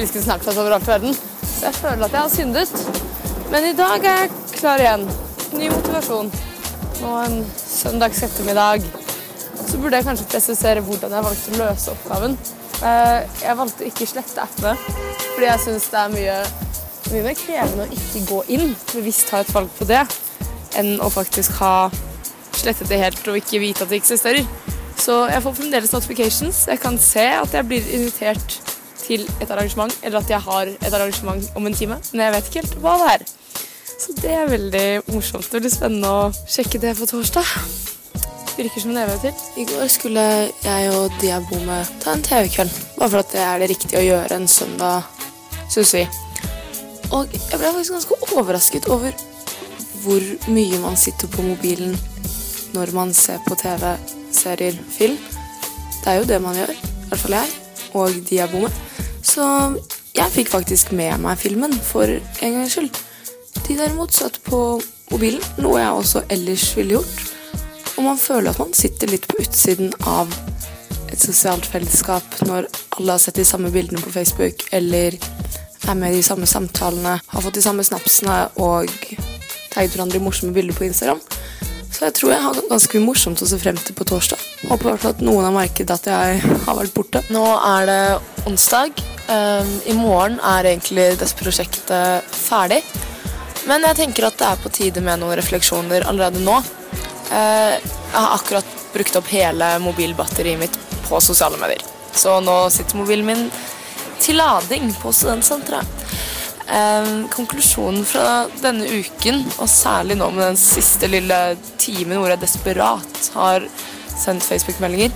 elsket 0.00 0.24
Snapchat 0.24 0.56
overalt 0.56 0.88
i 0.88 0.94
verden. 0.94 1.16
Så 1.46 1.68
jeg 1.68 1.78
føler 1.80 2.06
at 2.08 2.16
jeg 2.16 2.20
har 2.20 2.34
syndet. 2.34 2.70
Men 3.52 3.70
i 3.70 3.76
dag 3.78 4.04
er 4.04 4.22
jeg 4.24 4.36
klar 4.56 4.82
igjen. 4.82 5.08
Ny 5.56 5.70
motivasjon. 5.70 6.32
Nå 7.02 7.18
en 7.22 7.42
søndags 7.60 8.24
ettermiddag. 8.26 9.05
Så 9.66 9.80
burde 9.82 9.98
jeg 9.98 10.06
kanskje 10.06 10.28
presisere 10.30 10.82
hvordan 10.84 11.12
jeg 11.16 11.26
valgte 11.26 11.52
å 11.54 11.58
løse 11.60 11.92
oppgaven. 11.92 12.36
Eh, 12.86 13.20
Jeg 13.42 13.56
valgte 13.58 13.84
å 13.84 13.88
ikke 13.88 14.06
slette 14.08 14.42
appene, 14.42 14.74
fordi 15.32 15.48
jeg 15.48 15.62
syns 15.64 15.88
det 15.92 16.00
er 16.02 16.12
mye, 16.12 16.36
mye 17.12 17.22
mer 17.24 17.38
krevende 17.40 17.86
å 17.86 17.96
ikke 17.96 18.22
gå 18.28 18.40
inn, 18.56 18.74
bevisst 18.92 19.32
ha 19.34 19.40
et 19.42 19.52
valg 19.54 19.72
på 19.78 19.88
det, 19.88 20.02
enn 20.76 20.96
å 21.00 21.08
faktisk 21.12 21.56
ha 21.62 21.88
slettet 22.56 22.88
det 22.88 23.00
helt 23.00 23.28
og 23.28 23.38
ikke 23.40 23.60
vite 23.62 23.84
at 23.84 23.92
det 23.92 24.00
eksisterer. 24.02 24.46
Så 24.96 25.18
jeg 25.28 25.42
får 25.44 25.56
fremdeles 25.58 25.92
notifications. 25.92 26.62
Jeg 26.70 26.80
kan 26.80 26.96
se 26.98 27.26
at 27.36 27.52
jeg 27.52 27.68
blir 27.68 27.90
invitert 27.98 28.60
til 29.02 29.26
et 29.40 29.50
arrangement, 29.50 29.92
eller 30.02 30.22
at 30.22 30.30
jeg 30.30 30.40
har 30.46 30.70
et 30.72 30.92
arrangement 30.92 31.50
om 31.56 31.66
en 31.68 31.76
time, 31.76 31.98
men 32.12 32.24
jeg 32.26 32.36
vet 32.36 32.48
ikke 32.50 32.62
helt 32.64 32.78
hva 32.84 32.96
det 33.02 33.10
er. 33.16 33.26
Så 33.96 34.16
det 34.20 34.32
er 34.36 34.48
veldig 34.52 34.86
morsomt 35.14 35.52
og 35.54 35.64
litt 35.64 35.72
spennende 35.76 36.10
å 36.10 36.32
sjekke 36.48 36.80
det 36.82 36.96
på 36.98 37.08
torsdag. 37.08 37.85
Virker 38.56 38.80
som 38.80 38.90
en 38.94 39.02
evighet 39.02 39.20
til. 39.36 39.62
I 39.62 39.64
går 39.68 39.88
skulle 39.92 40.22
jeg 40.64 40.92
og 40.96 41.12
Diabome 41.20 41.82
ta 42.00 42.14
en 42.16 42.22
TV-kveld. 42.24 42.72
Bare 42.96 43.10
for 43.12 43.20
at 43.20 43.32
det 43.34 43.42
er 43.44 43.60
det 43.60 43.68
riktige 43.74 44.00
å 44.00 44.06
gjøre 44.06 44.38
en 44.38 44.48
søndag, 44.48 45.04
syns 45.68 45.92
vi. 45.92 46.06
Og 47.12 47.28
jeg 47.36 47.60
ble 47.60 47.72
faktisk 47.74 47.92
ganske 47.92 48.18
overrasket 48.38 48.88
over 48.88 49.12
hvor 50.06 50.24
mye 50.48 50.80
man 50.80 50.96
sitter 50.96 51.28
på 51.28 51.44
mobilen 51.44 51.92
når 52.72 52.94
man 52.96 53.12
ser 53.14 53.44
på 53.44 53.58
TV, 53.60 53.92
serier, 54.32 54.80
film. 54.96 55.20
Det 56.00 56.14
er 56.14 56.20
jo 56.22 56.28
det 56.32 56.40
man 56.42 56.56
gjør. 56.56 56.72
I 56.72 57.06
hvert 57.10 57.24
fall 57.26 57.36
jeg 57.36 57.54
og 57.92 58.18
Diabome. 58.30 58.72
Så 59.20 59.44
jeg 60.16 60.32
fikk 60.32 60.48
faktisk 60.48 60.96
med 60.96 61.20
meg 61.20 61.36
filmen 61.40 61.76
for 61.76 62.08
en 62.08 62.60
gangs 62.60 62.72
skyld. 62.72 63.04
De 63.66 63.76
derimot 63.76 64.16
satt 64.16 64.40
på 64.48 64.80
mobilen, 65.12 65.44
noe 65.60 65.80
jeg 65.82 65.96
også 66.00 66.28
ellers 66.32 66.70
ville 66.78 66.96
gjort. 67.02 67.35
Og 67.96 68.04
man 68.04 68.18
føler 68.20 68.52
at 68.52 68.60
man 68.60 68.74
sitter 68.76 69.10
litt 69.10 69.26
på 69.30 69.40
utsiden 69.42 69.92
av 70.04 70.32
et 71.12 71.22
sosialt 71.22 71.66
fellesskap 71.70 72.40
når 72.44 72.68
alle 72.98 73.14
har 73.14 73.22
sett 73.22 73.38
de 73.38 73.46
samme 73.46 73.70
bildene 73.72 74.02
på 74.02 74.12
Facebook, 74.12 74.66
eller 74.76 75.16
er 75.86 75.96
med 75.96 76.12
i 76.12 76.20
de 76.20 76.26
samme 76.26 76.48
samtalene, 76.50 77.18
har 77.26 77.44
fått 77.44 77.56
de 77.56 77.64
samme 77.64 77.84
snapsene 77.86 78.38
og 78.60 78.90
tagget 79.72 79.94
hverandre 79.94 80.20
morsomme 80.24 80.56
bilder 80.56 80.76
på 80.76 80.88
Instagram. 80.88 81.20
Så 81.96 82.04
jeg 82.04 82.16
tror 82.18 82.32
jeg 82.34 82.44
har 82.44 82.58
ganske 82.68 83.00
morsomt 83.00 83.40
å 83.40 83.48
se 83.48 83.56
frem 83.60 83.76
til 83.80 83.96
på 83.96 84.04
torsdag. 84.08 84.40
Håper 84.68 84.88
i 84.88 84.90
hvert 84.90 85.04
fall 85.04 85.14
at 85.14 85.22
noen 85.24 85.46
har 85.46 85.54
merket 85.54 85.92
at 85.94 86.08
jeg 86.10 86.40
har 86.44 86.76
vært 86.76 86.92
borte. 86.96 87.22
Nå 87.32 87.44
er 87.56 87.86
det 87.88 88.00
onsdag. 88.50 89.00
Um, 89.30 89.70
I 89.88 89.94
morgen 89.96 90.36
er 90.44 90.68
egentlig 90.74 91.06
dette 91.14 91.38
prosjektet 91.38 92.36
ferdig. 92.36 92.82
Men 93.66 93.86
jeg 93.88 93.98
tenker 94.02 94.28
at 94.28 94.36
det 94.38 94.50
er 94.50 94.60
på 94.60 94.74
tide 94.74 95.00
med 95.02 95.22
noen 95.22 95.38
refleksjoner 95.40 96.04
allerede 96.10 96.44
nå. 96.44 96.58
Eh, 97.30 97.74
jeg 97.76 98.16
har 98.16 98.34
akkurat 98.34 98.74
brukt 98.92 99.18
opp 99.18 99.30
hele 99.32 99.70
mobilbatteriet 99.82 100.60
mitt 100.60 100.78
på 101.08 101.20
sosiale 101.20 101.58
medier. 101.60 101.82
Så 102.16 102.38
nå 102.40 102.56
sitter 102.72 103.00
mobilen 103.00 103.26
min 103.26 103.44
til 104.22 104.38
lading 104.40 104.92
på 105.00 105.12
studentsenteret. 105.12 106.06
Eh, 106.66 107.10
konklusjonen 107.30 108.04
fra 108.08 108.46
denne 108.62 108.88
uken, 108.90 109.44
og 109.58 109.68
særlig 109.70 110.16
nå 110.18 110.30
med 110.34 110.48
den 110.50 110.60
siste 110.60 111.10
lille 111.10 111.40
timen 111.78 112.18
hvor 112.18 112.32
jeg 112.32 112.42
desperat 112.42 113.30
har 113.36 113.68
sendt 114.16 114.46
Facebook-meldinger, 114.46 115.12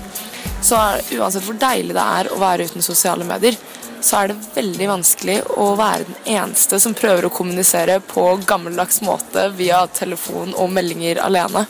så 0.63 0.77
er 0.77 1.17
uansett 1.17 1.47
hvor 1.47 1.57
deilig 1.59 1.97
det 1.97 2.05
er 2.21 2.31
å 2.31 2.39
være 2.41 2.69
uten 2.69 2.85
sosiale 2.85 3.25
medier, 3.27 3.57
så 4.01 4.21
er 4.21 4.31
det 4.31 4.39
veldig 4.55 4.89
vanskelig 4.91 5.37
å 5.61 5.71
være 5.79 6.07
den 6.09 6.29
eneste 6.37 6.81
som 6.83 6.97
prøver 6.97 7.27
å 7.27 7.33
kommunisere 7.35 7.99
på 8.05 8.25
gammeldags 8.49 9.01
måte 9.05 9.49
via 9.57 9.83
telefon 9.97 10.55
og 10.57 10.73
meldinger 10.73 11.23
alene. 11.25 11.67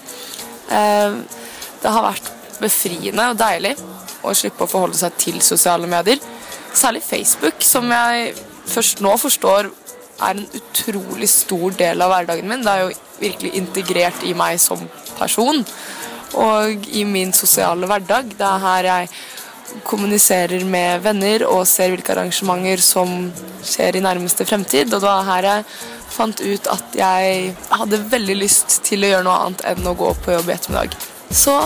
Eh, 0.71 1.21
Det 1.81 1.89
har 1.89 2.05
vært 2.05 2.27
befriende 2.61 3.31
og 3.31 3.39
deilig 3.41 3.71
å 4.21 4.35
slippe 4.37 4.67
å 4.67 4.69
forholde 4.69 4.99
seg 4.99 5.15
til 5.17 5.39
sosiale 5.41 5.89
medier. 5.89 6.19
Særlig 6.77 7.01
Facebook, 7.03 7.63
som 7.65 7.89
jeg 7.91 8.35
først 8.69 9.01
nå 9.01 9.15
forstår 9.17 9.71
er 10.21 10.35
en 10.35 10.45
utrolig 10.59 11.29
stor 11.33 11.73
del 11.79 12.05
av 12.05 12.13
hverdagen 12.13 12.49
min. 12.49 12.63
Det 12.63 12.73
er 12.75 12.83
jo 12.85 12.99
virkelig 13.21 13.55
integrert 13.57 14.23
i 14.29 14.35
meg 14.37 14.61
som 14.61 14.83
person 15.19 15.65
og 16.39 16.87
i 16.95 17.05
min 17.09 17.33
sosiale 17.33 17.89
hverdag. 17.89 18.35
Det 18.37 18.47
er 18.47 18.65
her 18.67 18.91
jeg 18.91 19.09
kommuniserer 19.87 20.65
med 20.69 21.03
venner 21.05 21.45
og 21.49 21.67
ser 21.69 21.93
hvilke 21.93 22.15
arrangementer 22.15 22.83
som 22.85 23.31
skjer 23.67 23.99
i 23.99 24.05
nærmeste 24.05 24.47
fremtid. 24.49 24.91
Og 24.91 25.01
det 25.01 25.09
var 25.09 25.27
her 25.29 25.49
jeg 25.49 25.65
fant 26.11 26.43
ut 26.43 26.69
at 26.73 26.99
jeg 26.99 27.55
hadde 27.71 28.03
veldig 28.13 28.37
lyst 28.41 28.81
til 28.87 29.05
å 29.05 29.13
gjøre 29.15 29.27
noe 29.27 29.41
annet 29.47 29.67
enn 29.73 29.89
å 29.89 29.97
gå 29.99 30.13
på 30.25 30.35
jobb 30.35 30.51
i 30.51 30.55
ettermiddag. 30.57 30.97
Så 31.31 31.57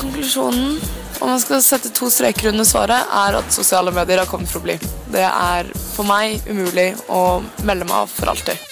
konklusjonen, 0.00 0.80
om 1.20 1.32
man 1.32 1.40
skal 1.42 1.62
sette 1.64 1.92
to 1.96 2.10
streker 2.12 2.50
under 2.52 2.66
svaret, 2.68 3.08
er 3.24 3.38
at 3.40 3.54
sosiale 3.54 3.92
medier 3.94 4.22
har 4.22 4.30
kommet 4.30 4.50
for 4.52 4.60
å 4.60 4.66
bli. 4.68 4.76
Det 5.12 5.24
er 5.26 5.70
for 5.94 6.08
meg 6.08 6.44
umulig 6.48 6.92
å 7.08 7.40
melde 7.64 7.88
meg 7.88 7.96
av 8.02 8.12
for 8.12 8.32
alltid. 8.32 8.66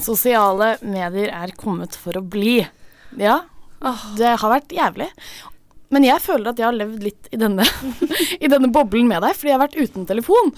Sosiale 0.00 0.74
medier 0.80 1.32
er 1.36 1.56
kommet 1.60 1.96
for 1.98 2.16
å 2.16 2.24
bli. 2.24 2.60
Ja, 3.20 3.40
det 4.16 4.36
har 4.40 4.52
vært 4.52 4.72
jævlig. 4.74 5.08
Men 5.90 6.06
jeg 6.06 6.22
føler 6.22 6.52
at 6.52 6.60
jeg 6.60 6.68
har 6.68 6.76
levd 6.76 7.02
litt 7.02 7.28
i 7.34 7.40
denne, 7.40 7.66
i 8.44 8.50
denne 8.50 8.70
boblen 8.74 9.10
med 9.10 9.24
deg, 9.24 9.34
fordi 9.36 9.50
jeg 9.50 9.58
har 9.58 9.64
vært 9.64 9.80
uten 9.80 10.06
telefon. 10.08 10.52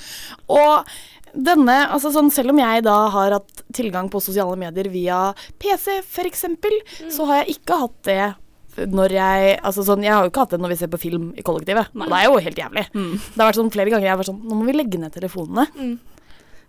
Og 0.52 0.92
denne, 1.32 1.78
altså 1.88 2.10
sånn, 2.12 2.28
selv 2.32 2.52
om 2.52 2.60
jeg 2.60 2.84
da 2.84 2.96
har 3.14 3.38
hatt 3.38 3.62
tilgang 3.72 4.10
på 4.12 4.20
sosiale 4.20 4.58
medier 4.60 4.90
via 4.92 5.20
PC 5.62 6.02
f.eks., 6.02 6.44
så 7.14 7.28
har 7.30 7.42
jeg 7.42 7.56
ikke 7.58 7.80
hatt 7.86 7.98
det 8.08 8.22
når 8.88 9.12
jeg 9.12 9.56
Altså 9.60 9.82
sånn, 9.84 10.00
jeg 10.00 10.14
har 10.14 10.24
jo 10.24 10.30
ikke 10.30 10.46
hatt 10.46 10.54
det 10.54 10.58
når 10.62 10.70
vi 10.72 10.76
ser 10.80 10.88
på 10.92 11.00
film 11.00 11.26
i 11.36 11.42
kollektivet. 11.44 11.90
Og 11.92 12.06
det 12.08 12.18
er 12.18 12.24
jo 12.28 12.38
helt 12.40 12.60
jævlig. 12.62 12.84
Det 12.92 13.36
har 13.40 13.50
vært 13.50 13.58
sånn 13.60 13.72
flere 13.74 13.92
ganger 13.92 14.06
jeg 14.08 14.12
har 14.14 14.20
vært 14.22 14.30
sånn 14.30 14.40
Nå 14.48 14.56
må 14.56 14.64
vi 14.68 14.76
legge 14.76 15.00
ned 15.00 15.12
telefonene. 15.12 15.66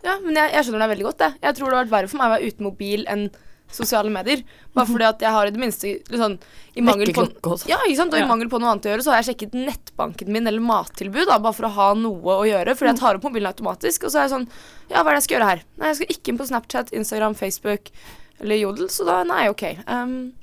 Ja, 0.04 0.18
men 0.20 0.36
jeg, 0.36 0.52
jeg 0.52 0.66
skjønner 0.68 0.84
deg 0.84 0.92
veldig 0.98 1.06
godt. 1.08 1.24
Jeg. 1.24 1.38
jeg 1.46 1.56
tror 1.56 1.70
det 1.70 1.78
har 1.78 1.86
vært 1.86 1.94
verre 1.94 2.12
for 2.12 2.20
meg 2.20 2.28
å 2.28 2.34
være 2.34 2.50
uten 2.52 2.68
mobil 2.68 3.06
enn 3.08 3.24
sosiale 3.72 4.10
medier. 4.14 4.44
Bare 4.74 4.90
fordi 4.90 5.06
at 5.08 5.22
jeg 5.22 5.34
har 5.36 5.48
i 5.48 5.54
det 5.54 5.62
minste 5.62 5.94
sånn, 6.10 6.38
i 6.78 6.84
mangel 6.86 7.14
på, 7.14 7.26
ja, 7.70 7.80
ikke 7.86 8.00
sant? 8.00 8.16
Og 8.16 8.22
i 8.22 8.28
mangel 8.30 8.50
på 8.52 8.60
noe 8.62 8.74
annet 8.74 8.88
å 8.88 8.94
gjøre, 8.94 9.06
så 9.06 9.14
har 9.14 9.22
jeg 9.22 9.32
sjekket 9.32 9.56
nettbanken 9.58 10.32
min 10.34 10.50
eller 10.50 10.64
mattilbud, 10.64 11.28
da, 11.30 11.40
bare 11.42 11.58
for 11.58 11.70
å 11.70 11.74
ha 11.78 11.90
noe 11.98 12.40
å 12.42 12.48
gjøre. 12.50 12.76
Fordi 12.78 12.94
jeg 12.94 13.02
tar 13.02 13.20
opp 13.20 13.28
mobilen 13.30 13.52
automatisk, 13.52 14.08
og 14.08 14.14
så 14.14 14.22
er 14.22 14.28
jeg 14.28 14.36
sånn 14.36 14.50
Ja, 14.92 15.02
hva 15.02 15.08
er 15.08 15.14
det 15.14 15.22
jeg 15.22 15.28
skal 15.30 15.38
gjøre 15.38 15.52
her? 15.54 15.64
Nei, 15.78 15.92
jeg 15.92 16.00
skal 16.02 16.16
ikke 16.16 16.34
inn 16.34 16.42
på 16.42 16.50
Snapchat, 16.50 16.94
Instagram, 16.98 17.38
Facebook 17.40 17.94
eller 18.42 18.60
Jodel, 18.60 18.90
så 18.92 19.06
da 19.08 19.22
Nei, 19.28 19.46
OK. 19.54 19.66
Um, 19.88 20.34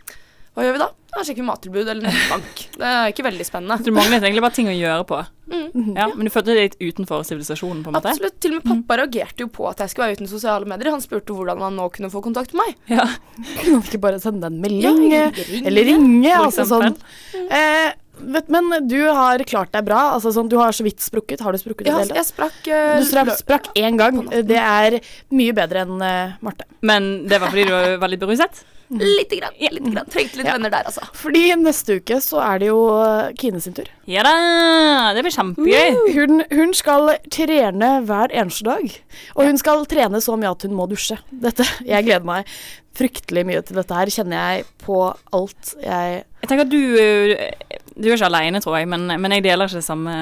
hva 0.54 0.64
gjør 0.66 0.74
vi 0.74 0.80
da? 0.82 0.88
Da 1.10 1.22
sjekker 1.26 1.42
vi 1.42 1.46
mattilbud 1.46 1.88
eller 1.88 2.06
nettbank. 2.06 2.62
Det 2.74 2.86
er 2.86 3.12
ikke 3.12 3.24
veldig 3.26 3.44
spennende. 3.46 3.82
Du 3.86 3.90
manglet 3.94 4.22
egentlig 4.22 4.42
bare 4.44 4.54
ting 4.54 4.68
å 4.70 4.74
gjøre 4.74 5.06
på. 5.06 5.20
Mm. 5.50 5.94
Ja, 5.96 6.06
men 6.10 6.26
du 6.26 6.30
følte 6.30 6.54
deg 6.54 6.68
litt 6.68 6.76
utenfor 6.82 7.22
sivilisasjonen, 7.26 7.84
på 7.86 7.90
en 7.90 7.96
måte? 7.96 8.12
Absolutt. 8.14 8.36
Til 8.42 8.56
og 8.56 8.60
med 8.60 8.68
pappa 8.70 9.00
reagerte 9.02 9.46
jo 9.46 9.50
på 9.50 9.66
at 9.70 9.82
jeg 9.82 9.92
skulle 9.92 10.08
være 10.08 10.20
uten 10.20 10.30
sosiale 10.30 10.70
medier. 10.70 10.92
Han 10.94 11.02
spurte 11.02 11.34
hvordan 11.34 11.62
han 11.66 11.78
nå 11.78 11.86
kunne 11.94 12.10
få 12.12 12.22
kontakt 12.22 12.54
med 12.54 12.62
meg. 12.62 12.78
Ja. 12.94 13.06
Kunne 13.60 13.82
ikke 13.82 14.02
bare 14.02 14.22
sende 14.22 14.50
en 14.50 14.58
melding? 14.62 15.02
Ja, 15.10 15.26
eh, 15.28 15.42
ringe, 15.50 15.66
eller 15.70 15.90
ringe? 15.90 16.32
Altså 16.36 16.66
sånn. 16.70 16.86
eksempel. 16.90 17.46
Eh, 17.58 18.26
vet, 18.34 18.50
men 18.54 18.90
du 18.90 18.98
har 19.06 19.46
klart 19.50 19.74
deg 19.74 19.86
bra. 19.86 20.00
Altså 20.16 20.34
sånn, 20.34 20.50
du 20.50 20.58
har 20.62 20.74
så 20.74 20.86
vidt 20.86 21.02
sprukket. 21.02 21.42
Har 21.46 21.54
du 21.54 21.62
sprukket 21.62 21.90
Ja, 21.90 22.02
jeg 22.06 22.26
sprakk 22.26 22.58
uh, 22.66 22.98
Du 22.98 23.06
sprakk, 23.06 23.32
sprakk 23.38 23.70
én 23.78 23.98
gang. 23.98 24.22
Det 24.46 24.58
er 24.58 25.00
mye 25.34 25.54
bedre 25.58 25.86
enn 25.86 25.96
uh, 26.02 26.36
Marte. 26.42 26.70
Men 26.86 27.12
det 27.30 27.38
var 27.38 27.54
fordi 27.54 27.66
du 27.70 27.74
var 27.74 27.96
veldig 28.06 28.22
beruset? 28.26 28.62
Lite 28.90 29.36
grann. 29.38 29.54
Lite 29.60 29.90
grann. 29.94 30.06
Trengte 30.10 30.40
litt 30.40 30.46
Ja. 30.48 30.56
venner 30.56 30.70
der, 30.72 30.82
altså. 30.90 31.04
Fordi 31.14 31.44
neste 31.60 32.00
uke 32.00 32.16
så 32.24 32.40
er 32.42 32.58
det 32.58 32.68
jo 32.72 32.80
eh, 32.98 33.30
Kine 33.38 33.60
sin 33.62 33.72
tur. 33.76 33.86
Ja 34.10 34.24
da! 34.26 35.12
Det 35.14 35.22
blir 35.22 35.34
kjempegøy. 35.36 36.00
Hun, 36.16 36.42
hun 36.50 36.74
skal 36.74 37.12
trene 37.30 37.90
hver 38.08 38.34
eneste 38.34 38.66
dag. 38.66 38.90
Og 39.36 39.44
hun 39.46 39.58
skal 39.62 39.86
trene 39.90 40.18
så 40.24 40.34
mye 40.40 40.50
at 40.50 40.66
hun 40.66 40.74
må 40.74 40.88
dusje. 40.90 41.20
Dette, 41.30 41.66
jeg 41.86 42.08
gleder 42.08 42.26
meg 42.26 42.50
fryktelig 42.98 43.44
mye 43.46 43.62
til 43.62 43.78
dette 43.78 43.94
her, 43.94 44.10
kjenner 44.10 44.40
jeg 44.58 44.64
på 44.82 44.96
alt 45.32 45.74
jeg 45.80 46.24
Jeg 46.42 46.48
tenker 46.50 46.64
at 46.66 46.72
du 46.72 46.80
eh, 46.98 47.52
Du 47.94 48.08
er 48.10 48.16
ikke 48.16 48.26
aleine, 48.26 48.60
tror 48.60 48.80
jeg, 48.80 48.88
men, 48.90 49.06
men 49.06 49.36
jeg 49.36 49.44
deler 49.46 49.70
ikke 49.70 49.84
samme 49.86 50.14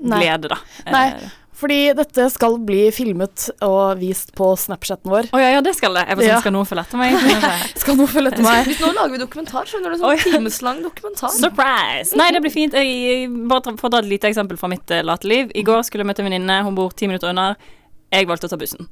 Nei. 0.00 0.22
glede, 0.22 0.48
da. 0.54 0.58
Nei, 0.88 1.08
Eh, 1.20 1.34
fordi 1.56 1.78
dette 1.96 2.26
skal 2.34 2.58
bli 2.68 2.82
filmet 2.92 3.46
og 3.64 3.96
vist 4.00 4.34
på 4.36 4.50
Snapchaten 4.60 5.08
vår. 5.12 5.30
Å 5.32 5.40
ja, 5.40 5.50
ja, 5.56 5.62
det 5.64 5.72
skal 5.78 5.96
det. 5.96 6.02
Jeg 6.10 6.18
var 6.18 6.22
sånn, 6.26 6.32
Ja. 6.34 6.40
Skal 6.44 6.54
noen 6.56 6.68
følge 6.68 6.84
etter 6.84 7.00
meg? 7.00 7.16
Skal 7.82 7.96
noen 7.96 8.10
følge 8.12 8.32
etter 8.34 8.44
meg? 8.44 8.68
Nå 8.82 8.90
lager 8.98 9.14
vi 9.16 9.20
dokumentar, 9.22 9.70
skjønner 9.70 9.94
du. 9.96 10.02
Sånn 10.02 10.22
timeslang 10.36 10.82
dokumentar. 10.84 11.32
Surprise! 11.32 12.12
Nei, 12.20 12.28
det 12.36 12.42
blir 12.44 12.52
fint. 12.52 12.76
Jeg, 12.76 13.30
bare 13.48 13.64
ta- 13.64 13.76
for 13.80 13.88
å 13.88 13.94
ta 13.96 14.02
et 14.04 14.10
lite 14.12 14.28
eksempel 14.28 14.60
fra 14.60 14.68
mitt 14.72 14.92
uh, 14.92 15.00
late 15.06 15.28
liv. 15.32 15.48
I 15.56 15.64
går 15.66 15.82
skulle 15.88 16.04
jeg 16.04 16.12
møte 16.12 16.24
en 16.24 16.28
venninne. 16.30 16.60
Hun 16.68 16.76
bor 16.76 16.92
ti 16.92 17.08
minutter 17.08 17.32
unna. 17.32 17.54
Jeg 18.12 18.28
valgte 18.28 18.46
å 18.46 18.52
ta 18.52 18.60
bussen. 18.60 18.86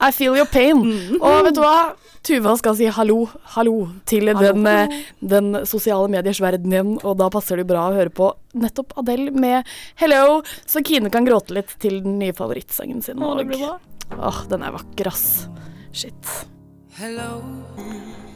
I 0.00 0.10
feel 0.12 0.36
your 0.36 0.48
pain. 0.50 0.82
Og 1.20 1.46
vet 1.46 1.56
du 1.56 1.62
hva? 1.64 1.94
Tuva 2.26 2.56
skal 2.58 2.74
si 2.74 2.88
hallo, 2.90 3.20
hallo 3.54 3.74
til 4.08 4.26
den, 4.34 4.66
eh, 4.66 4.94
den 5.22 5.52
sosiale 5.64 6.08
mediers 6.10 6.40
verden 6.42 6.72
igjen, 6.74 6.96
og 7.04 7.18
da 7.20 7.28
passer 7.30 7.60
det 7.60 7.68
bra 7.68 7.84
å 7.86 7.94
høre 7.94 8.10
på 8.10 8.32
nettopp 8.58 8.96
Adele 8.98 9.30
med 9.30 9.64
'Hello', 9.96 10.42
så 10.66 10.84
Kine 10.84 11.08
kan 11.10 11.24
gråte 11.24 11.54
litt 11.54 11.78
til 11.78 12.02
den 12.02 12.18
nye 12.18 12.32
favorittsangen 12.32 13.02
sin. 13.02 13.22
Åh. 13.22 13.78
Åh, 14.18 14.48
den 14.48 14.62
er 14.62 14.72
vakker, 14.72 15.06
ass. 15.06 15.48
Shit. 15.92 16.46
Hello. 16.98 17.42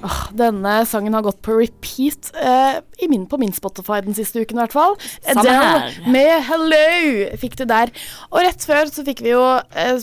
Åh, 0.04 0.20
denne 0.32 0.86
sangen 0.86 1.12
har 1.12 1.22
gått 1.22 1.42
på 1.42 1.58
repeat 1.58 2.30
eh, 2.40 2.80
i 3.02 3.08
min, 3.08 3.26
på 3.26 3.38
min 3.38 3.52
Spotify 3.52 4.00
den 4.00 4.14
siste 4.14 4.40
uken 4.40 4.56
i 4.56 4.62
hvert 4.62 4.72
fall. 4.72 4.96
Samme 5.24 5.40
Adele 5.40 5.54
her. 5.54 5.98
med 6.06 6.42
'Hello' 6.44 7.36
fikk 7.36 7.56
du 7.56 7.64
der. 7.64 7.90
Og 8.30 8.40
rett 8.40 8.64
før 8.64 8.86
så 8.86 9.04
fikk 9.04 9.20
vi 9.20 9.34
jo 9.34 9.42
eh, 9.74 9.98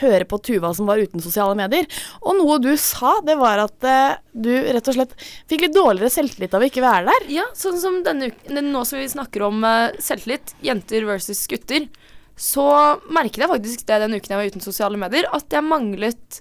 høre 0.00 0.26
på 0.28 0.38
Tuva 0.44 0.72
som 0.76 0.88
var 0.90 1.00
uten 1.00 1.22
sosiale 1.24 1.56
medier. 1.58 1.88
Og 2.24 2.38
noe 2.38 2.58
du 2.62 2.72
sa, 2.80 3.16
det 3.26 3.36
var 3.40 3.62
at 3.64 3.86
eh, 3.88 4.18
du 4.32 4.52
rett 4.52 4.92
og 4.92 4.96
slett 4.96 5.16
fikk 5.50 5.66
litt 5.66 5.76
dårligere 5.76 6.12
selvtillit 6.12 6.54
av 6.56 6.64
å 6.64 6.70
ikke 6.70 6.84
være 6.84 7.08
der. 7.10 7.26
Ja, 7.40 7.46
sånn 7.58 7.80
som 7.82 8.00
denne 8.06 8.30
uken 8.30 8.70
Nå 8.70 8.84
som 8.86 9.00
vi 9.00 9.08
snakker 9.10 9.46
om 9.48 9.64
eh, 9.66 9.96
selvtillit, 10.02 10.54
jenter 10.64 11.08
versus 11.08 11.42
gutter, 11.50 11.88
så 12.40 12.66
merket 13.12 13.42
jeg 13.44 13.52
faktisk 13.52 13.82
det 13.88 13.98
den 14.04 14.16
uken 14.16 14.32
jeg 14.32 14.40
var 14.40 14.52
uten 14.54 14.64
sosiale 14.64 15.00
medier, 15.00 15.28
at 15.36 15.52
jeg 15.52 15.66
manglet 15.66 16.40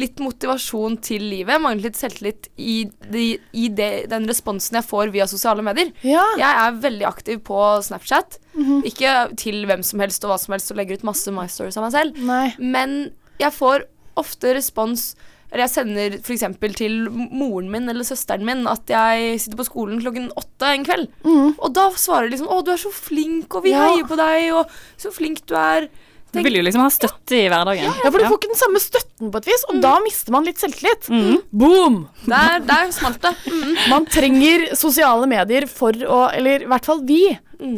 litt 0.00 0.18
motivasjon 0.18 0.96
til 1.06 1.22
livet. 1.22 1.60
Manglet 1.62 1.84
litt 1.84 1.98
selvtillit 2.00 2.48
i, 2.58 2.84
de, 3.12 3.26
i 3.54 3.68
de, 3.68 3.88
den 4.10 4.26
responsen 4.26 4.74
jeg 4.80 4.88
får 4.88 5.12
via 5.14 5.26
sosiale 5.30 5.62
medier. 5.62 5.92
Ja. 6.02 6.24
Jeg 6.40 6.62
er 6.64 6.80
veldig 6.82 7.06
aktiv 7.06 7.42
på 7.46 7.60
Snapchat. 7.86 8.38
Ikke 8.86 9.14
til 9.40 9.64
hvem 9.66 9.82
som 9.86 10.02
helst 10.02 10.24
og 10.24 10.30
hva 10.32 10.38
som 10.38 10.54
helst 10.56 10.70
og 10.74 10.78
legger 10.80 10.98
ut 10.98 11.06
masse 11.06 11.30
My 11.34 11.46
Stories 11.50 11.78
av 11.78 11.86
meg 11.86 11.94
selv. 11.94 12.18
Nei. 12.26 12.48
Men 12.58 13.12
jeg 13.38 13.54
får 13.54 13.86
ofte 14.16 14.52
respons 14.54 15.14
Eller 15.50 15.68
jeg 15.68 15.70
sender 15.74 16.14
f.eks. 16.18 16.44
til 16.78 16.94
moren 17.10 17.68
min 17.70 17.86
eller 17.90 18.02
søsteren 18.06 18.42
min 18.46 18.64
at 18.66 18.90
jeg 18.90 19.36
sitter 19.38 19.58
på 19.60 19.66
skolen 19.68 20.00
klokken 20.02 20.32
åtte 20.34 20.66
en 20.66 20.86
kveld. 20.86 21.04
Og 21.30 21.68
da 21.76 21.84
svarer 21.94 22.26
de 22.26 22.34
liksom 22.34 22.48
'Å, 22.50 22.64
du 22.66 22.72
er 22.72 22.80
så 22.82 22.90
flink, 22.90 23.54
og 23.54 23.62
vi 23.62 23.70
Ja. 23.70 23.84
heier 23.86 24.02
på 24.02 24.18
deg', 24.18 24.50
og 24.54 24.66
'så 24.98 25.12
flink 25.14 25.46
du 25.46 25.54
er'. 25.54 25.88
Du 26.34 26.42
vil 26.46 26.58
jo 26.58 26.64
liksom 26.66 26.82
ha 26.84 26.90
støtte 26.92 27.36
i 27.38 27.44
hverdagen. 27.52 27.86
Ja, 27.88 28.10
for 28.10 28.18
du 28.18 28.26
får 28.26 28.36
ikke 28.40 28.50
den 28.52 28.60
samme 28.60 28.82
støtten 28.82 29.30
på 29.32 29.40
et 29.40 29.48
vis, 29.48 29.64
og 29.70 29.80
da 29.84 29.94
mister 30.04 30.34
man 30.34 30.46
litt 30.48 30.60
selvtillit. 30.62 31.08
Mm. 31.12 31.38
Boom! 31.62 31.98
Der, 32.26 32.58
der 32.66 32.92
smalt 32.96 33.20
det. 33.24 33.34
Mm. 33.48 33.72
Man 33.92 34.06
trenger 34.10 34.66
sosiale 34.78 35.28
medier 35.30 35.66
for 35.70 35.94
å 35.94 36.20
Eller 36.34 36.64
i 36.64 36.68
hvert 36.70 36.86
fall 36.88 37.02
vi 37.06 37.22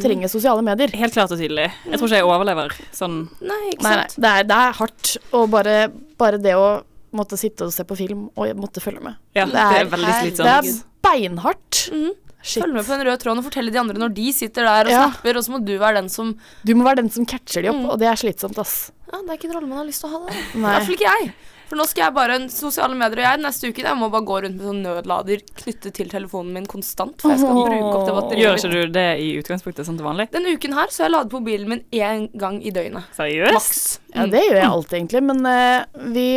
trenger 0.03 0.31
sosiale 0.33 0.65
medier. 0.67 0.91
Helt 0.97 1.15
klart 1.15 1.33
og 1.35 1.39
tydelig. 1.41 1.69
Jeg 1.87 1.99
tror 2.01 2.09
ikke 2.09 2.21
jeg 2.23 2.27
overlever 2.27 2.75
sånn 2.97 3.17
Nei, 3.45 3.63
ikke 3.75 3.87
Nei, 3.87 3.95
nei, 4.03 4.11
det 4.17 4.33
er, 4.33 4.47
det 4.51 4.61
er 4.67 4.77
hardt. 4.81 5.17
å 5.37 5.47
bare, 5.53 5.77
bare 6.19 6.41
det 6.43 6.57
å 6.59 6.69
måtte 7.17 7.39
sitte 7.41 7.69
og 7.69 7.73
se 7.75 7.85
på 7.89 7.97
film 7.99 8.27
og 8.35 8.59
måtte 8.59 8.83
følge 8.83 9.05
med. 9.05 9.19
Ja, 9.37 9.47
det 9.49 9.63
er 9.63 9.91
veldig 9.93 10.37
Det 10.37 10.55
er 10.59 10.71
beinhardt. 11.07 11.87
Mhm. 11.93 12.15
Shit. 12.47 12.63
Følg 12.63 12.77
med 12.79 12.85
på 12.87 12.95
den 12.95 13.07
røde 13.09 13.19
tråden 13.19 13.41
og 13.43 13.47
fortell 13.49 13.71
de 13.75 13.81
andre 13.83 13.99
når 13.99 14.15
de 14.15 14.27
sitter 14.33 14.63
der 14.69 14.87
og 14.87 14.93
Ja. 14.95 15.03
snapper, 15.11 15.37
og 15.41 15.43
så 15.43 15.51
må 15.57 15.59
du 15.67 15.73
være 15.83 15.95
den 15.99 16.09
som 16.09 16.37
Du 16.65 16.75
må 16.79 16.85
være 16.87 17.03
den 17.03 17.11
som 17.11 17.27
catcher 17.27 17.63
de 17.67 17.69
opp, 17.75 17.77
Mm. 17.83 17.91
og 17.91 17.99
det 17.99 18.07
er 18.07 18.15
slitsomt, 18.23 18.59
ass. 18.63 18.93
Ja, 19.13 19.19
det 19.21 19.29
er 19.31 19.37
ikke 19.37 19.51
en 19.51 19.55
rolle 19.59 19.69
man 19.69 19.79
har 19.83 19.87
lyst 19.91 20.01
til 20.03 20.11
å 20.11 20.13
ha. 20.15 20.27
det 20.31 20.37
I 20.55 20.59
hvert 20.63 20.87
fall 20.87 20.95
ikke 20.95 21.11
jeg. 21.11 21.33
For 21.67 21.75
nå 21.75 21.83
skal 21.85 22.05
jeg 22.05 22.15
bare 22.15 22.35
sosiale 22.49 22.95
medier 22.95 23.19
og 23.19 23.27
jeg 23.27 23.39
neste 23.43 23.67
uke. 23.73 23.83
Jeg 23.83 23.97
må 23.99 24.07
bare 24.09 24.23
gå 24.23 24.37
rundt 24.45 24.55
med 24.55 24.67
sånn 24.71 24.83
nødlader 24.87 25.41
knyttet 25.59 25.93
til 25.99 26.07
telefonen 26.09 26.53
min 26.55 26.65
konstant. 26.71 27.21
For 27.21 27.31
jeg 27.35 27.41
skal 27.41 27.55
bruke 27.59 27.91
opp 27.91 28.07
det 28.07 28.15
batteriet. 28.15 28.39
Gjør 28.39 28.55
ikke 28.55 28.71
du 28.71 28.93
det 28.95 29.07
i 29.19 29.43
utgangspunktet 29.43 29.83
sånn 29.89 29.99
til 29.99 30.07
vanlig? 30.07 30.31
Denne 30.31 30.55
uken 30.55 30.73
her 30.79 30.87
så 30.95 31.03
har 31.03 31.09
jeg 31.11 31.15
ladet 31.17 31.31
på 31.33 31.41
mobilen 31.43 31.67
min 31.69 31.83
én 31.91 32.31
gang 32.39 32.63
i 32.65 32.71
døgnet. 32.71 33.03
Seriøst? 33.19 33.53
Maks. 33.59 33.99
Ja, 34.17 34.27
det 34.31 34.43
gjør 34.47 34.57
jeg 34.57 34.69
alltid, 34.69 34.97
egentlig. 34.99 35.23
Men 35.29 35.43
uh, 35.47 36.03
vi, 36.15 36.29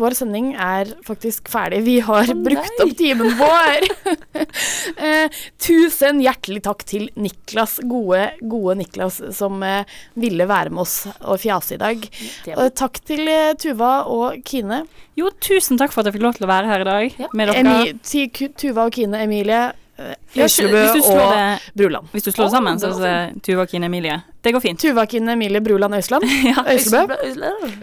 vår 0.00 0.16
sending 0.18 0.52
er 0.54 0.92
faktisk 1.06 1.48
ferdig. 1.52 1.82
Vi 1.86 1.96
har 2.04 2.32
brukt 2.44 2.82
opp 2.84 2.94
timen 2.98 3.34
vår. 3.38 3.86
uh, 4.06 5.40
tusen 5.66 6.22
hjertelig 6.22 6.62
takk 6.68 6.84
til 6.88 7.08
Niklas, 7.16 7.78
gode, 7.88 8.28
gode 8.40 8.76
Niklas, 8.82 9.20
som 9.36 9.64
uh, 9.64 9.82
ville 10.20 10.48
være 10.48 10.74
med 10.74 10.84
oss 10.84 10.96
og 11.20 11.40
fjase 11.42 11.78
i 11.78 11.82
dag. 11.82 12.08
Og 12.56 12.72
takk 12.78 13.00
til 13.08 13.28
Tuva 13.60 13.94
og 14.12 14.42
Kine. 14.46 14.84
Jo, 15.18 15.32
tusen 15.44 15.80
takk 15.80 15.92
for 15.92 16.02
at 16.02 16.10
jeg 16.10 16.18
fikk 16.18 16.26
lov 16.28 16.36
til 16.38 16.46
å 16.46 16.52
være 16.52 16.68
her 16.70 16.84
i 16.84 16.88
dag 16.88 17.22
med 17.36 17.52
dere. 17.52 17.62
Emi, 17.62 18.50
Tuva 18.60 18.88
og 18.88 18.96
Kine, 18.96 19.24
Emilie, 19.26 19.70
eh, 20.10 20.16
du 20.34 20.48
slår 20.48 20.74
og 21.12 21.66
Bruland. 21.78 22.08
Hvis 22.12 22.26
du 22.26 22.30
slår 22.32 22.48
det 22.48 22.54
sammen, 22.54 22.80
så 22.80 22.90
er 22.92 23.02
det 23.02 23.42
Tuva, 23.46 23.66
Kine, 23.70 23.88
Emilie. 23.90 24.18
Det 24.42 24.52
går 24.54 24.62
fint. 24.64 24.80
Tuva, 24.80 25.04
Kine, 25.06 25.36
Emilie, 25.36 25.62
Bruland, 25.64 25.94
Øysland. 25.94 26.26
Ja. 26.50 26.64
Øyslebø. 26.72 27.16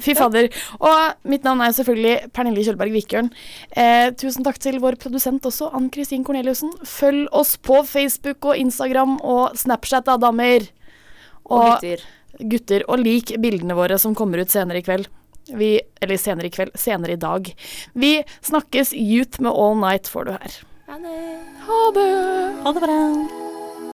Fy 0.04 0.16
fader. 0.18 0.50
Og 0.80 1.30
mitt 1.30 1.46
navn 1.48 1.62
er 1.64 1.76
selvfølgelig 1.76 2.32
Pernille 2.36 2.66
Kjølberg 2.66 2.96
Vikørn. 2.96 3.30
Eh, 3.72 4.10
tusen 4.20 4.46
takk 4.46 4.60
til 4.62 4.80
vår 4.84 5.00
produsent 5.02 5.46
også, 5.48 5.72
Ann 5.76 5.90
Kristin 5.94 6.26
Korneliussen. 6.28 6.74
Følg 6.86 7.28
oss 7.36 7.56
på 7.58 7.84
Facebook 7.88 8.50
og 8.52 8.60
Instagram 8.60 9.18
og 9.24 9.56
Snapchat, 9.60 10.10
da, 10.10 10.18
damer. 10.20 10.68
Og 11.50 11.80
gutter. 11.80 12.04
gutter. 12.40 12.86
Og 12.90 13.02
lik 13.02 13.34
bildene 13.42 13.78
våre 13.78 13.98
som 14.02 14.18
kommer 14.18 14.44
ut 14.44 14.52
senere 14.54 14.84
i 14.84 14.86
kveld. 14.86 15.08
Vi, 15.50 15.80
eller 16.02 16.18
senere 16.22 16.50
i 16.50 16.54
kveld, 16.54 16.76
senere 16.78 17.16
i 17.16 17.22
dag. 17.22 17.48
Vi 17.98 18.20
snakkes 18.46 18.94
Youth 18.94 19.42
med 19.42 19.56
All 19.56 19.80
Night 19.80 20.10
får 20.12 20.28
du 20.28 20.36
her. 20.36 20.60
Ha 20.90 20.98
det. 20.98 21.40
Ha 21.68 21.92
det. 21.94 22.64
Ha 22.64 22.74
det 22.74 22.82
bra. 22.82 23.39